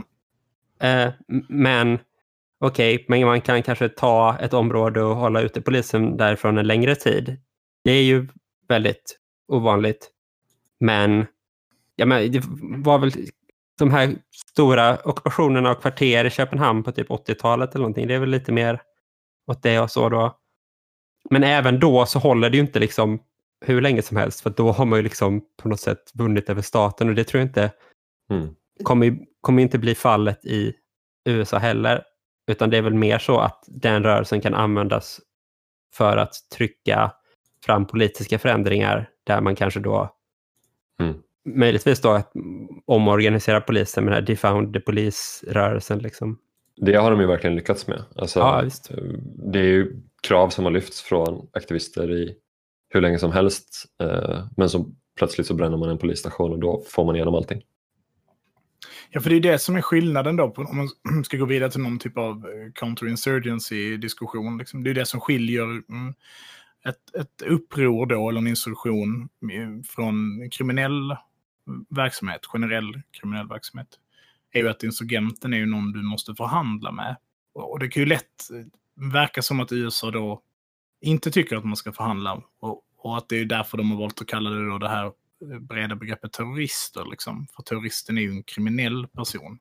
Mm. 0.80 1.08
Eh, 1.08 1.14
men 1.50 2.00
okej, 2.60 2.96
okay, 2.96 3.06
men 3.08 3.26
man 3.26 3.42
kan 3.42 3.64
kanske 3.64 3.90
ta 3.90 4.38
ett 4.40 4.54
område 4.54 5.02
och 5.02 5.16
hålla 5.16 5.42
ute 5.42 5.62
polisen 5.62 6.18
därifrån 6.18 6.58
en 6.58 6.68
längre 6.68 6.96
tid. 6.96 7.38
Det 7.84 7.92
är 7.92 8.04
ju 8.04 8.28
väldigt 8.68 9.18
ovanligt. 9.48 10.12
Men, 10.80 11.26
ja, 11.96 12.06
men 12.06 12.32
det 12.32 12.44
var 12.78 13.00
väl 13.00 13.12
de 13.80 13.92
här 13.92 14.16
stora 14.52 14.98
ockupationerna 14.98 15.70
av 15.70 15.76
kvarter 15.76 16.26
i 16.26 16.30
Köpenhamn 16.30 16.84
på 16.84 16.92
typ 16.92 17.10
80-talet 17.10 17.76
eller 17.76 17.82
någonting. 17.82 18.08
Det 18.08 18.14
är 18.14 18.20
väl 18.20 18.30
lite 18.30 18.52
mer 18.52 18.82
åt 19.48 19.64
det 19.64 19.80
och 19.80 19.92
så 19.92 20.10
då. 20.10 20.38
Men 21.30 21.44
även 21.44 21.80
då 21.80 22.06
så 22.06 22.20
håller 22.20 22.50
det 22.50 22.58
ju 22.58 22.64
inte 22.64 22.80
liksom 22.80 23.20
hur 23.66 23.82
länge 23.82 24.02
som 24.02 24.18
helst 24.18 24.42
för 24.42 24.50
då 24.50 24.72
har 24.72 24.86
man 24.86 25.00
ju 25.00 25.04
liksom 25.04 25.42
på 25.62 25.70
något 25.70 25.80
sätt 25.80 26.12
vunnit 26.14 26.50
över 26.50 26.62
staten 26.62 27.10
och 27.10 27.16
det 27.16 27.24
tror 27.24 27.40
jag 27.40 27.48
inte 27.48 27.72
mm. 28.30 28.50
kommer, 28.84 29.18
kommer 29.42 29.62
inte 29.62 29.78
bli 29.78 29.96
fallet 29.96 30.46
i 30.46 30.74
USA 31.26 31.58
heller. 31.58 32.04
Utan 32.48 32.70
det 32.70 32.78
är 32.78 32.82
väl 32.82 32.94
mer 32.94 33.20
så 33.20 33.40
att 33.40 33.64
den 33.68 34.04
rörelsen 34.04 34.42
kan 34.42 34.54
användas 34.54 35.20
för 35.94 36.18
att 36.18 36.34
trycka 36.56 37.12
fram 37.66 37.86
politiska 37.86 38.40
förändringar 38.40 39.10
där 39.24 39.42
man 39.42 39.56
kanske 39.56 39.80
då 39.80 40.16
mm. 41.00 41.16
möjligtvis 41.46 42.02
då 42.02 42.10
att 42.10 42.32
omorganisera 42.86 43.62
polisen 43.62 44.04
med 44.04 44.14
den 44.14 44.22
här 44.22 44.28
defound 44.28 44.74
the 44.74 44.80
police-rörelsen. 44.80 46.00
Liksom. 46.00 46.38
Det 46.78 46.96
har 46.96 47.12
de 47.12 47.20
ju 47.20 47.28
verkligen 47.28 47.56
lyckats 47.56 47.88
med. 47.88 48.04
Alltså, 48.16 48.40
ja, 48.40 48.70
det 49.54 49.60
är 49.60 49.64
ju 49.64 50.02
krav 50.22 50.50
som 50.50 50.66
har 50.66 50.72
lyfts 50.72 51.02
från 51.02 51.50
aktivister 51.54 52.12
i 52.12 52.36
hur 52.90 53.02
länge 53.02 53.20
som 53.20 53.32
helst 53.32 53.86
eh, 54.02 54.46
men 54.58 54.70
så 54.70 54.92
plötsligt 55.18 55.48
så 55.48 55.54
bränner 55.54 55.78
man 55.78 55.90
en 55.90 55.98
polisstation 55.98 56.52
och 56.52 56.60
då 56.60 56.84
får 56.88 57.06
man 57.06 57.16
igenom 57.16 57.36
allting. 57.36 57.62
Ja, 59.10 59.22
för 59.22 59.30
det 59.30 59.36
är 59.36 59.40
det 59.40 59.60
som 59.60 59.76
är 59.76 59.82
skillnaden 59.82 60.36
då, 60.36 60.50
på, 60.50 60.62
om 60.62 60.78
man 60.78 60.90
ska 61.24 61.38
gå 61.38 61.46
vidare 61.46 61.72
till 61.72 61.82
någon 61.82 62.00
typ 62.00 62.18
av 62.18 62.46
eh, 62.46 62.72
counterinsurgency-diskussion. 62.74 64.58
Liksom. 64.58 64.84
Det 64.84 64.90
är 64.90 64.94
det 64.94 65.06
som 65.06 65.20
skiljer 65.20 65.64
mm, 65.64 66.14
ett, 66.86 67.16
ett 67.16 67.42
uppror 67.42 68.06
då, 68.06 68.30
eller 68.30 68.40
en 68.40 68.48
insurrektion 68.48 69.30
mm, 69.42 69.84
från 69.84 70.50
kriminell 70.52 71.16
verksamhet, 71.90 72.46
generell 72.46 73.02
kriminell 73.12 73.48
verksamhet, 73.48 73.88
är 74.58 74.64
ju 74.64 74.70
att 74.70 74.84
insurgenten 74.84 75.54
är 75.54 75.58
ju 75.58 75.66
någon 75.66 75.92
du 75.92 76.02
måste 76.02 76.36
förhandla 76.36 76.92
med. 76.92 77.16
Och 77.54 77.80
det 77.80 77.88
kan 77.88 78.04
ju 78.04 78.10
lätt 78.10 78.50
verka 78.96 79.42
som 79.42 79.60
att 79.60 79.72
USA 79.72 80.12
då 80.12 80.42
inte 81.02 81.32
tycker 81.32 81.56
att 81.56 81.66
man 81.66 81.76
ska 81.76 81.92
förhandla. 81.94 82.44
Och, 82.60 82.82
och 82.98 83.18
att 83.18 83.30
det 83.30 83.36
är 83.40 83.46
därför 83.46 83.78
de 83.78 83.92
har 83.92 83.98
valt 83.98 84.22
att 84.22 84.28
kalla 84.28 84.50
det 84.50 84.70
då 84.70 84.78
det 84.78 84.90
här 84.90 85.06
eh, 85.06 85.60
breda 85.60 85.96
begreppet 85.96 86.34
terrorister. 86.34 87.06
Liksom. 87.12 87.48
För 87.56 87.64
terroristen 87.64 88.18
är 88.18 88.22
ju 88.22 88.32
en 88.32 88.44
kriminell 88.44 89.08
person. 89.08 89.60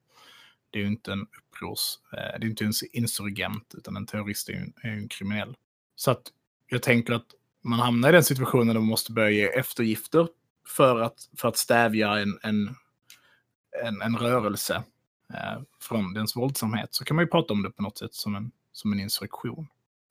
Det 0.71 0.79
är 0.79 0.83
ju 0.83 0.89
inte 0.89 1.13
en 1.13 1.21
upprors... 1.21 1.99
Eh, 2.13 2.41
det 2.41 2.47
är 2.47 2.51
inte 2.51 2.65
en 2.65 2.73
insurgent, 2.93 3.75
utan 3.77 3.97
en 3.97 4.07
terrorist 4.07 4.49
är 4.49 4.53
ju 4.53 4.59
en, 4.59 4.73
är 4.83 4.91
en 4.91 5.09
kriminell. 5.09 5.57
Så 5.95 6.11
att 6.11 6.23
jag 6.67 6.83
tänker 6.83 7.13
att 7.13 7.27
man 7.63 7.79
hamnar 7.79 8.09
i 8.09 8.13
den 8.13 8.25
situationen 8.25 8.67
där 8.67 8.75
man 8.75 8.89
måste 8.89 9.13
börja 9.13 9.31
ge 9.31 9.45
eftergifter 9.45 10.29
för 10.67 11.01
att, 11.01 11.29
för 11.37 11.49
att 11.49 11.57
stävja 11.57 12.19
en, 12.19 12.39
en, 12.43 12.77
en, 13.85 14.03
en 14.03 14.17
rörelse 14.17 14.83
eh, 15.35 15.63
från 15.81 16.15
dens 16.15 16.37
våldsamhet. 16.37 16.89
Så 16.91 17.05
kan 17.05 17.17
man 17.17 17.25
ju 17.25 17.29
prata 17.29 17.53
om 17.53 17.63
det 17.63 17.71
på 17.71 17.83
något 17.83 17.99
sätt 17.99 18.15
som 18.15 18.35
en, 18.35 18.51
som 18.73 18.93
en 18.93 19.01
insurrektion. 19.01 19.67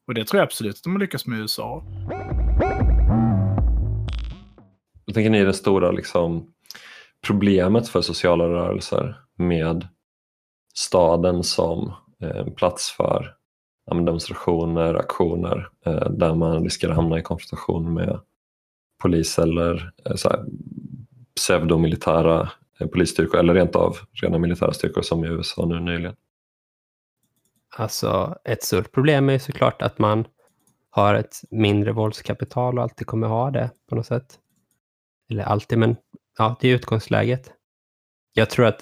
Och 0.07 0.13
det 0.13 0.25
tror 0.25 0.39
jag 0.39 0.45
absolut 0.45 0.75
att 0.75 0.83
de 0.83 0.93
har 0.93 0.99
lyckats 0.99 1.25
med 1.25 1.37
i 1.37 1.41
USA. 1.41 1.83
Jag 5.05 5.15
tänker 5.15 5.29
ni 5.29 5.37
är 5.37 5.45
det 5.45 5.53
stora 5.53 5.91
liksom, 5.91 6.53
problemet 7.27 7.87
för 7.87 8.01
sociala 8.01 8.43
rörelser 8.43 9.19
med 9.35 9.87
staden 10.73 11.43
som 11.43 11.93
eh, 12.21 12.29
en 12.29 12.47
eh, 12.47 12.53
plats 12.53 12.91
för 12.91 13.35
demonstrationer, 13.91 14.95
aktioner 14.95 15.69
eh, 15.85 16.09
där 16.09 16.35
man 16.35 16.63
riskerar 16.63 16.91
att 16.91 16.97
hamna 16.97 17.19
i 17.19 17.21
konfrontation 17.21 17.93
med 17.93 18.19
polis 19.01 19.39
eller 19.39 19.91
eh, 20.05 20.15
pseudomilitära 21.35 22.51
polisstyrkor 22.79 23.39
eller 23.39 23.53
rent 23.53 23.75
av 23.75 23.97
rena 24.13 24.37
militära 24.37 24.73
styrkor 24.73 25.01
som 25.01 25.25
i 25.25 25.27
USA 25.27 25.65
nu 25.65 25.79
nyligen. 25.79 26.15
Alltså 27.77 28.35
ett 28.43 28.63
stort 28.63 28.91
problem 28.91 29.29
är 29.29 29.39
såklart 29.39 29.81
att 29.81 29.99
man 29.99 30.27
har 30.89 31.15
ett 31.15 31.35
mindre 31.51 31.91
våldskapital 31.91 32.77
och 32.77 32.83
alltid 32.83 33.07
kommer 33.07 33.27
ha 33.27 33.51
det 33.51 33.69
på 33.89 33.95
något 33.95 34.05
sätt. 34.05 34.39
Eller 35.29 35.43
alltid, 35.43 35.77
men 35.77 35.95
ja, 36.37 36.55
det 36.61 36.67
är 36.67 36.75
utgångsläget. 36.75 37.51
Jag 38.33 38.49
tror 38.49 38.65
att 38.65 38.81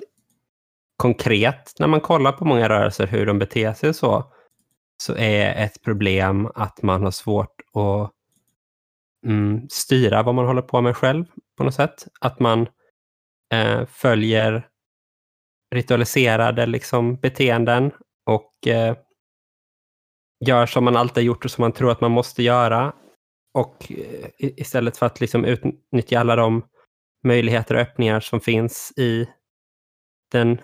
konkret 0.98 1.74
när 1.80 1.88
man 1.88 2.02
kollar 2.02 2.32
på 2.32 2.46
många 2.46 2.70
rörelser 2.70 3.08
hur 3.08 3.26
de 3.26 3.40
beter 3.40 3.74
sig 3.74 3.94
så, 3.94 4.34
så 4.98 5.16
är 5.16 5.66
ett 5.66 5.82
problem 5.82 6.48
att 6.56 6.82
man 6.82 7.04
har 7.04 7.12
svårt 7.12 7.62
att 7.74 8.12
mm, 9.26 9.70
styra 9.70 10.24
vad 10.24 10.36
man 10.36 10.46
håller 10.46 10.62
på 10.62 10.82
med 10.82 10.98
själv 10.98 11.26
på 11.58 11.64
något 11.64 11.74
sätt. 11.74 12.08
Att 12.22 12.40
man 12.40 12.68
eh, 13.54 13.86
följer 13.86 14.68
ritualiserade 15.76 16.66
liksom, 16.66 17.16
beteenden 17.16 17.92
och 18.26 18.68
eh, 18.68 18.96
gör 20.46 20.66
som 20.66 20.84
man 20.84 20.96
alltid 20.96 21.24
gjort 21.24 21.46
och 21.46 21.52
som 21.52 21.62
man 21.62 21.72
tror 21.72 21.92
att 21.92 22.02
man 22.02 22.12
måste 22.12 22.44
göra. 22.44 22.94
Och 23.54 23.92
eh, 23.92 24.30
istället 24.40 24.98
för 24.98 25.06
att 25.06 25.22
liksom 25.22 25.46
utnyttja 25.46 26.20
alla 26.20 26.36
de 26.36 26.66
möjligheter 27.24 27.76
och 27.76 27.82
öppningar 27.82 28.20
som 28.20 28.42
finns 28.42 28.94
i 28.98 29.28
den 30.32 30.62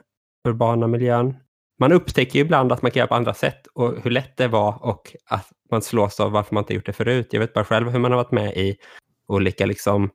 urbana 0.47 0.87
miljön. 0.87 1.35
Man 1.79 1.91
upptäcker 1.91 2.39
ju 2.39 2.45
ibland 2.45 2.71
att 2.71 2.81
man 2.81 2.91
kan 2.91 2.99
göra 2.99 3.07
på 3.07 3.15
andra 3.15 3.33
sätt 3.33 3.67
och 3.67 4.03
hur 4.03 4.11
lätt 4.11 4.37
det 4.37 4.47
var 4.47 4.85
och 4.85 5.15
att 5.25 5.47
man 5.71 5.81
slås 5.81 6.19
av 6.19 6.31
varför 6.31 6.53
man 6.55 6.63
inte 6.63 6.73
gjort 6.73 6.85
det 6.85 6.93
förut. 6.93 7.27
Jag 7.31 7.39
vet 7.39 7.53
bara 7.53 7.65
själv 7.65 7.89
hur 7.89 7.99
man 7.99 8.11
har 8.11 8.17
varit 8.17 8.31
med 8.31 8.57
i 8.57 8.77
olika 9.27 9.65
liksom 9.65 10.09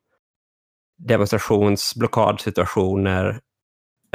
demonstrationsblockadsituationer 0.99 3.41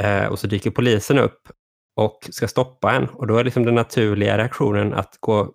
eh, 0.02 0.24
och 0.24 0.38
så 0.38 0.46
dyker 0.46 0.70
polisen 0.70 1.18
upp 1.18 1.48
och 1.96 2.28
ska 2.30 2.48
stoppa 2.48 2.92
en. 2.92 3.08
Och 3.08 3.26
då 3.26 3.36
är 3.36 3.44
liksom 3.44 3.64
den 3.64 3.74
naturliga 3.74 4.38
reaktionen 4.38 4.94
att 4.94 5.16
gå 5.20 5.54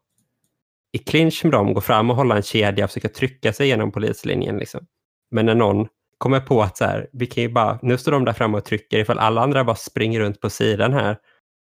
i 0.92 0.98
clinch 0.98 1.42
med 1.44 1.52
dem, 1.52 1.74
gå 1.74 1.82
fram 1.82 2.10
och 2.10 2.16
hålla 2.16 2.36
en 2.36 2.42
kedja 2.42 2.86
och 2.86 2.90
försöka 2.90 3.10
trycka 3.10 3.54
sig 3.54 3.68
genom 3.68 3.92
polislinjen. 3.92 4.58
Liksom. 4.58 4.86
Men 5.32 5.46
när 5.46 5.56
någon 5.56 5.88
kommer 6.18 6.40
på 6.40 6.62
att 6.62 6.78
så 6.78 6.86
här, 6.86 7.10
vi 7.14 7.26
kan 7.26 7.44
ju 7.44 7.50
bara, 7.50 7.80
nu 7.82 7.98
står 7.98 8.12
de 8.12 8.26
där 8.26 8.34
framme 8.34 8.58
och 8.58 8.66
trycker, 8.66 9.00
ifall 9.00 9.20
alla 9.20 9.42
andra 9.42 9.64
bara 9.64 9.76
springer 9.76 10.20
runt 10.20 10.42
på 10.42 10.50
sidan 10.50 10.94
här 10.94 11.18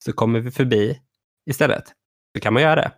så 0.06 0.14
kommer 0.14 0.40
vi 0.40 0.52
förbi 0.52 1.00
istället. 1.50 1.84
Så 2.36 2.42
kan 2.42 2.54
man 2.54 2.64
göra 2.64 2.76
det. 2.76 2.92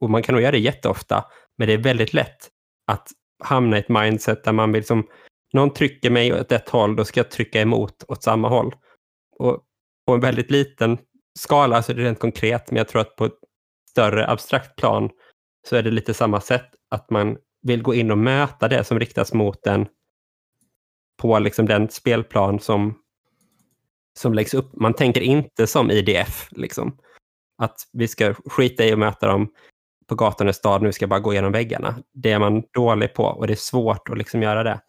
Och 0.00 0.10
man 0.10 0.22
kan 0.22 0.34
nog 0.34 0.42
göra 0.42 0.52
det 0.52 0.58
jätteofta, 0.58 1.24
men 1.58 1.68
det 1.68 1.74
är 1.74 1.78
väldigt 1.78 2.14
lätt 2.14 2.48
att 2.86 3.08
hamna 3.44 3.76
i 3.76 3.80
ett 3.80 3.88
mindset 3.88 4.44
där 4.44 4.52
man 4.52 4.72
vill 4.72 4.84
som, 4.84 5.06
någon 5.52 5.72
trycker 5.72 6.10
mig 6.10 6.40
åt 6.40 6.52
ett 6.52 6.68
håll, 6.68 6.96
då 6.96 7.04
ska 7.04 7.20
jag 7.20 7.30
trycka 7.30 7.60
emot 7.60 8.04
åt 8.08 8.22
samma 8.22 8.48
håll. 8.48 8.74
Och 9.38 9.64
på 10.06 10.14
en 10.14 10.20
väldigt 10.20 10.50
liten 10.50 10.98
skala, 11.38 11.72
så 11.72 11.76
alltså 11.76 11.94
det 11.94 12.02
rent 12.02 12.18
konkret, 12.18 12.70
men 12.70 12.76
jag 12.76 12.88
tror 12.88 13.00
att 13.00 13.16
på 13.16 13.24
ett 13.24 13.38
större 13.90 14.28
abstrakt 14.28 14.76
plan 14.76 15.10
så 15.68 15.76
är 15.76 15.82
det 15.82 15.90
lite 15.90 16.14
samma 16.14 16.40
sätt 16.40 16.70
att 16.90 17.10
man 17.10 17.36
vill 17.62 17.82
gå 17.82 17.94
in 17.94 18.10
och 18.10 18.18
möta 18.18 18.68
det 18.68 18.84
som 18.84 19.00
riktas 19.00 19.32
mot 19.32 19.66
en 19.66 19.86
på 21.22 21.38
liksom 21.38 21.66
den 21.66 21.88
spelplan 21.88 22.60
som, 22.60 22.94
som 24.18 24.34
läggs 24.34 24.54
upp. 24.54 24.76
Man 24.76 24.94
tänker 24.94 25.20
inte 25.20 25.66
som 25.66 25.90
IDF, 25.90 26.48
liksom. 26.50 26.98
att 27.58 27.82
vi 27.92 28.08
ska 28.08 28.34
skita 28.34 28.84
i 28.84 28.92
att 28.92 28.98
möta 28.98 29.26
dem 29.26 29.52
på 30.06 30.14
gatan 30.14 30.48
i 30.48 30.52
staden, 30.52 30.86
vi 30.86 30.92
ska 30.92 31.06
bara 31.06 31.20
gå 31.20 31.32
igenom 31.32 31.52
väggarna. 31.52 31.98
Det 32.12 32.30
är 32.30 32.38
man 32.38 32.62
dålig 32.72 33.14
på 33.14 33.24
och 33.24 33.46
det 33.46 33.52
är 33.52 33.56
svårt 33.56 34.08
att 34.08 34.18
liksom 34.18 34.42
göra 34.42 34.62
det. 34.62 34.80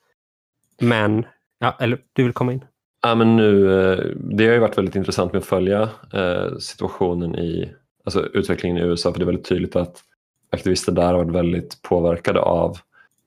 Men, 0.80 1.26
ja, 1.60 1.78
eller 1.80 2.00
du 2.14 2.24
vill 2.24 2.34
komma 2.34 2.54
in? 2.54 2.66
Ja, 3.02 3.16
men 3.16 3.36
nu, 3.36 3.82
eh, 3.82 4.06
det 4.16 4.48
har 4.48 4.54
ju 4.54 4.60
varit 4.60 4.78
väldigt 4.78 4.96
intressant 4.96 5.34
med 5.34 5.40
att 5.40 5.46
följa 5.46 5.90
eh, 6.14 6.58
situationen 6.60 7.36
i 7.36 7.72
alltså 8.06 8.26
utvecklingen 8.26 8.78
i 8.78 8.82
USA 8.82 9.12
för 9.12 9.20
det 9.20 9.24
är 9.24 9.26
väldigt 9.26 9.50
tydligt 9.50 9.76
att 9.76 10.04
aktivister 10.52 10.92
där 10.92 11.04
har 11.04 11.14
varit 11.14 11.36
väldigt 11.36 11.82
påverkade 11.82 12.40
av 12.40 12.78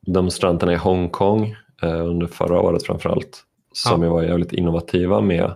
demonstranterna 0.00 0.72
i 0.72 0.76
Hongkong 0.76 1.56
eh, 1.82 2.06
under 2.06 2.26
förra 2.26 2.60
året 2.60 2.86
framförallt 2.86 3.44
som 3.72 4.02
ja. 4.02 4.10
var 4.10 4.22
jävligt 4.22 4.52
innovativa 4.52 5.20
med 5.20 5.54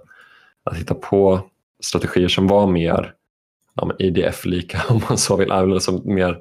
att 0.64 0.76
hitta 0.76 0.94
på 0.94 1.40
strategier 1.80 2.28
som 2.28 2.47
var 2.47 2.66
mer 2.66 3.12
ja, 3.74 3.90
IDF-lika 3.99 4.82
om 4.88 5.01
man 5.09 5.18
så 5.18 5.36
vill, 5.36 5.51
eller 5.51 5.78
som 5.78 6.03
mer 6.05 6.30
Eh. 6.30 6.36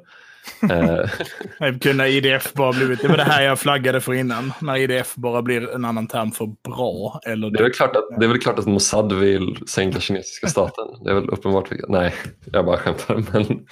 Kunde 1.82 2.10
IDF 2.10 2.54
bara 2.54 2.74
blivit, 2.74 3.02
det 3.02 3.08
var 3.08 3.18
det 3.18 3.24
här 3.24 3.44
jag 3.44 3.60
flaggade 3.60 4.02
för 4.02 4.14
innan. 4.14 4.54
När 4.62 4.78
IDF 4.78 5.16
bara 5.16 5.42
blir 5.42 5.76
en 5.76 5.86
annan 5.86 6.08
term 6.08 6.32
för 6.32 6.46
bra. 6.64 7.20
Eller 7.26 7.50
det, 7.50 7.60
är 7.60 7.64
väl 7.64 7.74
klart 7.74 7.96
att, 7.96 8.20
det 8.20 8.26
är 8.26 8.30
väl 8.30 8.40
klart 8.40 8.60
att 8.60 8.66
Mossad 8.66 9.14
vill 9.14 9.58
sänka 9.68 10.00
kinesiska 10.00 10.48
staten. 10.48 10.86
Det 11.04 11.10
är 11.10 11.14
väl 11.14 11.30
uppenbart. 11.30 11.70
Nej, 11.88 12.14
jag 12.52 12.66
bara 12.66 12.78
skämtar. 12.78 13.24
Men... 13.34 13.66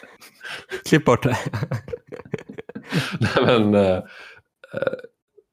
Klipp 0.85 1.05
bort 1.05 1.23
det. 1.23 1.37
Nej, 3.19 3.59
men, 3.59 3.75
eh, 3.75 3.99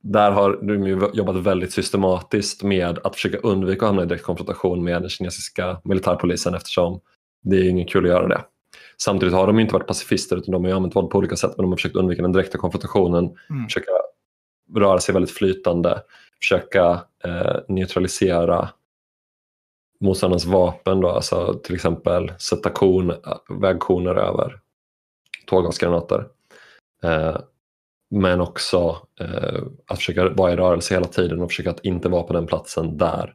där 0.03 0.31
har 0.31 0.59
de 0.63 0.89
jobbat 1.15 1.37
väldigt 1.37 1.73
systematiskt 1.73 2.63
med 2.63 2.99
att 2.99 3.15
försöka 3.15 3.39
undvika 3.39 3.85
att 3.85 3.89
hamna 3.89 4.03
i 4.03 4.07
direkt 4.07 4.25
konfrontation 4.25 4.85
med 4.85 5.03
den 5.03 5.09
kinesiska 5.09 5.81
militärpolisen 5.85 6.55
eftersom 6.55 7.01
det 7.43 7.57
är 7.57 7.69
ingen 7.69 7.87
kul 7.87 8.05
att 8.05 8.11
göra 8.11 8.29
det. 8.29 8.45
Samtidigt 9.03 9.35
har 9.35 9.47
de 9.47 9.59
inte 9.59 9.73
varit 9.73 9.87
pacifister 9.87 10.37
utan 10.37 10.53
de 10.53 10.65
har 10.65 10.73
använt 10.73 10.97
våld 10.97 11.11
på 11.11 11.19
olika 11.19 11.37
sätt 11.37 11.51
men 11.57 11.65
de 11.65 11.71
har 11.71 11.77
försökt 11.77 11.97
undvika 11.97 12.23
den 12.23 12.33
direkta 12.33 12.59
konfrontationen, 12.59 13.37
mm. 13.51 13.65
försöka 13.65 13.91
röra 14.77 14.99
sig 14.99 15.13
väldigt 15.13 15.35
flytande, 15.35 16.03
försöka 16.41 17.01
eh, 17.25 17.57
neutralisera 17.69 18.69
motståndarens 20.01 20.45
vapen, 20.45 21.01
då, 21.01 21.09
alltså 21.09 21.55
till 21.55 21.75
exempel 21.75 22.33
sätta 22.39 22.71
kon, 22.71 23.13
vägkoner 23.61 24.15
över 24.15 24.61
tårgasgranater. 25.47 26.27
Eh, 27.03 27.37
men 28.11 28.41
också 28.41 28.97
eh, 29.21 29.63
att 29.87 29.99
försöka 29.99 30.29
vara 30.29 30.53
i 30.53 30.57
rörelse 30.57 30.95
hela 30.95 31.07
tiden 31.07 31.43
och 31.43 31.51
försöka 31.51 31.71
att 31.71 31.85
inte 31.85 32.09
vara 32.09 32.23
på 32.23 32.33
den 32.33 32.47
platsen 32.47 32.99
där 32.99 33.35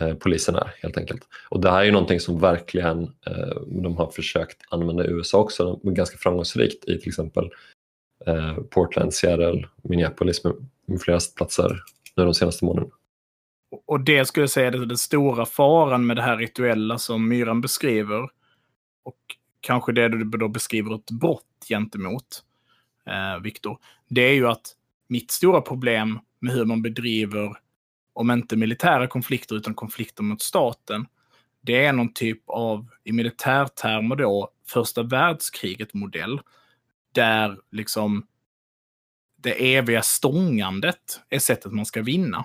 Eh, 0.00 0.14
polisen 0.14 0.54
är 0.54 0.74
helt 0.82 0.98
enkelt. 0.98 1.22
Och 1.48 1.60
det 1.60 1.70
här 1.70 1.80
är 1.80 1.84
ju 1.84 1.92
någonting 1.92 2.20
som 2.20 2.38
verkligen 2.38 3.02
eh, 3.02 3.60
de 3.66 3.96
har 3.96 4.10
försökt 4.10 4.62
använda 4.70 5.06
i 5.06 5.10
USA 5.10 5.38
också, 5.38 5.80
ganska 5.82 6.18
framgångsrikt 6.18 6.84
i 6.84 6.98
till 6.98 7.08
exempel 7.08 7.50
eh, 8.26 8.54
Portland, 8.70 9.14
Seattle, 9.14 9.68
Minneapolis 9.82 10.44
med, 10.44 10.52
med 10.86 11.00
flera 11.00 11.18
platser 11.36 11.82
nu 12.16 12.24
de 12.24 12.34
senaste 12.34 12.64
månaderna. 12.64 12.94
Och 13.86 14.00
det 14.00 14.24
skulle 14.24 14.42
jag 14.42 14.50
säga 14.50 14.66
är 14.66 14.72
den 14.72 14.98
stora 14.98 15.46
faran 15.46 16.06
med 16.06 16.16
det 16.16 16.22
här 16.22 16.36
rituella 16.36 16.98
som 16.98 17.28
Myran 17.28 17.60
beskriver. 17.60 18.22
Och 19.02 19.20
kanske 19.60 19.92
det 19.92 20.08
du 20.08 20.24
då 20.24 20.48
beskriver 20.48 20.94
ett 20.94 21.10
brott 21.10 21.44
gentemot, 21.68 22.42
eh, 23.06 23.42
Viktor. 23.42 23.78
Det 24.08 24.20
är 24.20 24.32
ju 24.32 24.48
att 24.48 24.72
mitt 25.08 25.30
stora 25.30 25.60
problem 25.60 26.18
med 26.40 26.54
hur 26.54 26.64
man 26.64 26.82
bedriver 26.82 27.58
om 28.16 28.30
inte 28.30 28.56
militära 28.56 29.06
konflikter 29.06 29.56
utan 29.56 29.74
konflikter 29.74 30.22
mot 30.22 30.42
staten. 30.42 31.06
Det 31.60 31.84
är 31.84 31.92
någon 31.92 32.12
typ 32.12 32.42
av, 32.46 32.88
i 33.04 33.12
militärtermer 33.12 34.16
då, 34.16 34.50
första 34.68 35.02
världskriget-modell. 35.02 36.40
Där 37.12 37.58
liksom 37.70 38.26
det 39.36 39.76
eviga 39.76 40.02
stångandet 40.02 41.20
är 41.28 41.38
sättet 41.38 41.72
man 41.72 41.86
ska 41.86 42.02
vinna. 42.02 42.44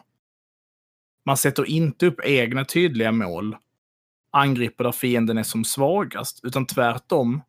Man 1.26 1.38
sätter 1.38 1.66
inte 1.66 2.06
upp 2.06 2.20
egna 2.24 2.66
tydliga 2.66 3.12
mål, 3.12 3.58
angriper 4.32 4.84
där 4.84 4.92
fienden 4.92 5.38
är 5.38 5.44
som 5.44 5.64
svagast, 5.64 6.40
utan 6.44 6.66
tvärtom, 6.66 7.42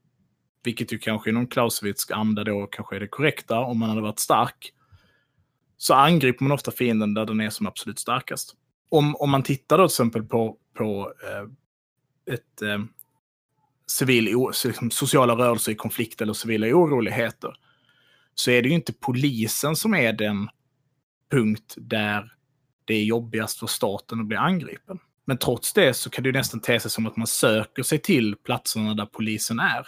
vilket 0.65 0.93
ju 0.93 0.99
kanske 0.99 1.31
i 1.31 1.33
någon 1.33 1.47
Clausewitzk 1.47 2.11
anda 2.11 2.45
då 2.45 2.67
kanske 2.67 2.97
är 2.97 3.01
det 3.01 3.09
korrekta 3.09 3.59
om 3.59 3.79
man 3.79 3.89
hade 3.89 4.03
varit 4.03 4.19
stark, 4.19 4.73
så 5.83 5.95
angriper 5.95 6.45
man 6.45 6.53
ofta 6.53 6.71
fienden 6.71 7.15
där 7.15 7.27
den 7.27 7.41
är 7.41 7.51
som 7.51 7.67
absolut 7.67 7.99
starkast. 7.99 8.55
Om, 8.89 9.17
om 9.17 9.31
man 9.31 9.43
tittar 9.43 9.79
då 9.79 9.89
till 9.89 9.93
exempel 9.93 10.23
på, 10.23 10.57
på 10.75 11.13
eh, 11.23 12.35
ett 12.35 12.63
eh, 12.63 12.79
civil, 13.87 14.37
liksom 14.65 14.91
sociala 14.91 15.35
rörelser 15.35 15.73
i 15.73 15.75
konflikt 15.75 16.21
eller 16.21 16.33
civila 16.33 16.67
oroligheter, 16.67 17.55
så 18.35 18.51
är 18.51 18.63
det 18.63 18.69
ju 18.69 18.75
inte 18.75 18.93
polisen 18.93 19.77
som 19.77 19.95
är 19.95 20.13
den 20.13 20.49
punkt 21.31 21.75
där 21.77 22.35
det 22.85 22.95
är 22.95 23.05
jobbigast 23.05 23.59
för 23.59 23.67
staten 23.67 24.21
att 24.21 24.27
bli 24.27 24.37
angripen. 24.37 24.99
Men 25.25 25.39
trots 25.39 25.73
det 25.73 25.95
så 25.95 26.11
kan 26.11 26.23
det 26.23 26.29
ju 26.29 26.33
nästan 26.33 26.61
te 26.61 26.81
sig 26.81 26.91
som 26.91 27.07
att 27.07 27.17
man 27.17 27.27
söker 27.27 27.83
sig 27.83 27.99
till 27.99 28.37
platserna 28.37 28.95
där 28.95 29.07
polisen 29.07 29.61
är. 29.61 29.87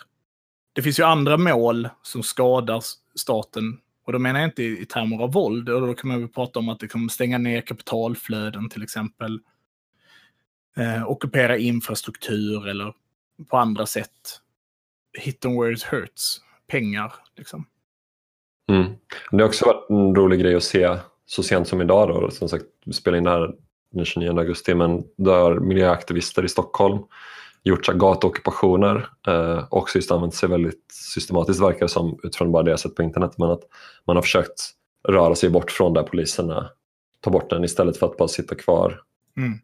Det 0.73 0.83
finns 0.83 0.99
ju 0.99 1.03
andra 1.05 1.37
mål 1.37 1.89
som 2.03 2.23
skadar 2.23 2.83
staten 3.15 3.81
och 4.05 4.13
då 4.13 4.19
menar 4.19 4.41
jag 4.41 4.49
inte 4.49 4.63
i, 4.63 4.81
i 4.81 4.87
termer 4.87 5.23
av 5.23 5.33
våld, 5.33 5.69
och 5.69 5.87
då 5.87 5.95
kan 5.95 6.09
man 6.09 6.21
väl 6.21 6.29
prata 6.29 6.59
om 6.59 6.69
att 6.69 6.81
det 6.81 6.89
kommer 6.89 7.09
stänga 7.09 7.39
ner 7.39 7.61
kapitalflöden 7.61 8.69
till 8.69 8.83
exempel. 8.83 9.41
Eh, 10.77 11.11
ockupera 11.11 11.57
infrastruktur 11.57 12.69
eller 12.69 12.95
på 13.51 13.57
andra 13.57 13.87
sätt. 13.87 14.11
Hit 15.19 15.41
them 15.41 15.61
where 15.61 15.73
it 15.73 15.83
hurts. 15.83 16.41
Pengar, 16.67 17.13
liksom. 17.37 17.67
Mm. 18.69 18.93
Det 19.31 19.37
har 19.37 19.49
också 19.49 19.67
varit 19.67 19.91
en 19.91 20.15
rolig 20.15 20.41
grej 20.41 20.55
att 20.55 20.65
se 20.65 20.97
så 21.27 21.43
sent 21.43 21.69
som 21.69 21.81
idag 21.81 22.09
då, 22.09 22.31
som 22.31 22.49
sagt, 22.49 22.65
vi 22.85 22.93
spelar 22.93 23.19
in 23.19 23.25
det 23.25 23.31
här 23.31 23.55
den 23.91 24.05
29 24.05 24.39
augusti, 24.39 24.75
men 24.75 25.05
där 25.17 25.55
miljöaktivister 25.55 26.45
i 26.45 26.49
Stockholm 26.49 26.99
gjort 27.65 27.87
gatuockupationer 27.87 29.09
eh, 29.27 29.65
också 29.71 29.99
just 29.99 30.11
använt 30.11 30.35
sig 30.35 30.49
väldigt 30.49 30.93
systematiskt 30.93 31.63
verkar 31.63 31.87
som 31.87 32.19
utifrån 32.23 32.53
bara 32.53 32.63
det 32.63 32.71
jag 32.71 32.81
sett 32.81 32.95
på 32.95 33.03
internet. 33.03 33.33
Men 33.39 33.51
att 33.51 33.63
man 34.07 34.17
har 34.17 34.23
försökt 34.23 34.71
röra 35.09 35.35
sig 35.35 35.51
bort 35.51 35.71
från 35.71 35.95
där 35.95 36.03
poliserna 36.03 36.71
tar 37.21 37.31
bort 37.31 37.51
den 37.51 37.65
istället 37.65 37.97
för 37.97 38.07
att 38.07 38.17
bara 38.17 38.29
sitta 38.29 38.55
kvar 38.55 39.01
mm. 39.37 39.59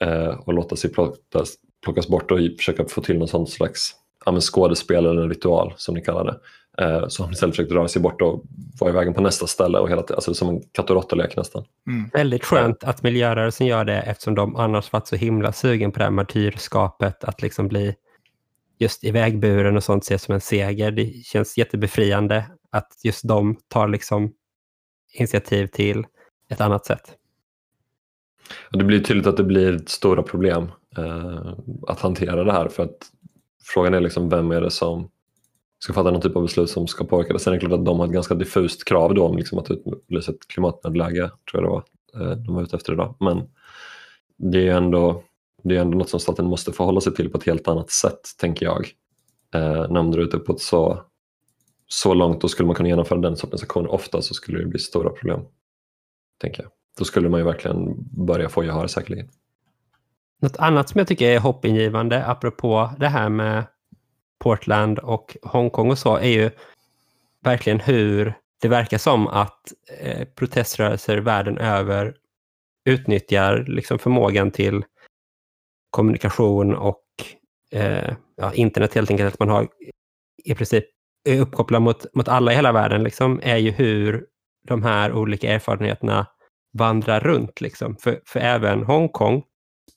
eh, 0.00 0.34
och 0.40 0.54
låta 0.54 0.76
sig 0.76 0.92
plockas, 0.92 1.54
plockas 1.84 2.08
bort 2.08 2.30
och 2.30 2.38
försöka 2.58 2.84
få 2.84 3.00
till 3.00 3.18
någon 3.18 3.28
sån 3.28 3.46
slags 3.46 3.94
ja, 4.26 4.40
skådespel 4.40 5.06
eller 5.06 5.28
ritual 5.28 5.74
som 5.76 5.94
ni 5.94 6.02
kallar 6.02 6.24
det. 6.24 6.40
Eh, 6.80 7.08
så 7.08 7.22
de 7.22 7.32
istället 7.32 7.56
försökt 7.56 7.72
röra 7.72 7.88
sig 7.88 8.02
bort 8.02 8.22
och 8.22 8.44
vara 8.80 8.90
i 8.90 8.94
vägen 8.94 9.14
på 9.14 9.20
nästa 9.20 9.46
ställe. 9.46 9.78
Och 9.78 9.90
hela, 9.90 10.02
alltså 10.02 10.34
som 10.34 10.48
en 10.48 10.62
katt 10.72 10.90
och 10.90 10.96
råttalek 10.96 11.36
nästan. 11.36 11.64
Mm. 11.86 12.10
Väldigt 12.12 12.44
skönt 12.44 12.84
att 12.84 13.02
miljörörelsen 13.02 13.66
gör 13.66 13.84
det 13.84 14.00
eftersom 14.00 14.34
de 14.34 14.56
annars 14.56 14.92
varit 14.92 15.06
så 15.06 15.16
himla 15.16 15.52
sugen 15.52 15.92
på 15.92 15.98
det 15.98 16.04
här 16.04 16.10
martyrskapet. 16.10 17.24
Att 17.24 17.42
liksom 17.42 17.68
bli 17.68 17.94
just 18.78 19.04
i 19.04 19.10
vägburen 19.10 19.76
och 19.76 19.84
sånt 19.84 20.02
ses 20.04 20.22
som 20.22 20.34
en 20.34 20.40
seger. 20.40 20.90
Det 20.90 21.24
känns 21.24 21.58
jättebefriande 21.58 22.44
att 22.70 22.88
just 23.02 23.28
de 23.28 23.56
tar 23.68 23.88
liksom 23.88 24.32
initiativ 25.12 25.66
till 25.66 26.06
ett 26.48 26.60
annat 26.60 26.86
sätt. 26.86 27.16
Det 28.70 28.84
blir 28.84 29.00
tydligt 29.00 29.26
att 29.26 29.36
det 29.36 29.44
blir 29.44 29.80
stora 29.86 30.22
problem 30.22 30.70
eh, 30.96 31.54
att 31.88 32.00
hantera 32.00 32.44
det 32.44 32.52
här 32.52 32.68
för 32.68 32.82
att 32.82 33.10
frågan 33.64 33.94
är 33.94 34.00
liksom 34.00 34.28
vem 34.28 34.50
är 34.50 34.60
det 34.60 34.70
som 34.70 35.10
ska 35.80 35.92
fatta 35.92 36.10
någon 36.10 36.20
typ 36.20 36.36
av 36.36 36.42
beslut 36.42 36.70
som 36.70 36.86
ska 36.86 37.04
påverka 37.04 37.32
det. 37.32 37.38
Sen 37.38 37.52
är 37.52 37.56
det 37.56 37.66
klart 37.66 37.78
att 37.78 37.84
de 37.84 37.98
har 37.98 38.06
ett 38.06 38.12
ganska 38.12 38.34
diffust 38.34 38.84
krav 38.84 39.14
då 39.14 39.26
om 39.26 39.36
liksom 39.36 39.58
att 39.58 39.70
utlysa 39.70 40.32
ett 40.32 40.48
klimatnödläge, 40.48 41.30
tror 41.50 41.62
jag 41.62 41.64
det 41.64 41.68
var, 41.68 41.84
eh, 42.30 42.36
de 42.36 42.54
var 42.54 42.62
ute 42.62 42.76
efter 42.76 42.92
idag. 42.92 43.14
Men 43.20 43.48
det 44.36 44.68
är 44.68 44.76
ändå, 44.76 45.22
det 45.62 45.76
är 45.76 45.80
ändå 45.80 45.98
något 45.98 46.08
som 46.08 46.20
staten 46.20 46.46
måste 46.46 46.72
förhålla 46.72 47.00
sig 47.00 47.14
till 47.14 47.30
på 47.30 47.38
ett 47.38 47.44
helt 47.44 47.68
annat 47.68 47.90
sätt, 47.90 48.20
tänker 48.38 48.66
jag. 48.66 48.88
Eh, 49.54 49.60
när 49.60 50.02
man 50.02 50.10
drar 50.10 50.22
ut 50.22 50.30
det 50.30 50.38
på 50.38 50.52
ett 50.52 50.60
så, 50.60 51.02
så 51.86 52.14
långt, 52.14 52.40
då 52.40 52.48
skulle 52.48 52.66
man 52.66 52.76
kunna 52.76 52.88
genomföra 52.88 53.18
den 53.18 53.36
sortens 53.36 53.62
aktioner 53.62 53.90
ofta 53.90 54.22
så 54.22 54.34
skulle 54.34 54.58
det 54.58 54.66
bli 54.66 54.78
stora 54.78 55.10
problem, 55.10 55.40
tänker 56.40 56.62
jag. 56.62 56.72
Då 56.98 57.04
skulle 57.04 57.28
man 57.28 57.40
ju 57.40 57.46
verkligen 57.46 57.96
börja 58.26 58.48
få 58.48 58.64
gehör 58.64 58.86
säkerligen. 58.86 59.28
Något 60.42 60.56
annat 60.56 60.88
som 60.88 60.98
jag 60.98 61.08
tycker 61.08 61.28
är 61.30 61.38
hoppingivande, 61.38 62.26
apropå 62.26 62.90
det 62.98 63.08
här 63.08 63.28
med 63.28 63.64
Portland 64.40 64.98
och 64.98 65.36
Hongkong 65.42 65.90
och 65.90 65.98
så, 65.98 66.16
är 66.16 66.28
ju 66.28 66.50
verkligen 67.42 67.80
hur 67.80 68.34
det 68.60 68.68
verkar 68.68 68.98
som 68.98 69.28
att 69.28 69.72
eh, 70.00 70.24
proteströrelser 70.24 71.18
världen 71.18 71.58
över 71.58 72.16
utnyttjar 72.84 73.64
liksom 73.68 73.98
förmågan 73.98 74.50
till 74.50 74.84
kommunikation 75.90 76.74
och 76.74 77.04
eh, 77.70 78.14
ja, 78.36 78.52
internet 78.54 78.94
helt 78.94 79.10
enkelt. 79.10 79.34
Att 79.34 79.40
man 79.40 79.48
har 79.48 79.68
i 80.44 80.54
princip 80.54 80.84
eh, 81.28 81.36
är 81.36 81.40
uppkopplad 81.40 81.82
mot, 81.82 82.14
mot 82.14 82.28
alla 82.28 82.52
i 82.52 82.56
hela 82.56 82.72
världen, 82.72 83.02
liksom, 83.04 83.40
är 83.42 83.56
ju 83.56 83.70
hur 83.70 84.26
de 84.66 84.82
här 84.82 85.12
olika 85.12 85.52
erfarenheterna 85.52 86.26
vandrar 86.72 87.20
runt. 87.20 87.60
Liksom. 87.60 87.96
För, 87.96 88.20
för 88.26 88.40
även 88.40 88.82
Hongkong 88.82 89.42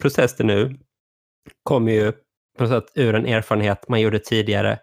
processen 0.01 0.47
nu 0.47 0.79
kommer 1.63 1.91
ju 1.91 2.13
på 2.57 2.63
något 2.63 2.69
sätt 2.71 2.91
ur 2.95 3.15
en 3.15 3.25
erfarenhet 3.25 3.89
man 3.89 4.01
gjorde 4.01 4.19
tidigare. 4.19 4.79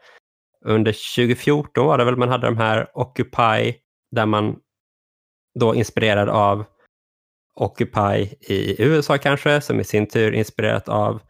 Under 0.65 0.93
2014 1.17 1.87
var 1.87 1.99
det 1.99 2.05
väl 2.05 2.17
man 2.17 2.29
hade 2.29 2.47
de 2.47 2.57
här 2.57 2.89
Occupy 2.95 3.75
där 4.11 4.27
man 4.27 4.57
då 5.59 5.75
inspirerad 5.75 6.29
av 6.29 6.65
Occupy 7.55 8.29
i 8.41 8.83
USA 8.83 9.19
kanske, 9.19 9.61
som 9.61 9.81
i 9.81 9.85
sin 9.85 10.09
tur 10.09 10.33
inspirerat 10.33 10.89
av 10.89 11.23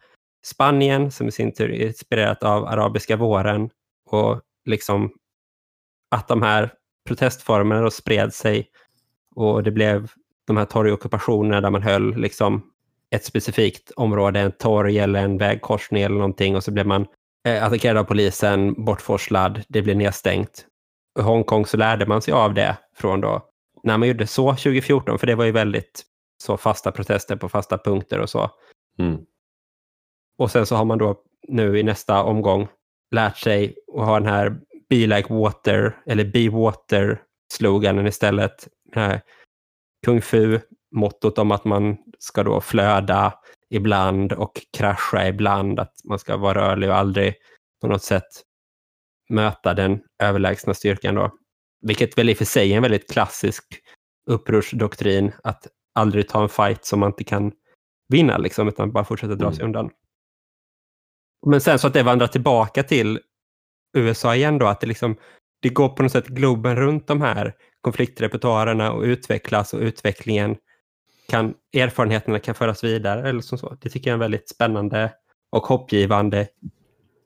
Spanien, 0.45 1.11
som 1.11 1.27
i 1.27 1.31
sin 1.31 1.53
tur 1.53 1.71
inspirerat 1.71 2.43
av 2.43 2.65
arabiska 2.65 3.15
våren 3.15 3.69
och 4.09 4.41
liksom 4.65 5.11
att 6.11 6.27
de 6.27 6.41
här 6.41 6.73
protestformerna 7.07 7.81
då 7.81 7.91
spred 7.91 8.33
sig 8.33 8.69
och 9.35 9.63
det 9.63 9.71
blev 9.71 10.11
de 10.47 10.57
här 10.57 10.65
torgockupationerna 10.65 11.61
där 11.61 11.69
man 11.69 11.81
höll 11.81 12.15
liksom 12.15 12.70
ett 13.15 13.25
specifikt 13.25 13.91
område, 13.91 14.39
en 14.39 14.51
torg 14.51 14.99
eller 14.99 15.23
en 15.23 15.37
vägkorsning 15.37 16.03
eller 16.03 16.15
någonting 16.15 16.55
och 16.55 16.63
så 16.63 16.71
blev 16.71 16.87
man 16.87 17.07
eh, 17.47 17.63
attackerad 17.63 17.97
av 17.97 18.03
polisen, 18.03 18.85
bortforslad, 18.85 19.63
det 19.67 19.81
blev 19.81 19.97
nedstängt. 19.97 20.65
I 21.19 21.21
Hongkong 21.21 21.65
så 21.65 21.77
lärde 21.77 22.05
man 22.05 22.21
sig 22.21 22.33
av 22.33 22.53
det 22.53 22.77
från 22.95 23.21
då 23.21 23.51
när 23.83 23.97
man 23.97 24.07
gjorde 24.07 24.27
så 24.27 24.49
2014, 24.51 25.19
för 25.19 25.27
det 25.27 25.35
var 25.35 25.45
ju 25.45 25.51
väldigt 25.51 26.05
så 26.43 26.57
fasta 26.57 26.91
protester 26.91 27.35
på 27.35 27.49
fasta 27.49 27.77
punkter 27.77 28.19
och 28.19 28.29
så. 28.29 28.49
Mm. 28.99 29.25
Och 30.37 30.51
sen 30.51 30.65
så 30.65 30.75
har 30.75 30.85
man 30.85 30.97
då 30.97 31.21
nu 31.47 31.79
i 31.79 31.83
nästa 31.83 32.23
omgång 32.23 32.67
lärt 33.11 33.37
sig 33.37 33.75
att 33.97 34.05
ha 34.05 34.19
den 34.19 34.29
här 34.29 34.59
Be 34.89 34.95
like 34.95 35.33
water 35.33 35.97
eller 36.05 36.25
Be 36.25 36.49
water-sloganen 36.49 38.07
istället. 38.07 38.67
Den 38.93 39.03
här 39.03 39.21
Kung 40.05 40.21
Fu-mottot 40.91 41.37
om 41.37 41.51
att 41.51 41.65
man 41.65 41.97
ska 42.19 42.43
då 42.43 42.61
flöda 42.61 43.33
ibland 43.69 44.33
och 44.33 44.61
krascha 44.77 45.27
ibland, 45.27 45.79
att 45.79 45.93
man 46.03 46.19
ska 46.19 46.37
vara 46.37 46.69
rörlig 46.69 46.89
och 46.89 46.95
aldrig 46.95 47.35
på 47.81 47.87
något 47.87 48.03
sätt 48.03 48.27
möta 49.29 49.73
den 49.73 50.01
överlägsna 50.23 50.73
styrkan 50.73 51.15
då. 51.15 51.31
Vilket 51.81 52.17
väl 52.17 52.29
i 52.29 52.33
och 52.33 52.37
för 52.37 52.45
sig 52.45 52.73
är 52.73 52.77
en 52.77 52.81
väldigt 52.81 53.11
klassisk 53.11 53.63
upprorsdoktrin, 54.27 55.31
att 55.43 55.67
aldrig 55.95 56.29
ta 56.29 56.43
en 56.43 56.49
fight 56.49 56.85
som 56.85 56.99
man 56.99 57.09
inte 57.09 57.23
kan 57.23 57.51
vinna, 58.09 58.37
liksom, 58.37 58.67
utan 58.67 58.91
bara 58.91 59.05
fortsätta 59.05 59.35
dra 59.35 59.51
sig 59.51 59.61
mm. 59.61 59.67
undan. 59.69 59.89
Men 61.45 61.61
sen 61.61 61.79
så 61.79 61.87
att 61.87 61.93
det 61.93 62.03
vandrar 62.03 62.27
tillbaka 62.27 62.83
till 62.83 63.19
USA 63.97 64.35
igen 64.35 64.57
då, 64.57 64.67
att 64.67 64.81
det, 64.81 64.87
liksom, 64.87 65.15
det 65.61 65.69
går 65.69 65.89
på 65.89 66.03
något 66.03 66.11
sätt 66.11 66.27
Globen 66.27 66.75
runt 66.75 67.07
de 67.07 67.21
här 67.21 67.53
konfliktrepertoarerna 67.81 68.91
och 68.91 69.01
utvecklas 69.01 69.73
och 69.73 69.79
utvecklingen 69.79 70.57
kan, 71.27 71.53
erfarenheterna 71.73 72.39
kan 72.39 72.55
föras 72.55 72.83
vidare. 72.83 73.29
Eller 73.29 73.41
som 73.41 73.57
så. 73.57 73.77
Det 73.81 73.89
tycker 73.89 74.09
jag 74.09 74.15
är 74.15 74.19
väldigt 74.19 74.49
spännande 74.49 75.11
och 75.49 75.63
hoppgivande 75.63 76.47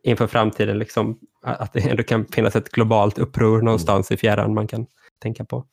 inför 0.04 0.28
framtiden. 0.28 0.80
Liksom, 0.80 1.20
att 1.42 1.74
det 1.74 1.90
ändå 1.90 2.04
kan 2.04 2.26
finnas 2.26 2.56
ett 2.56 2.70
globalt 2.70 3.20
uppror 3.20 3.62
någonstans 3.62 4.12
i 4.12 4.18
fjärran 4.18 4.54
man 4.54 4.68
kan 4.68 4.86
tänka 5.20 5.46
på. 5.46 5.66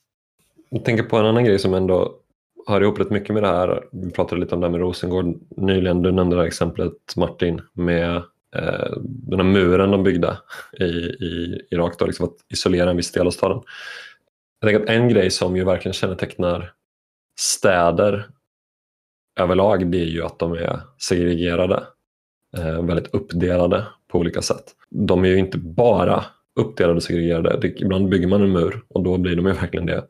Jag 0.71 0.85
tänker 0.85 1.03
på 1.03 1.17
en 1.17 1.27
annan 1.27 1.45
grej 1.45 1.59
som 1.59 1.75
ändå 1.75 2.19
hör 2.67 2.81
ihop 2.81 3.01
rätt 3.01 3.11
mycket 3.11 3.35
med 3.35 3.43
det 3.43 3.49
här. 3.49 3.85
Vi 3.93 4.11
pratade 4.11 4.41
lite 4.41 4.55
om 4.55 4.61
det 4.61 4.67
här 4.67 4.73
med 4.73 4.81
Rosengård 4.81 5.41
nyligen. 5.57 6.03
Du 6.03 6.13
nämnde 6.13 6.37
det 6.37 6.41
här 6.41 6.47
exemplet 6.47 7.17
Martin 7.17 7.61
med 7.73 8.17
eh, 8.57 8.93
den 9.03 9.41
här 9.41 9.47
muren 9.47 9.91
de 9.91 10.03
byggde 10.03 10.39
i, 10.81 10.85
i 10.85 11.63
Irak 11.71 11.99
då, 11.99 12.07
liksom 12.07 12.27
att 12.27 12.35
isolera 12.49 12.91
en 12.91 12.97
viss 12.97 13.13
del 13.13 13.27
av 13.27 13.31
staden. 13.31 13.63
Jag 14.61 14.71
tänker 14.71 14.85
att 14.85 14.97
en 14.97 15.09
grej 15.09 15.31
som 15.31 15.57
ju 15.57 15.65
verkligen 15.65 15.93
kännetecknar 15.93 16.73
städer 17.39 18.29
överlag 19.41 19.91
det 19.91 20.01
är 20.01 20.07
ju 20.07 20.23
att 20.23 20.39
de 20.39 20.53
är 20.53 20.81
segregerade. 20.99 21.83
Eh, 22.57 22.83
väldigt 22.83 23.15
uppdelade 23.15 23.87
på 24.09 24.19
olika 24.19 24.43
sätt. 24.43 24.65
De 24.91 25.25
är 25.25 25.29
ju 25.29 25.39
inte 25.39 25.59
bara 25.59 26.25
uppdelade 26.61 26.97
och 26.97 27.03
segregerade. 27.03 27.59
Det, 27.61 27.81
ibland 27.81 28.09
bygger 28.09 28.29
man 28.29 28.43
en 28.43 28.53
mur 28.53 28.83
och 28.89 29.03
då 29.03 29.19
blir 29.19 29.37
de 29.37 29.47
ju 29.47 29.53
verkligen 29.53 29.87
det 29.87 30.05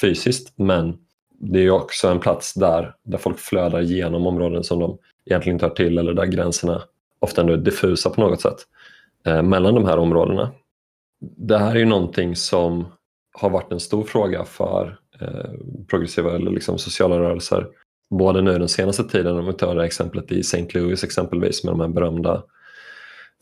fysiskt 0.00 0.52
men 0.58 0.98
det 1.40 1.58
är 1.58 1.62
ju 1.62 1.70
också 1.70 2.08
en 2.08 2.20
plats 2.20 2.54
där, 2.54 2.94
där 3.02 3.18
folk 3.18 3.38
flödar 3.38 3.80
genom 3.80 4.26
områden 4.26 4.64
som 4.64 4.80
de 4.80 4.98
egentligen 5.26 5.54
inte 5.54 5.66
hör 5.66 5.74
till 5.74 5.98
eller 5.98 6.14
där 6.14 6.26
gränserna 6.26 6.82
ofta 7.18 7.40
ändå 7.40 7.52
är 7.52 7.56
diffusa 7.56 8.10
på 8.10 8.20
något 8.20 8.40
sätt 8.40 8.58
eh, 9.26 9.42
mellan 9.42 9.74
de 9.74 9.84
här 9.84 9.98
områdena. 9.98 10.50
Det 11.20 11.58
här 11.58 11.74
är 11.74 11.78
ju 11.78 11.84
någonting 11.84 12.36
som 12.36 12.86
har 13.32 13.50
varit 13.50 13.72
en 13.72 13.80
stor 13.80 14.04
fråga 14.04 14.44
för 14.44 14.98
Eh, 15.20 15.50
progressiva 15.88 16.34
eller 16.34 16.50
liksom 16.50 16.78
sociala 16.78 17.18
rörelser 17.18 17.66
både 18.10 18.42
nu 18.42 18.58
den 18.58 18.68
senaste 18.68 19.04
tiden, 19.04 19.38
om 19.38 19.46
vi 19.46 19.52
tar 19.52 19.74
det 19.74 19.84
exemplet 19.84 20.32
i 20.32 20.40
St. 20.40 20.66
Louis 20.74 21.04
exempelvis 21.04 21.64
med 21.64 21.72
de 21.72 21.80
här 21.80 21.88
berömda 21.88 22.42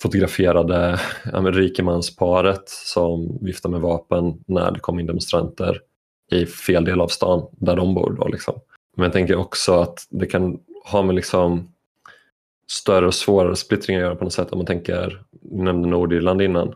fotograferade 0.03 1.01
ja, 1.33 1.41
rikemansparet 1.41 2.69
som 2.69 3.39
viftar 3.41 3.69
med 3.69 3.81
vapen 3.81 4.45
när 4.47 4.71
det 4.71 4.81
kom 4.81 5.01
in 5.01 5.07
demonstranter 5.07 5.81
i 6.31 6.47
fel 6.47 6.85
del 6.85 7.01
av 7.01 7.09
stan 7.09 7.49
där 7.53 7.77
de 7.77 7.95
bor. 7.95 8.17
Då, 8.19 8.29
liksom. 8.29 8.55
Men 8.97 9.05
jag 9.05 9.13
tänker 9.13 9.37
också 9.37 9.81
att 9.81 10.07
det 10.11 10.27
kan 10.27 10.59
ha 10.85 11.03
med 11.03 11.15
liksom 11.15 11.73
större 12.71 13.07
och 13.07 13.15
svårare 13.15 13.57
splittringar 13.57 14.01
att 14.01 14.07
göra 14.07 14.17
på 14.17 14.25
något 14.25 14.33
sätt. 14.33 14.53
Om 14.53 14.59
man 14.59 14.67
tänker, 14.67 15.23
du 15.31 15.63
nämnde 15.63 15.89
Nordirland 15.89 16.43
innan. 16.43 16.75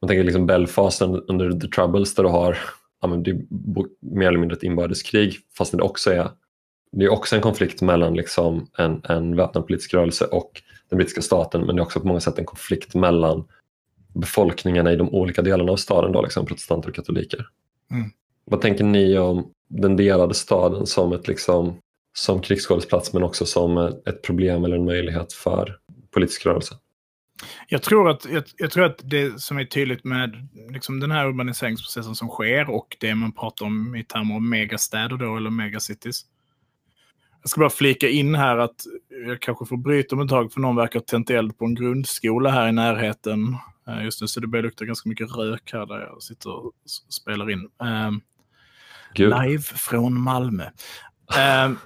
Man 0.00 0.08
tänker 0.08 0.24
liksom 0.24 0.46
Belfast 0.46 1.02
under 1.02 1.60
the 1.60 1.68
troubles 1.68 2.14
där 2.14 2.22
du 2.22 2.28
har 2.28 2.58
ja, 3.00 3.08
men 3.08 3.22
det 3.22 3.30
är 3.30 3.40
mer 4.00 4.28
eller 4.28 4.38
mindre 4.38 4.56
ett 4.56 4.62
inbördeskrig 4.62 5.38
fast 5.58 5.72
det 5.72 5.82
också 5.82 6.12
är 6.12 6.30
det 6.92 7.04
är 7.04 7.08
också 7.08 7.36
en 7.36 7.42
konflikt 7.42 7.82
mellan 7.82 8.14
liksom 8.14 8.66
en, 8.78 9.02
en 9.08 9.36
väpnad 9.36 9.66
politisk 9.66 9.94
rörelse 9.94 10.24
och 10.24 10.62
den 10.88 10.96
brittiska 10.96 11.22
staten 11.22 11.60
men 11.60 11.76
det 11.76 11.80
är 11.80 11.84
också 11.84 12.00
på 12.00 12.06
många 12.06 12.20
sätt 12.20 12.38
en 12.38 12.44
konflikt 12.44 12.94
mellan 12.94 13.44
befolkningarna 14.14 14.92
i 14.92 14.96
de 14.96 15.14
olika 15.14 15.42
delarna 15.42 15.72
av 15.72 15.76
staden, 15.76 16.12
då, 16.12 16.22
liksom 16.22 16.46
protestanter 16.46 16.88
och 16.88 16.94
katoliker. 16.94 17.46
Mm. 17.90 18.10
Vad 18.44 18.60
tänker 18.60 18.84
ni 18.84 19.18
om 19.18 19.50
den 19.68 19.96
delade 19.96 20.34
staden 20.34 20.86
som, 20.86 21.12
ett, 21.12 21.28
liksom, 21.28 21.78
som 22.12 22.40
krigsskådesplats 22.40 23.12
men 23.12 23.22
också 23.22 23.46
som 23.46 23.78
ett 23.78 24.22
problem 24.22 24.64
eller 24.64 24.76
en 24.76 24.84
möjlighet 24.84 25.32
för 25.32 25.78
politisk 26.10 26.46
rörelse? 26.46 26.74
Jag 27.68 27.82
tror, 27.82 28.10
att, 28.10 28.24
jag, 28.24 28.44
jag, 28.56 28.70
tror 28.70 28.84
att 28.84 29.00
det 29.04 29.40
som 29.40 29.58
är 29.58 29.64
tydligt 29.64 30.04
med 30.04 30.48
liksom 30.70 31.00
den 31.00 31.10
här 31.10 31.28
urbaniseringsprocessen 31.28 32.14
som 32.14 32.28
sker 32.28 32.70
och 32.70 32.96
det 33.00 33.14
man 33.14 33.32
pratar 33.32 33.66
om 33.66 33.96
i 33.96 34.04
termer 34.04 34.34
av 34.34 34.42
megastäder 34.42 35.16
då, 35.16 35.36
eller 35.36 35.50
megacities. 35.50 36.24
Jag 37.42 37.50
ska 37.50 37.60
bara 37.60 37.70
flika 37.70 38.08
in 38.08 38.34
här 38.34 38.58
att 38.58 38.76
jag 39.26 39.40
kanske 39.40 39.66
får 39.66 39.76
bryta 39.76 40.16
om 40.16 40.22
ett 40.22 40.28
tag 40.28 40.52
för 40.52 40.60
någon 40.60 40.76
verkar 40.76 41.00
ha 41.00 41.04
tänt 41.04 41.30
eld 41.30 41.58
på 41.58 41.64
en 41.64 41.74
grundskola 41.74 42.50
här 42.50 42.68
i 42.68 42.72
närheten. 42.72 43.56
Eh, 43.88 44.04
just 44.04 44.20
nu 44.20 44.28
så 44.28 44.40
det 44.40 44.46
börjar 44.46 44.62
lukta 44.62 44.84
ganska 44.84 45.08
mycket 45.08 45.36
rök 45.36 45.72
här 45.72 45.86
där 45.86 46.00
jag 46.00 46.22
sitter 46.22 46.50
och 46.50 46.72
spelar 47.08 47.50
in. 47.50 47.68
Um, 47.78 48.20
live 49.14 49.62
från 49.62 50.20
Malmö. 50.20 50.64
Um, 51.66 51.78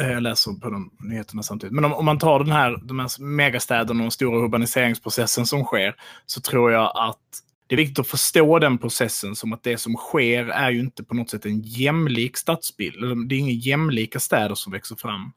Eh, 0.00 0.10
jag 0.10 0.22
läser 0.22 0.52
på 0.52 0.70
de 0.70 0.90
nyheterna 0.98 1.42
samtidigt. 1.42 1.74
Men 1.74 1.84
om, 1.84 1.92
om, 1.92 2.04
man 2.04 2.18
tar 2.18 2.38
den 2.38 2.52
här, 2.52 2.80
de 2.84 2.98
här 2.98 3.22
megastäderna 3.22 4.00
och 4.00 4.04
den 4.04 4.10
stora 4.10 4.44
urbaniseringsprocessen 4.44 5.46
som 5.46 5.64
sker 5.64 5.96
så 6.26 6.40
tror 6.40 6.72
jag 6.72 6.92
att 6.96 7.18
det 7.66 7.74
är 7.74 7.76
viktigt 7.76 7.98
att 7.98 8.06
förstå 8.06 8.58
den 8.58 8.78
processen 8.78 9.36
som 9.36 9.52
att 9.52 9.62
det 9.62 9.78
som 9.78 9.94
sker 9.94 10.44
är 10.48 10.70
ju 10.70 10.80
inte 10.80 11.04
på 11.04 11.14
något 11.14 11.30
sätt 11.30 11.46
en 11.46 11.60
jämlik 11.60 12.36
stadsbild. 12.36 13.28
Det 13.28 13.34
är 13.34 13.38
inga 13.38 13.52
jämlika 13.52 14.20
städer 14.20 14.54
som 14.54 14.72
växer 14.72 14.96
fram. 14.96 15.32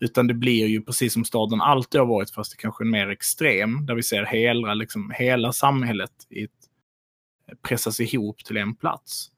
Utan 0.00 0.26
det 0.26 0.34
blir 0.34 0.66
ju 0.66 0.82
precis 0.82 1.12
som 1.12 1.24
staden 1.24 1.60
alltid 1.60 2.00
har 2.00 2.08
varit, 2.08 2.30
fast 2.30 2.50
det 2.50 2.56
kanske 2.56 2.84
är 2.84 2.86
mer 2.86 3.08
extrem. 3.08 3.86
Där 3.86 3.94
vi 3.94 4.02
ser 4.02 4.24
hela, 4.24 4.74
liksom, 4.74 5.12
hela 5.14 5.52
samhället 5.52 6.10
i 6.30 6.44
ett, 6.44 6.50
pressas 7.62 8.00
ihop 8.00 8.44
till 8.44 8.56
en 8.56 8.74
plats. 8.74 9.30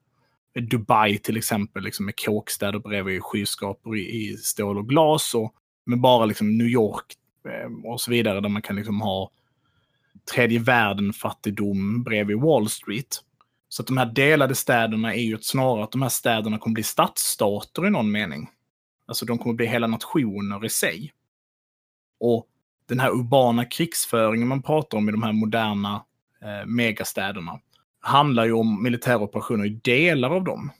Dubai 0.61 1.18
till 1.18 1.36
exempel, 1.36 1.82
liksom 1.82 2.07
med 2.07 2.20
kåkstäder 2.24 2.78
bredvid 2.78 3.22
skyskrapor 3.22 3.96
i, 3.96 4.00
i 4.00 4.36
stål 4.36 4.78
och 4.78 4.88
glas. 4.88 5.34
Och, 5.34 5.55
men 5.84 6.00
bara 6.00 6.24
liksom 6.24 6.59
New 6.59 6.66
York 6.66 7.05
eh, 7.48 7.90
och 7.90 8.00
så 8.00 8.11
vidare, 8.11 8.40
där 8.40 8.48
man 8.48 8.62
kan 8.62 8.76
liksom 8.76 9.00
ha 9.00 9.30
tredje 10.34 10.59
världen-fattigdom 10.59 12.03
bredvid 12.03 12.40
Wall 12.40 12.68
Street. 12.68 13.20
Så 13.68 13.82
att 13.82 13.86
de 13.86 13.96
här 13.96 14.07
delade 14.07 14.55
städerna 14.55 15.14
är 15.14 15.22
ju 15.22 15.38
snarare 15.38 15.84
att 15.84 15.92
de 15.92 16.03
här 16.03 16.09
städerna 16.09 16.59
kommer 16.59 16.74
bli 16.74 16.82
stadsstater 16.82 17.86
i 17.86 17.90
någon 17.90 18.12
mening. 18.12 18.50
Alltså 19.07 19.26
de 19.26 19.38
kommer 19.38 19.55
bli 19.55 19.66
hela 19.66 19.86
nationer 19.86 20.64
i 20.64 20.68
sig. 20.68 21.12
Och 22.20 22.46
den 22.88 23.00
här 23.00 23.11
urbana 23.11 23.64
krigsföringen 23.64 24.48
man 24.48 24.62
pratar 24.62 24.98
om 24.98 25.09
i 25.09 25.12
de 25.12 25.22
här 25.22 25.32
moderna 25.32 26.05
eh, 26.42 26.66
megastäderna 26.66 27.61
handlar 28.03 28.44
ju 28.44 28.53
om 28.53 28.82
militära 28.82 29.18
operationer 29.18 29.66
i 29.66 29.68
delar 29.68 30.30
av 30.30 30.44
dem. 30.44 30.70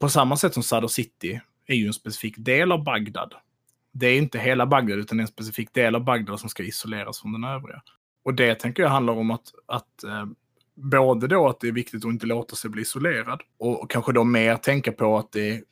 På 0.00 0.08
samma 0.08 0.36
sätt 0.36 0.54
som 0.54 0.62
Sadr 0.62 0.86
City 0.86 1.40
är 1.66 1.74
ju 1.74 1.86
en 1.86 1.92
specifik 1.92 2.34
del 2.38 2.72
av 2.72 2.84
Bagdad. 2.84 3.34
Det 3.92 4.06
är 4.06 4.18
inte 4.18 4.38
hela 4.38 4.66
Bagdad, 4.66 4.98
utan 4.98 5.18
det 5.18 5.20
är 5.20 5.22
en 5.22 5.28
specifik 5.28 5.74
del 5.74 5.94
av 5.94 6.04
Bagdad 6.04 6.40
som 6.40 6.48
ska 6.48 6.62
isoleras 6.62 7.20
från 7.20 7.32
den 7.32 7.44
övriga. 7.44 7.82
Och 8.24 8.34
det 8.34 8.54
tänker 8.54 8.82
jag 8.82 8.90
handlar 8.90 9.12
om 9.12 9.30
att, 9.30 9.52
att 9.66 10.04
eh, 10.04 10.26
både 10.74 11.26
då 11.26 11.48
att 11.48 11.60
det 11.60 11.68
är 11.68 11.72
viktigt 11.72 12.04
att 12.04 12.10
inte 12.10 12.26
låta 12.26 12.56
sig 12.56 12.70
bli 12.70 12.82
isolerad 12.82 13.40
och, 13.58 13.82
och 13.82 13.90
kanske 13.90 14.12
då 14.12 14.24
mer 14.24 14.56
tänka 14.56 14.92
på 14.92 15.18
att 15.18 15.32
det 15.32 15.62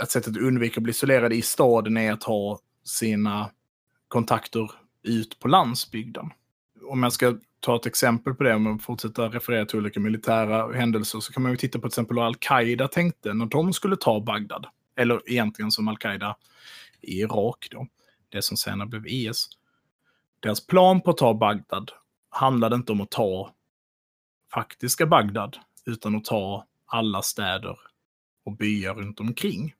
att 0.00 0.10
sättet 0.10 0.30
att 0.30 0.42
undvika 0.42 0.78
att 0.78 0.82
bli 0.82 0.90
isolerad 0.90 1.32
i 1.32 1.42
staden 1.42 1.96
är 1.96 2.12
att 2.12 2.22
ha 2.22 2.58
sina 2.84 3.50
kontakter 4.08 4.70
ut 5.02 5.38
på 5.38 5.48
landsbygden. 5.48 6.30
Om 6.86 7.02
jag 7.02 7.12
ska 7.12 7.38
ta 7.64 7.76
ett 7.76 7.86
exempel 7.86 8.34
på 8.34 8.44
det, 8.44 8.54
om 8.54 8.62
man 8.62 8.78
fortsätter 8.78 9.28
referera 9.28 9.66
till 9.66 9.78
olika 9.78 10.00
militära 10.00 10.72
händelser, 10.72 11.20
så 11.20 11.32
kan 11.32 11.42
man 11.42 11.52
ju 11.52 11.56
titta 11.56 11.78
på 11.78 11.82
till 11.82 11.88
exempel 11.88 12.16
hur 12.16 12.24
al-Qaida 12.24 12.88
tänkte 12.88 13.34
när 13.34 13.46
de 13.46 13.72
skulle 13.72 13.96
ta 13.96 14.20
Bagdad. 14.20 14.66
Eller 14.96 15.30
egentligen 15.30 15.70
som 15.70 15.88
al-Qaida 15.88 16.36
i 17.00 17.20
Irak 17.20 17.68
då, 17.70 17.86
det 18.28 18.42
som 18.42 18.56
senare 18.56 18.88
blev 18.88 19.06
IS. 19.06 19.48
Deras 20.40 20.66
plan 20.66 21.00
på 21.00 21.10
att 21.10 21.16
ta 21.16 21.34
Bagdad 21.34 21.90
handlade 22.30 22.76
inte 22.76 22.92
om 22.92 23.00
att 23.00 23.10
ta 23.10 23.50
faktiska 24.54 25.06
Bagdad, 25.06 25.56
utan 25.86 26.16
att 26.16 26.24
ta 26.24 26.66
alla 26.86 27.22
städer 27.22 27.76
och 28.44 28.56
byar 28.56 28.94
runt 28.94 29.20
omkring. 29.20 29.74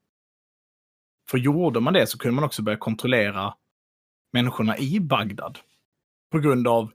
För 1.28 1.38
gjorde 1.38 1.80
man 1.80 1.92
det 1.92 2.06
så 2.06 2.18
kunde 2.18 2.34
man 2.34 2.44
också 2.44 2.62
börja 2.62 2.78
kontrollera 2.78 3.54
människorna 4.32 4.78
i 4.78 5.00
Bagdad. 5.00 5.58
På 6.30 6.38
grund 6.38 6.68
av 6.68 6.92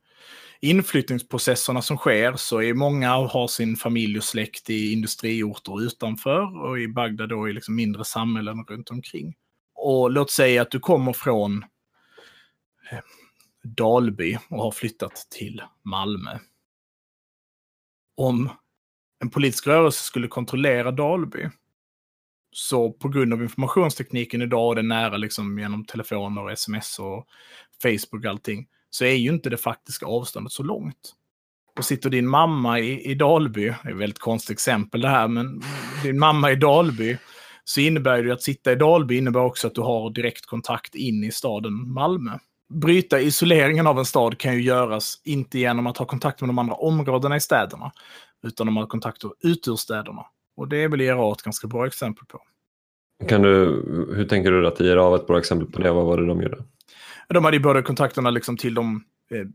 inflyttningsprocesserna 0.62 1.82
som 1.82 1.98
sker 1.98 2.36
så 2.36 2.62
är 2.62 2.74
många 2.74 3.10
har 3.10 3.48
sin 3.48 3.76
familj 3.76 4.18
och 4.18 4.24
släkt 4.24 4.70
i 4.70 4.94
industriorter 4.94 5.82
utanför 5.82 6.62
och 6.62 6.80
i 6.80 6.88
Bagdad 6.88 7.30
då 7.30 7.50
i 7.50 7.54
liksom 7.54 7.76
mindre 7.76 8.06
samhällen 8.06 8.66
runt 8.66 8.90
omkring. 8.90 9.36
Och 9.76 10.12
låt 10.12 10.32
säga 10.32 10.62
att 10.62 10.72
du 10.72 10.80
kommer 10.80 11.14
från 11.14 11.64
eh, 12.92 13.00
Dalby 13.64 14.38
och 14.50 14.64
har 14.64 14.72
flyttat 14.72 15.28
till 15.30 15.62
Malmö. 15.84 16.40
Om 18.18 18.50
en 19.20 19.30
politisk 19.30 19.68
rörelse 19.68 20.04
skulle 20.04 20.28
kontrollera 20.28 20.92
Dalby 20.92 21.50
så 22.52 22.92
på 22.92 23.10
grund 23.10 23.34
av 23.34 23.44
informationstekniken 23.44 24.42
idag 24.42 24.68
och 24.68 24.76
det 24.76 24.82
nära 24.82 25.18
liksom 25.18 25.60
genom 25.60 25.86
telefoner, 25.86 26.42
och 26.42 26.52
sms 26.52 27.00
och 27.00 27.28
Facebook 27.82 28.26
och 28.26 28.32
allting, 28.32 28.68
så 28.90 29.06
är 29.06 29.14
ju 29.14 29.30
inte 29.30 29.50
det 29.50 29.58
faktiska 29.58 30.06
avståndet 30.06 30.52
så 30.52 30.64
långt. 30.64 31.16
Och 31.78 31.86
sitter 31.86 32.10
din 32.10 32.28
mamma 32.28 32.80
i, 32.80 33.12
i 33.12 33.16
Dalby, 33.16 33.66
det 33.66 33.90
är 33.90 33.92
ett 33.92 33.98
väldigt 33.98 34.20
konstigt 34.20 34.54
exempel 34.54 35.02
det 35.02 35.10
här, 35.10 35.28
men 35.28 35.62
din 36.04 36.20
mamma 36.20 36.52
i 36.52 36.56
Dalby, 36.56 37.18
så 37.64 37.82
innebär 37.82 38.24
det 38.24 38.34
att 38.34 38.42
sitta 38.42 38.72
i 38.72 38.76
Dalby 38.76 39.18
innebär 39.18 39.40
också 39.40 39.68
att 39.68 39.76
du 39.76 39.82
har 39.82 40.10
direktkontakt 40.10 40.96
in 40.96 41.24
i 41.24 41.32
staden 41.32 41.94
Malmö. 41.94 42.32
Bryta 42.74 43.20
isoleringen 43.20 43.88
av 43.88 44.00
en 44.00 44.06
stad 44.06 44.38
kan 44.38 44.54
ju 44.54 44.62
göras 44.62 45.22
inte 45.26 45.60
genom 45.60 45.88
att 45.88 45.98
ha 45.98 46.06
kontakt 46.06 46.42
med 46.42 46.50
de 46.50 46.60
andra 46.60 46.74
områdena 46.74 47.36
i 47.36 47.40
städerna, 47.40 47.92
utan 48.44 48.68
de 48.68 48.78
har 48.78 48.86
kontakter 48.86 49.32
ut 49.44 49.68
ur 49.68 49.76
städerna. 49.76 50.26
Och 50.58 50.68
det 50.68 50.78
är 50.78 50.90
väl 50.90 51.02
IRA 51.02 51.32
ett 51.32 51.42
ganska 51.42 51.68
bra 51.68 51.88
exempel 51.88 52.26
på. 52.26 52.42
Kan 53.28 53.42
du, 53.42 53.66
hur 54.16 54.26
tänker 54.26 54.52
du 54.52 54.68
att 54.68 54.82
IRA 54.82 55.10
var 55.10 55.16
ett 55.16 55.28
bra 55.28 55.40
exempel 55.40 55.72
på 55.72 55.82
det? 55.82 55.92
Vad 55.92 56.06
var 56.06 56.18
det 56.18 56.26
de 56.26 56.42
gjorde? 56.42 56.64
De 57.34 57.46
hade 57.46 57.58
ju 57.58 57.64
både 57.64 57.82
kontakterna 57.82 58.30
liksom 58.30 58.58
till 58.58 58.74
de 58.74 59.04
eh, 59.32 59.46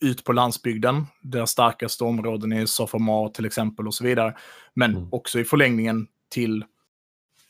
ut 0.00 0.24
på 0.24 0.32
landsbygden, 0.32 1.06
deras 1.22 1.50
starkaste 1.50 2.04
områden 2.04 2.52
är 2.52 2.66
Sofamar 2.66 3.28
till 3.28 3.46
exempel 3.46 3.86
och 3.86 3.94
så 3.94 4.04
vidare. 4.04 4.36
Men 4.74 4.90
mm. 4.90 5.08
också 5.12 5.40
i 5.40 5.44
förlängningen 5.44 6.06
till 6.28 6.64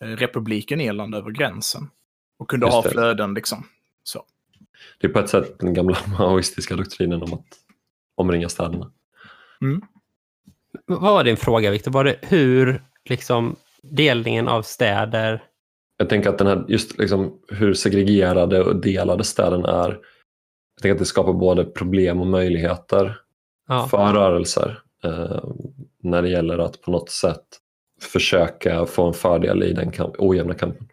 eh, 0.00 0.06
republiken 0.06 0.80
Irland 0.80 1.14
över 1.14 1.30
gränsen. 1.30 1.90
Och 2.38 2.50
kunde 2.50 2.66
Just 2.66 2.74
ha 2.74 2.82
det. 2.82 2.90
flöden 2.90 3.34
liksom. 3.34 3.66
Så. 4.02 4.24
Det 4.98 5.06
är 5.06 5.12
på 5.12 5.18
ett 5.18 5.28
sätt 5.28 5.58
den 5.58 5.74
gamla 5.74 5.98
maoistiska 6.18 6.76
doktrinen 6.76 7.22
om 7.22 7.32
att 7.32 7.46
omringa 8.14 8.48
städerna. 8.48 8.90
Mm. 9.60 9.82
Vad 10.86 11.00
var 11.00 11.24
din 11.24 11.36
fråga 11.36 11.70
Viktor? 11.70 11.90
Var 11.90 12.04
det 12.04 12.18
hur 12.22 12.82
liksom 13.04 13.56
delningen 13.82 14.48
av 14.48 14.62
städer? 14.62 15.44
Jag 16.00 16.08
tänker 16.08 16.30
att 16.30 16.38
den 16.38 16.46
här, 16.46 16.64
just 16.68 16.98
liksom 16.98 17.38
hur 17.48 17.74
segregerade 17.74 18.62
och 18.62 18.76
delade 18.76 19.24
städerna 19.24 19.84
är. 19.84 19.88
Jag 19.88 20.82
tänker 20.82 20.92
att 20.92 20.98
det 20.98 21.04
skapar 21.04 21.32
både 21.32 21.64
problem 21.64 22.20
och 22.20 22.26
möjligheter 22.26 23.16
ja. 23.68 23.88
för 23.88 24.12
rörelser 24.12 24.82
eh, 25.04 25.44
när 26.02 26.22
det 26.22 26.28
gäller 26.28 26.58
att 26.58 26.80
på 26.80 26.90
något 26.90 27.10
sätt 27.10 27.44
försöka 28.02 28.86
få 28.86 29.06
en 29.06 29.14
fördel 29.14 29.62
i 29.62 29.72
den 29.72 29.92
kamp 29.92 30.14
ojämna 30.18 30.54
kampen. 30.54 30.88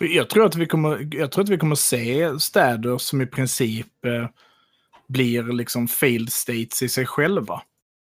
Jag 0.00 0.30
tror, 0.30 0.46
att 0.46 0.56
vi 0.56 0.66
kommer, 0.66 1.08
jag 1.12 1.32
tror 1.32 1.44
att 1.44 1.50
vi 1.50 1.58
kommer 1.58 1.74
se 1.74 2.40
städer 2.40 2.98
som 2.98 3.20
i 3.20 3.26
princip 3.26 4.04
eh, 4.04 4.28
blir 5.08 5.42
liksom 5.42 5.88
failed 5.88 6.32
states 6.32 6.82
i 6.82 6.88
sig 6.88 7.06
själva. 7.06 7.62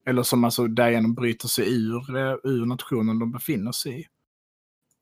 Eller 0.05 0.23
som 0.23 0.43
alltså 0.43 0.67
därigenom 0.67 1.13
bryter 1.13 1.47
sig 1.47 1.73
ur, 1.73 2.15
eh, 2.17 2.35
ur 2.43 2.65
nationen 2.65 3.19
de 3.19 3.31
befinner 3.31 3.71
sig 3.71 4.01
i. 4.01 4.05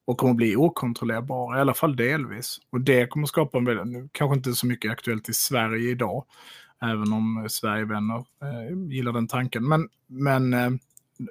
Och 0.05 0.17
kommer 0.17 0.33
bli 0.33 0.55
okontrollerbara, 0.55 1.57
i 1.57 1.61
alla 1.61 1.73
fall 1.73 1.95
delvis. 1.95 2.57
Och 2.69 2.81
det 2.81 3.07
kommer 3.07 3.27
skapa 3.27 3.57
en 3.57 3.65
väldigt, 3.65 4.13
kanske 4.13 4.35
inte 4.35 4.53
så 4.53 4.67
mycket 4.67 4.91
aktuellt 4.91 5.29
i 5.29 5.33
Sverige 5.33 5.89
idag, 5.89 6.25
även 6.81 7.13
om 7.13 7.37
eh, 7.37 7.47
Sverigevänner 7.47 8.17
eh, 8.17 8.89
gillar 8.89 9.11
den 9.11 9.27
tanken. 9.27 9.67
Men, 9.67 9.89
men 10.07 10.53
eh, 10.53 10.71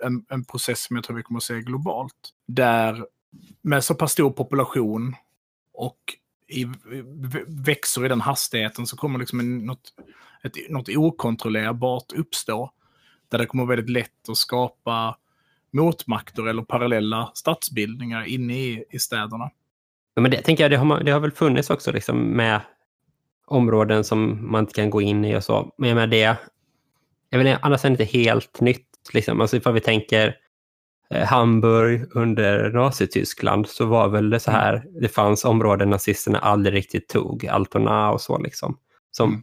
en, 0.02 0.24
en 0.28 0.44
process 0.44 0.82
som 0.82 0.96
jag 0.96 1.04
tror 1.04 1.16
vi 1.16 1.22
kommer 1.22 1.38
att 1.38 1.44
se 1.44 1.60
globalt. 1.60 2.30
Där 2.46 3.06
med 3.62 3.84
så 3.84 3.94
pass 3.94 4.12
stor 4.12 4.30
population 4.30 5.14
och 5.74 5.98
i, 6.48 6.66
växer 7.46 8.04
i 8.04 8.08
den 8.08 8.20
hastigheten 8.20 8.86
så 8.86 8.96
kommer 8.96 9.18
liksom 9.18 9.40
en, 9.40 9.58
något, 9.58 9.92
ett, 10.42 10.70
något 10.70 10.88
okontrollerbart 10.88 12.12
uppstå 12.12 12.70
där 13.28 13.38
det 13.38 13.46
kommer 13.46 13.64
vara 13.64 13.76
väldigt 13.76 13.92
lätt 13.92 14.28
att 14.28 14.36
skapa 14.36 15.16
motmakter 15.74 16.48
eller 16.48 16.62
parallella 16.62 17.30
stadsbildningar 17.34 18.24
inne 18.24 18.54
i, 18.54 18.84
i 18.90 18.98
städerna. 18.98 19.50
Ja, 20.14 20.22
men 20.22 20.30
det 20.30 20.42
tänker 20.42 20.64
jag, 20.64 20.70
det 20.70 20.76
har, 20.76 21.04
det 21.04 21.10
har 21.10 21.20
väl 21.20 21.30
funnits 21.30 21.70
också 21.70 21.92
liksom 21.92 22.18
med 22.18 22.60
områden 23.46 24.04
som 24.04 24.50
man 24.52 24.60
inte 24.60 24.74
kan 24.74 24.90
gå 24.90 25.02
in 25.02 25.24
i 25.24 25.36
och 25.36 25.44
så. 25.44 25.74
Men 25.78 25.94
med 25.94 26.10
det, 26.10 26.36
jag 27.30 27.40
inte, 27.40 27.58
annars 27.62 27.84
är 27.84 27.88
det 27.88 27.92
inte 27.92 28.18
helt 28.18 28.60
nytt. 28.60 28.88
Liksom. 29.12 29.40
Alltså 29.40 29.56
ifall 29.56 29.74
vi 29.74 29.80
tänker 29.80 30.36
eh, 31.10 31.26
Hamburg 31.26 32.16
under 32.16 32.70
Nazityskland 32.70 33.68
så 33.68 33.86
var 33.86 34.08
väl 34.08 34.30
det 34.30 34.40
så 34.40 34.50
mm. 34.50 34.60
här, 34.60 34.84
det 35.00 35.08
fanns 35.08 35.44
områden 35.44 35.90
nazisterna 35.90 36.38
aldrig 36.38 36.74
riktigt 36.74 37.08
tog, 37.08 37.46
Altona 37.46 38.10
och 38.10 38.20
så 38.20 38.38
liksom. 38.38 38.78
Som 39.10 39.28
mm. 39.28 39.42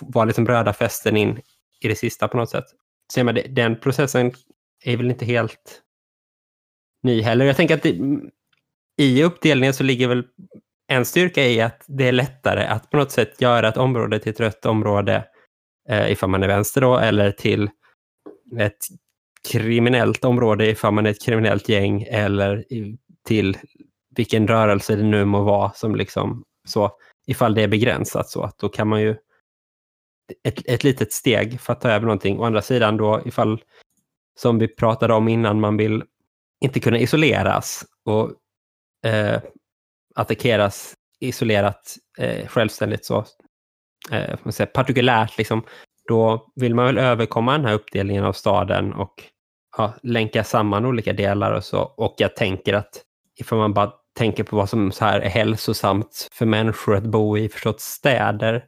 var 0.00 0.26
liksom 0.26 0.46
röda 0.46 0.72
fästen 0.72 1.16
in 1.16 1.40
i 1.80 1.88
det 1.88 1.96
sista 1.96 2.28
på 2.28 2.36
något 2.36 2.50
sätt. 2.50 2.64
Så 3.12 3.24
men, 3.24 3.38
den 3.50 3.80
processen 3.80 4.32
är 4.84 4.96
väl 4.96 5.10
inte 5.10 5.24
helt 5.24 5.82
ny 7.02 7.22
heller. 7.22 7.44
Jag 7.44 7.56
tänker 7.56 7.74
att 7.74 7.82
det, 7.82 7.98
i 8.96 9.22
uppdelningen 9.22 9.74
så 9.74 9.84
ligger 9.84 10.08
väl 10.08 10.24
en 10.86 11.04
styrka 11.04 11.44
i 11.44 11.60
att 11.60 11.84
det 11.88 12.08
är 12.08 12.12
lättare 12.12 12.64
att 12.66 12.90
på 12.90 12.96
något 12.96 13.10
sätt 13.10 13.40
göra 13.40 13.68
ett 13.68 13.76
område 13.76 14.18
till 14.18 14.32
ett 14.32 14.40
rött 14.40 14.66
område 14.66 15.24
eh, 15.88 16.12
ifall 16.12 16.30
man 16.30 16.42
är 16.42 16.48
vänster 16.48 16.80
då, 16.80 16.98
eller 16.98 17.30
till 17.30 17.70
ett 18.58 18.86
kriminellt 19.48 20.24
område 20.24 20.70
ifall 20.70 20.94
man 20.94 21.06
är 21.06 21.10
ett 21.10 21.24
kriminellt 21.24 21.68
gäng 21.68 22.02
eller 22.02 22.64
till 23.26 23.56
vilken 24.16 24.48
rörelse 24.48 24.96
det 24.96 25.02
nu 25.02 25.24
må 25.24 25.42
vara 25.42 25.72
som 25.72 25.94
liksom 25.96 26.44
så 26.68 26.90
ifall 27.26 27.54
det 27.54 27.62
är 27.62 27.68
begränsat 27.68 28.28
så 28.28 28.42
att 28.42 28.58
då 28.58 28.68
kan 28.68 28.88
man 28.88 29.00
ju 29.02 29.16
ett, 30.42 30.68
ett 30.68 30.84
litet 30.84 31.12
steg 31.12 31.60
för 31.60 31.72
att 31.72 31.80
ta 31.80 31.90
över 31.90 32.06
någonting. 32.06 32.38
Å 32.38 32.44
andra 32.44 32.62
sidan 32.62 32.96
då 32.96 33.22
ifall, 33.24 33.62
som 34.36 34.58
vi 34.58 34.68
pratade 34.68 35.14
om 35.14 35.28
innan, 35.28 35.60
man 35.60 35.76
vill 35.76 36.02
inte 36.60 36.80
kunna 36.80 36.98
isoleras 36.98 37.84
och 38.04 38.30
eh, 39.10 39.40
attackeras 40.14 40.94
isolerat, 41.20 41.96
eh, 42.18 42.46
självständigt 42.46 43.04
så, 43.04 43.24
eh, 44.10 44.38
man 44.42 44.52
säga, 44.52 44.66
partikulärt, 44.66 45.38
liksom, 45.38 45.62
då 46.08 46.52
vill 46.54 46.74
man 46.74 46.86
väl 46.86 46.98
överkomma 46.98 47.52
den 47.52 47.64
här 47.64 47.74
uppdelningen 47.74 48.24
av 48.24 48.32
staden 48.32 48.92
och 48.92 49.14
ja, 49.76 49.94
länka 50.02 50.44
samman 50.44 50.86
olika 50.86 51.12
delar 51.12 51.52
och 51.52 51.64
så. 51.64 51.80
Och 51.80 52.14
jag 52.18 52.36
tänker 52.36 52.74
att 52.74 53.02
ifall 53.40 53.58
man 53.58 53.74
bara 53.74 53.92
tänker 54.18 54.44
på 54.44 54.56
vad 54.56 54.68
som 54.68 54.92
så 54.92 55.04
här 55.04 55.20
är 55.20 55.28
hälsosamt 55.28 56.28
för 56.32 56.46
människor 56.46 56.96
att 56.96 57.04
bo 57.04 57.38
i, 57.38 57.48
förstått 57.48 57.80
städer, 57.80 58.64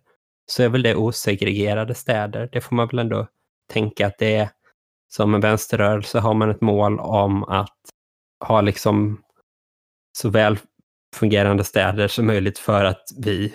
så 0.47 0.63
är 0.63 0.69
väl 0.69 0.83
det 0.83 0.95
osegregerade 0.95 1.95
städer. 1.95 2.49
Det 2.53 2.61
får 2.61 2.77
man 2.77 2.89
väl 2.89 2.99
ändå 2.99 3.27
tänka 3.73 4.07
att 4.07 4.19
det 4.19 4.35
är 4.37 4.49
som 5.09 5.35
en 5.35 5.41
vänsterrörelse 5.41 6.19
har 6.19 6.35
man 6.35 6.51
ett 6.51 6.61
mål 6.61 6.99
om 6.99 7.45
att 7.45 7.77
ha 8.45 8.61
liksom 8.61 9.23
så 10.19 10.29
väl 10.29 10.59
fungerande 11.17 11.65
städer 11.65 12.09
som 12.09 12.27
möjligt 12.27 12.59
för 12.59 12.85
att 12.85 13.03
vi 13.19 13.55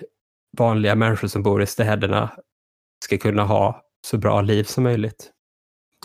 vanliga 0.58 0.96
människor 0.96 1.28
som 1.28 1.44
bor 1.44 1.62
i 1.62 1.66
städerna 1.66 2.30
ska 3.06 3.18
kunna 3.18 3.44
ha 3.44 3.82
så 4.08 4.18
bra 4.18 4.42
liv 4.42 4.64
som 4.64 4.84
möjligt. 4.84 5.32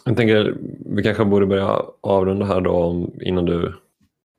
Jag 0.04 0.16
tänker 0.16 0.56
vi 0.96 1.02
kanske 1.02 1.24
borde 1.24 1.46
börja 1.46 1.82
avrunda 2.00 2.46
här 2.46 2.60
då 2.60 3.06
innan 3.20 3.44
du 3.44 3.74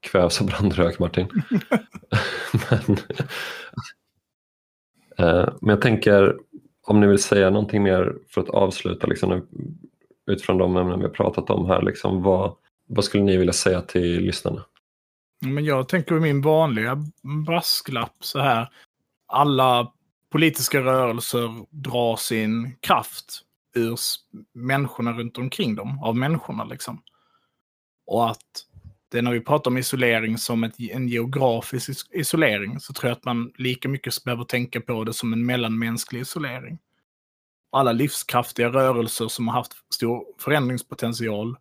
kvävs 0.01 0.41
av 0.41 0.47
brandrök 0.47 0.99
Martin. 0.99 1.27
Men, 2.69 2.97
Eh, 5.19 5.49
men 5.61 5.69
jag 5.69 5.81
tänker 5.81 6.37
om 6.87 6.99
ni 6.99 7.07
vill 7.07 7.23
säga 7.23 7.49
någonting 7.49 7.83
mer 7.83 8.15
för 8.29 8.41
att 8.41 8.49
avsluta 8.49 9.07
liksom, 9.07 9.47
utifrån 10.27 10.57
de 10.57 10.77
ämnen 10.77 10.99
vi 10.99 11.05
har 11.05 11.11
pratat 11.11 11.49
om 11.49 11.65
här. 11.65 11.81
Liksom, 11.81 12.23
vad, 12.23 12.55
vad 12.87 13.05
skulle 13.05 13.23
ni 13.23 13.37
vilja 13.37 13.53
säga 13.53 13.81
till 13.81 14.21
lyssnarna? 14.21 14.65
Men 15.41 15.65
jag 15.65 15.89
tänker 15.89 16.15
min 16.15 16.41
vanliga 16.41 17.03
brasklapp 17.45 18.15
så 18.19 18.39
här. 18.39 18.69
Alla 19.27 19.91
politiska 20.31 20.81
rörelser 20.81 21.65
drar 21.69 22.15
sin 22.15 22.75
kraft 22.79 23.41
ur 23.75 23.97
människorna 24.53 25.11
runt 25.11 25.37
omkring 25.37 25.75
dem, 25.75 26.03
av 26.03 26.15
människorna 26.15 26.63
liksom. 26.63 27.01
Och 28.07 28.29
att 28.29 28.67
det 29.11 29.21
när 29.21 29.31
vi 29.31 29.41
pratar 29.41 29.71
om 29.71 29.77
isolering 29.77 30.37
som 30.37 30.63
ett, 30.63 30.79
en 30.79 31.07
geografisk 31.07 32.07
isolering 32.11 32.79
så 32.79 32.93
tror 32.93 33.09
jag 33.09 33.17
att 33.17 33.25
man 33.25 33.51
lika 33.57 33.89
mycket 33.89 34.23
behöver 34.23 34.43
tänka 34.43 34.81
på 34.81 35.03
det 35.03 35.13
som 35.13 35.33
en 35.33 35.45
mellanmänsklig 35.45 36.19
isolering. 36.19 36.79
Alla 37.71 37.91
livskraftiga 37.91 38.69
rörelser 38.69 39.27
som 39.27 39.47
har 39.47 39.55
haft 39.55 39.93
stor 39.93 40.25
förändringspotential 40.39 41.57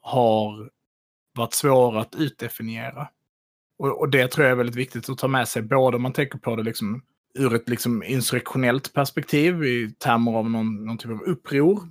har 0.00 0.70
varit 1.34 1.54
svåra 1.54 2.00
att 2.00 2.14
utdefiniera. 2.14 3.08
Och, 3.78 4.00
och, 4.00 4.08
det 4.08 4.28
tror 4.28 4.44
jag 4.44 4.52
är 4.52 4.56
väldigt 4.56 4.76
viktigt 4.76 5.08
att 5.08 5.18
ta 5.18 5.28
med 5.28 5.48
sig, 5.48 5.62
både 5.62 5.96
om 5.96 6.02
man 6.02 6.12
tänker 6.12 6.38
på 6.38 6.56
det 6.56 6.62
liksom 6.62 7.02
ur 7.34 7.54
ett 7.54 7.68
liksom 7.68 8.02
insurrektionellt 8.02 8.92
perspektiv 8.92 9.64
i 9.64 9.94
termer 9.98 10.32
av 10.32 10.50
någon, 10.50 10.84
någon 10.84 10.98
typ 10.98 11.10
av 11.10 11.22
uppror, 11.22 11.88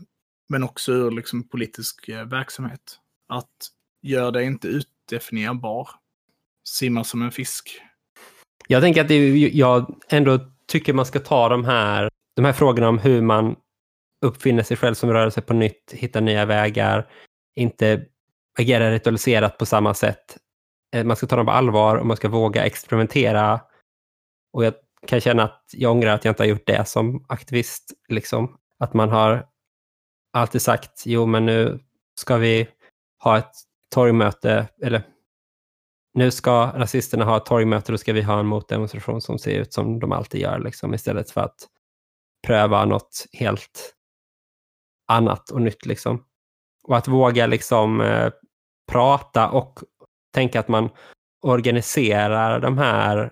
men 0.49 0.64
också 0.64 0.91
ur 0.91 1.12
liksom 1.12 1.47
politisk 1.47 2.09
eh, 2.09 2.26
verksamhet. 2.26 2.99
Att 3.28 3.72
gör 4.01 4.32
det 4.32 4.43
inte 4.43 4.68
utdefinierbar. 4.68 5.89
Simma 6.64 7.03
som 7.03 7.22
en 7.22 7.32
fisk. 7.32 7.82
Jag 8.68 8.82
tänker 8.82 9.01
att 9.01 9.07
det, 9.07 9.38
jag 9.38 10.01
ändå 10.09 10.39
tycker 10.68 10.93
man 10.93 11.05
ska 11.05 11.20
ta 11.20 11.49
de 11.49 11.66
här, 11.66 12.09
de 12.42 12.46
här 12.46 12.54
frågorna 12.54 12.89
om 12.89 13.00
hur 13.00 13.22
man 13.22 13.56
uppfinner 14.26 14.64
sig 14.64 14.78
själv 14.78 14.94
som 14.94 15.14
rörelse 15.14 15.42
på 15.42 15.54
nytt, 15.54 15.92
hittar 15.92 16.22
nya 16.22 16.46
vägar, 16.46 17.08
inte 17.56 18.06
agera 18.60 18.92
ritualiserat 18.92 19.58
på 19.58 19.66
samma 19.66 19.94
sätt. 19.94 20.38
Eh, 20.96 21.04
man 21.04 21.16
ska 21.18 21.28
ta 21.28 21.36
dem 21.36 21.46
på 21.46 21.52
allvar 21.52 21.96
och 21.96 22.06
man 22.06 22.18
ska 22.18 22.30
våga 22.30 22.66
experimentera. 22.66 23.62
Och 24.54 24.66
jag 24.66 24.74
kan 25.08 25.22
känna 25.22 25.44
att 25.44 25.66
jag 25.74 25.92
ångrar 25.92 26.16
att 26.16 26.26
jag 26.26 26.32
inte 26.32 26.44
har 26.44 26.48
gjort 26.48 26.66
det 26.66 26.88
som 26.88 27.26
aktivist. 27.30 27.92
Liksom. 28.10 28.58
Att 28.80 28.94
man 28.94 29.10
har 29.10 29.48
alltid 30.34 30.62
sagt, 30.62 31.04
jo 31.06 31.26
men 31.26 31.46
nu 31.46 31.80
ska 32.16 32.38
vi 32.38 32.68
ha 33.24 33.38
ett 33.38 33.54
torgmöte, 33.94 34.68
eller 34.82 35.04
nu 36.14 36.32
ska 36.32 36.72
rasisterna 36.76 37.26
ha 37.26 37.38
ett 37.38 37.46
torgmöte, 37.46 37.92
då 37.92 37.98
ska 37.98 38.14
vi 38.14 38.22
ha 38.22 38.39
en 38.39 38.46
motdemonstration 38.46 39.22
som 39.22 39.39
ser 39.39 39.60
ut 39.60 39.74
som 39.74 40.00
de 40.00 40.12
alltid 40.12 40.42
gör, 40.42 40.60
liksom, 40.60 40.94
istället 40.94 41.32
för 41.32 41.42
att 41.42 41.68
pröva 42.48 42.86
något 42.86 43.26
helt 43.34 43.94
annat 45.08 45.50
och 45.50 45.62
nytt. 45.62 45.86
Liksom. 45.86 46.26
Och 46.84 46.98
att 46.98 47.08
våga 47.08 47.48
liksom 47.48 48.02
eh, 48.02 48.32
prata 48.92 49.50
och 49.50 49.80
tänka 50.34 50.60
att 50.60 50.68
man 50.68 50.89
organiserar 51.42 52.60
de 52.60 52.78
här 52.78 53.32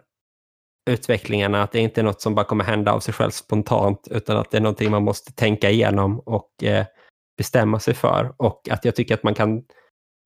utvecklingarna, 0.90 1.64
att 1.64 1.72
det 1.72 1.80
inte 1.80 2.02
är 2.02 2.04
något 2.04 2.22
som 2.22 2.36
bara 2.36 2.46
kommer 2.46 2.64
hända 2.64 2.92
av 2.92 3.00
sig 3.00 3.14
själv 3.14 3.32
spontant, 3.32 4.08
utan 4.12 4.38
att 4.38 4.52
det 4.52 4.58
är 4.58 4.62
någonting 4.62 4.92
man 4.92 5.04
måste 5.04 5.34
tänka 5.34 5.70
igenom 5.70 6.20
och 6.20 6.64
eh, 6.64 6.86
bestämma 7.38 7.80
sig 7.80 7.94
för. 7.94 8.34
Och 8.38 8.70
att 8.70 8.86
jag 8.86 8.96
tycker 8.96 9.14
att 9.14 9.24
man 9.24 9.34
kan 9.34 9.64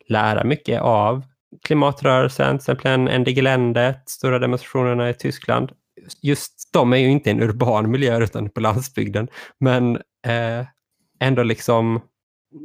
lära 0.08 0.44
mycket 0.44 0.82
av 0.82 1.24
klimatrörelsen, 1.64 2.60
till 2.60 2.72
exempel 2.72 3.20
ND 3.20 3.28
Geländet, 3.28 4.10
stora 4.10 4.40
demonstrationerna 4.40 5.10
i 5.10 5.14
Tyskland. 5.14 5.72
Just 6.22 6.70
de 6.74 6.94
är 6.94 6.98
ju 6.98 7.12
inte 7.12 7.32
en 7.32 7.42
urban 7.42 7.92
miljö 7.92 8.24
utan 8.24 8.50
på 8.50 8.62
landsbygden, 8.62 9.28
men 9.60 9.96
eh, 10.26 10.66
ändå 11.20 11.44
liksom 11.44 12.02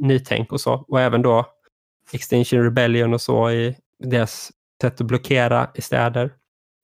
nytänk 0.00 0.52
och 0.52 0.60
så. 0.60 0.84
Och 0.88 1.00
även 1.00 1.22
då 1.22 1.46
Extinction 2.12 2.64
Rebellion 2.64 3.14
och 3.14 3.20
så 3.20 3.50
i 3.50 3.76
deras 3.98 4.52
sätt 4.82 5.00
att 5.00 5.06
blockera 5.06 5.70
i 5.74 5.82
städer. 5.82 6.32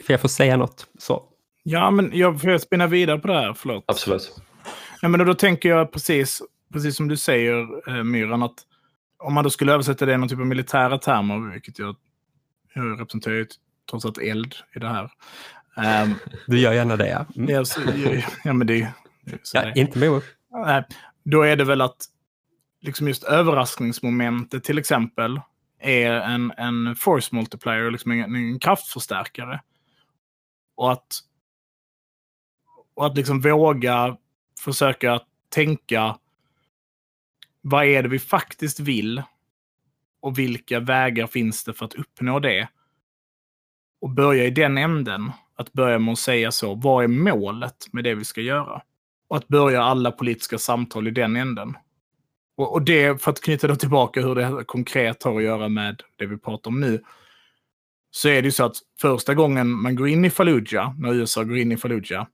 För 0.04 0.12
jag 0.12 0.20
får 0.20 0.28
säga 0.28 0.56
något 0.56 0.86
så. 0.98 1.22
Ja, 1.62 1.90
men 1.90 2.10
jag 2.14 2.40
får 2.40 2.58
spinna 2.58 2.86
vidare 2.86 3.18
på 3.18 3.28
det 3.28 3.34
här, 3.34 3.54
förlåt. 3.54 3.84
Absolut. 3.86 4.42
Ja, 5.02 5.08
men 5.08 5.26
då 5.26 5.34
tänker 5.34 5.68
jag 5.68 5.92
precis, 5.92 6.42
precis 6.72 6.96
som 6.96 7.08
du 7.08 7.16
säger, 7.16 7.88
eh, 7.88 8.04
Myran, 8.04 8.42
att 8.42 8.58
om 9.18 9.34
man 9.34 9.44
då 9.44 9.50
skulle 9.50 9.72
översätta 9.72 10.06
det 10.06 10.12
i 10.12 10.16
någon 10.16 10.28
typ 10.28 10.38
av 10.38 10.46
militära 10.46 10.98
termer, 10.98 11.52
vilket 11.52 11.78
jag, 11.78 11.96
jag 12.74 13.00
representerar 13.00 13.34
ju 13.34 13.46
trots 13.90 14.04
allt 14.04 14.18
eld 14.18 14.54
i 14.76 14.78
det 14.78 14.88
här. 14.88 15.10
Um, 15.76 16.14
du 16.46 16.58
gör 16.58 16.72
gärna 16.72 16.96
det, 16.96 17.08
ja. 17.08 17.26
Mm. 17.36 17.50
Ja, 17.50 17.64
så, 17.64 17.80
ja, 18.44 18.52
men 18.52 18.66
det, 18.66 18.92
ja, 19.52 19.62
det. 19.62 19.72
Inte 19.76 19.98
med 19.98 20.22
Nej, 20.50 20.84
Då 21.24 21.42
är 21.42 21.56
det 21.56 21.64
väl 21.64 21.80
att 21.80 21.96
liksom 22.80 23.08
just 23.08 23.24
överraskningsmomentet 23.24 24.64
till 24.64 24.78
exempel 24.78 25.40
är 25.78 26.12
en, 26.12 26.52
en 26.56 26.96
force 26.96 27.34
multiplier, 27.34 27.90
liksom 27.90 28.10
en, 28.10 28.34
en 28.34 28.58
kraftförstärkare. 28.58 29.60
Och 30.76 30.92
att, 30.92 31.20
och 32.94 33.06
att 33.06 33.16
liksom 33.16 33.40
våga 33.40 34.16
försöka 34.64 35.20
tänka 35.48 36.18
vad 37.60 37.84
är 37.84 38.02
det 38.02 38.08
vi 38.08 38.18
faktiskt 38.18 38.80
vill? 38.80 39.22
Och 40.20 40.38
vilka 40.38 40.80
vägar 40.80 41.26
finns 41.26 41.64
det 41.64 41.74
för 41.74 41.84
att 41.84 41.94
uppnå 41.94 42.40
det? 42.40 42.68
Och 44.00 44.10
börja 44.10 44.44
i 44.44 44.50
den 44.50 44.78
änden. 44.78 45.32
Att 45.56 45.72
börja 45.72 45.98
med 45.98 46.12
att 46.12 46.18
säga 46.18 46.52
så. 46.52 46.74
Vad 46.74 47.04
är 47.04 47.08
målet 47.08 47.86
med 47.92 48.04
det 48.04 48.14
vi 48.14 48.24
ska 48.24 48.40
göra? 48.40 48.82
Och 49.28 49.36
att 49.36 49.48
börja 49.48 49.82
alla 49.82 50.10
politiska 50.10 50.58
samtal 50.58 51.08
i 51.08 51.10
den 51.10 51.36
änden. 51.36 51.74
Och, 52.56 52.72
och 52.72 52.82
det, 52.82 53.22
för 53.22 53.30
att 53.30 53.40
knyta 53.40 53.66
då 53.66 53.76
tillbaka 53.76 54.20
hur 54.20 54.34
det 54.34 54.64
konkret 54.64 55.22
har 55.22 55.36
att 55.36 55.42
göra 55.42 55.68
med 55.68 56.02
det 56.16 56.26
vi 56.26 56.38
pratar 56.38 56.70
om 56.70 56.80
nu. 56.80 57.02
Så 58.10 58.28
är 58.28 58.42
det 58.42 58.46
ju 58.46 58.52
så 58.52 58.64
att 58.64 58.76
första 59.00 59.34
gången 59.34 59.70
man 59.70 59.96
går 59.96 60.08
in 60.08 60.24
i 60.24 60.30
Fallujah, 60.30 60.98
när 60.98 61.14
USA 61.14 61.44
går 61.44 61.56
in 61.56 61.72
i 61.72 61.76
Fallujah, 61.76 62.26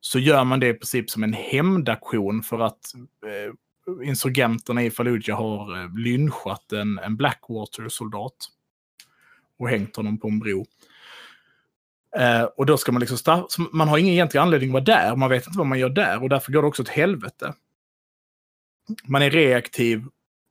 så 0.00 0.18
gör 0.18 0.44
man 0.44 0.60
det 0.60 0.68
i 0.68 0.74
princip 0.74 1.10
som 1.10 1.22
en 1.22 1.32
hämndaktion 1.32 2.42
för 2.42 2.60
att 2.60 2.94
eh, 3.26 4.08
insurgenterna 4.08 4.82
i 4.82 4.90
Fallujah 4.90 5.38
har 5.38 5.82
eh, 5.82 5.96
lynchat 5.98 6.72
en, 6.72 6.98
en 6.98 7.16
Blackwater-soldat 7.16 8.36
och 9.58 9.68
hängt 9.68 9.96
honom 9.96 10.18
på 10.18 10.28
en 10.28 10.38
bro. 10.38 10.66
Eh, 12.18 12.42
och 12.42 12.66
då 12.66 12.76
ska 12.76 12.92
man 12.92 13.00
liksom 13.00 13.18
starta, 13.18 13.62
man 13.72 13.88
har 13.88 13.98
ingen 13.98 14.14
egentlig 14.14 14.40
anledning 14.40 14.70
att 14.70 14.72
vara 14.72 14.84
där, 14.84 15.16
man 15.16 15.30
vet 15.30 15.46
inte 15.46 15.58
vad 15.58 15.66
man 15.66 15.78
gör 15.78 15.88
där 15.88 16.22
och 16.22 16.28
därför 16.28 16.52
går 16.52 16.62
det 16.62 16.68
också 16.68 16.82
åt 16.82 16.88
helvete. 16.88 17.54
Man 19.06 19.22
är 19.22 19.30
reaktiv 19.30 20.04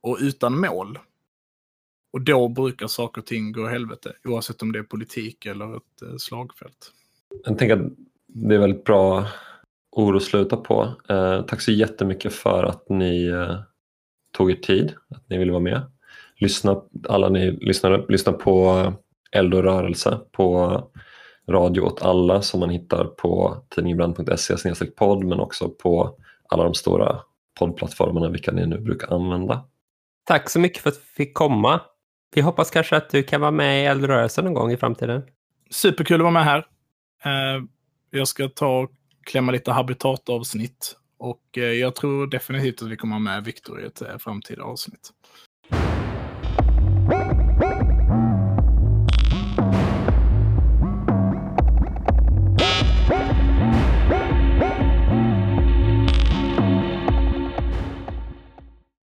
och 0.04 0.18
utan 0.22 0.60
mål. 0.60 1.00
Och 2.14 2.22
då 2.22 2.48
brukar 2.48 2.88
saker 2.88 3.22
och 3.22 3.28
ting 3.28 3.52
gå 3.52 3.64
åt 3.64 3.70
helvete, 3.70 4.14
oavsett 4.24 4.62
om 4.62 4.72
det 4.72 4.80
är 4.80 4.84
politik 4.84 5.46
eller 5.46 5.78
ett 5.78 6.02
eh, 6.02 6.18
slagfält. 6.18 6.92
Jag 7.46 7.58
tänker 7.58 7.76
att 7.76 7.92
det 8.28 8.56
är 8.56 8.60
väldigt 8.60 8.84
bra 8.84 9.28
ord 9.92 10.16
att 10.16 10.24
sluta 10.24 10.58
på. 10.58 10.94
Eh, 11.10 11.42
tack 11.42 11.62
så 11.62 11.72
jättemycket 11.72 12.34
för 12.34 12.64
att 12.64 12.90
ni 12.90 13.28
eh, 13.28 13.56
tog 14.32 14.52
er 14.52 14.56
tid, 14.56 14.94
att 15.10 15.30
ni 15.30 15.38
ville 15.38 15.52
vara 15.52 15.64
med. 15.64 15.82
Lyssna, 16.36 16.82
alla 17.10 17.30
ni 17.30 17.52
lyssnare, 17.52 18.06
lyssna 18.10 18.34
på 18.34 18.70
eh, 18.70 18.94
Eld 19.40 19.54
och 19.54 19.64
rörelse 19.64 20.20
på 20.32 20.84
Radio 21.48 21.82
åt 21.82 22.02
alla 22.02 22.42
som 22.42 22.60
man 22.60 22.70
hittar 22.70 23.06
på 23.06 23.58
tidningenbrand.se 23.70 24.86
podd 24.86 25.24
men 25.24 25.40
också 25.40 25.70
på 25.70 26.18
alla 26.50 26.64
de 26.64 26.74
stora 26.74 27.20
poddplattformarna 27.60 28.30
vilka 28.30 28.52
ni 28.52 28.66
nu 28.66 28.80
brukar 28.80 29.14
använda. 29.16 29.64
Tack 30.24 30.50
så 30.50 30.60
mycket 30.60 30.84
för 30.84 30.90
att 30.90 30.98
vi 30.98 31.26
fick 31.26 31.34
komma. 31.34 31.82
Vi 32.36 32.42
hoppas 32.42 32.72
kanske 32.72 32.98
att 32.98 33.10
du 33.10 33.24
kan 33.24 33.42
vara 33.42 33.52
med 33.52 33.84
i 33.84 33.86
Eldrörelsen 33.86 34.46
någon 34.46 34.54
gång 34.54 34.72
i 34.72 34.78
framtiden. 34.78 35.24
Superkul 35.70 36.16
att 36.16 36.22
vara 36.22 36.32
med 36.32 36.44
här. 36.44 36.66
Eh, 37.24 37.64
jag 38.10 38.28
ska 38.28 38.50
ta 38.50 38.88
klämma 39.26 39.52
lite 39.52 39.72
habitatavsnitt. 39.72 40.96
Och 41.18 41.58
eh, 41.58 41.64
jag 41.64 41.96
tror 41.96 42.28
definitivt 42.28 42.82
att 42.82 42.88
vi 42.88 42.98
kommer 42.98 43.16
ha 43.16 43.20
med 43.20 43.44
Viktor 43.44 43.82
i 43.82 43.86
ett 43.86 44.02
eh, 44.02 44.18
framtida 44.18 44.64
avsnitt. 44.64 45.10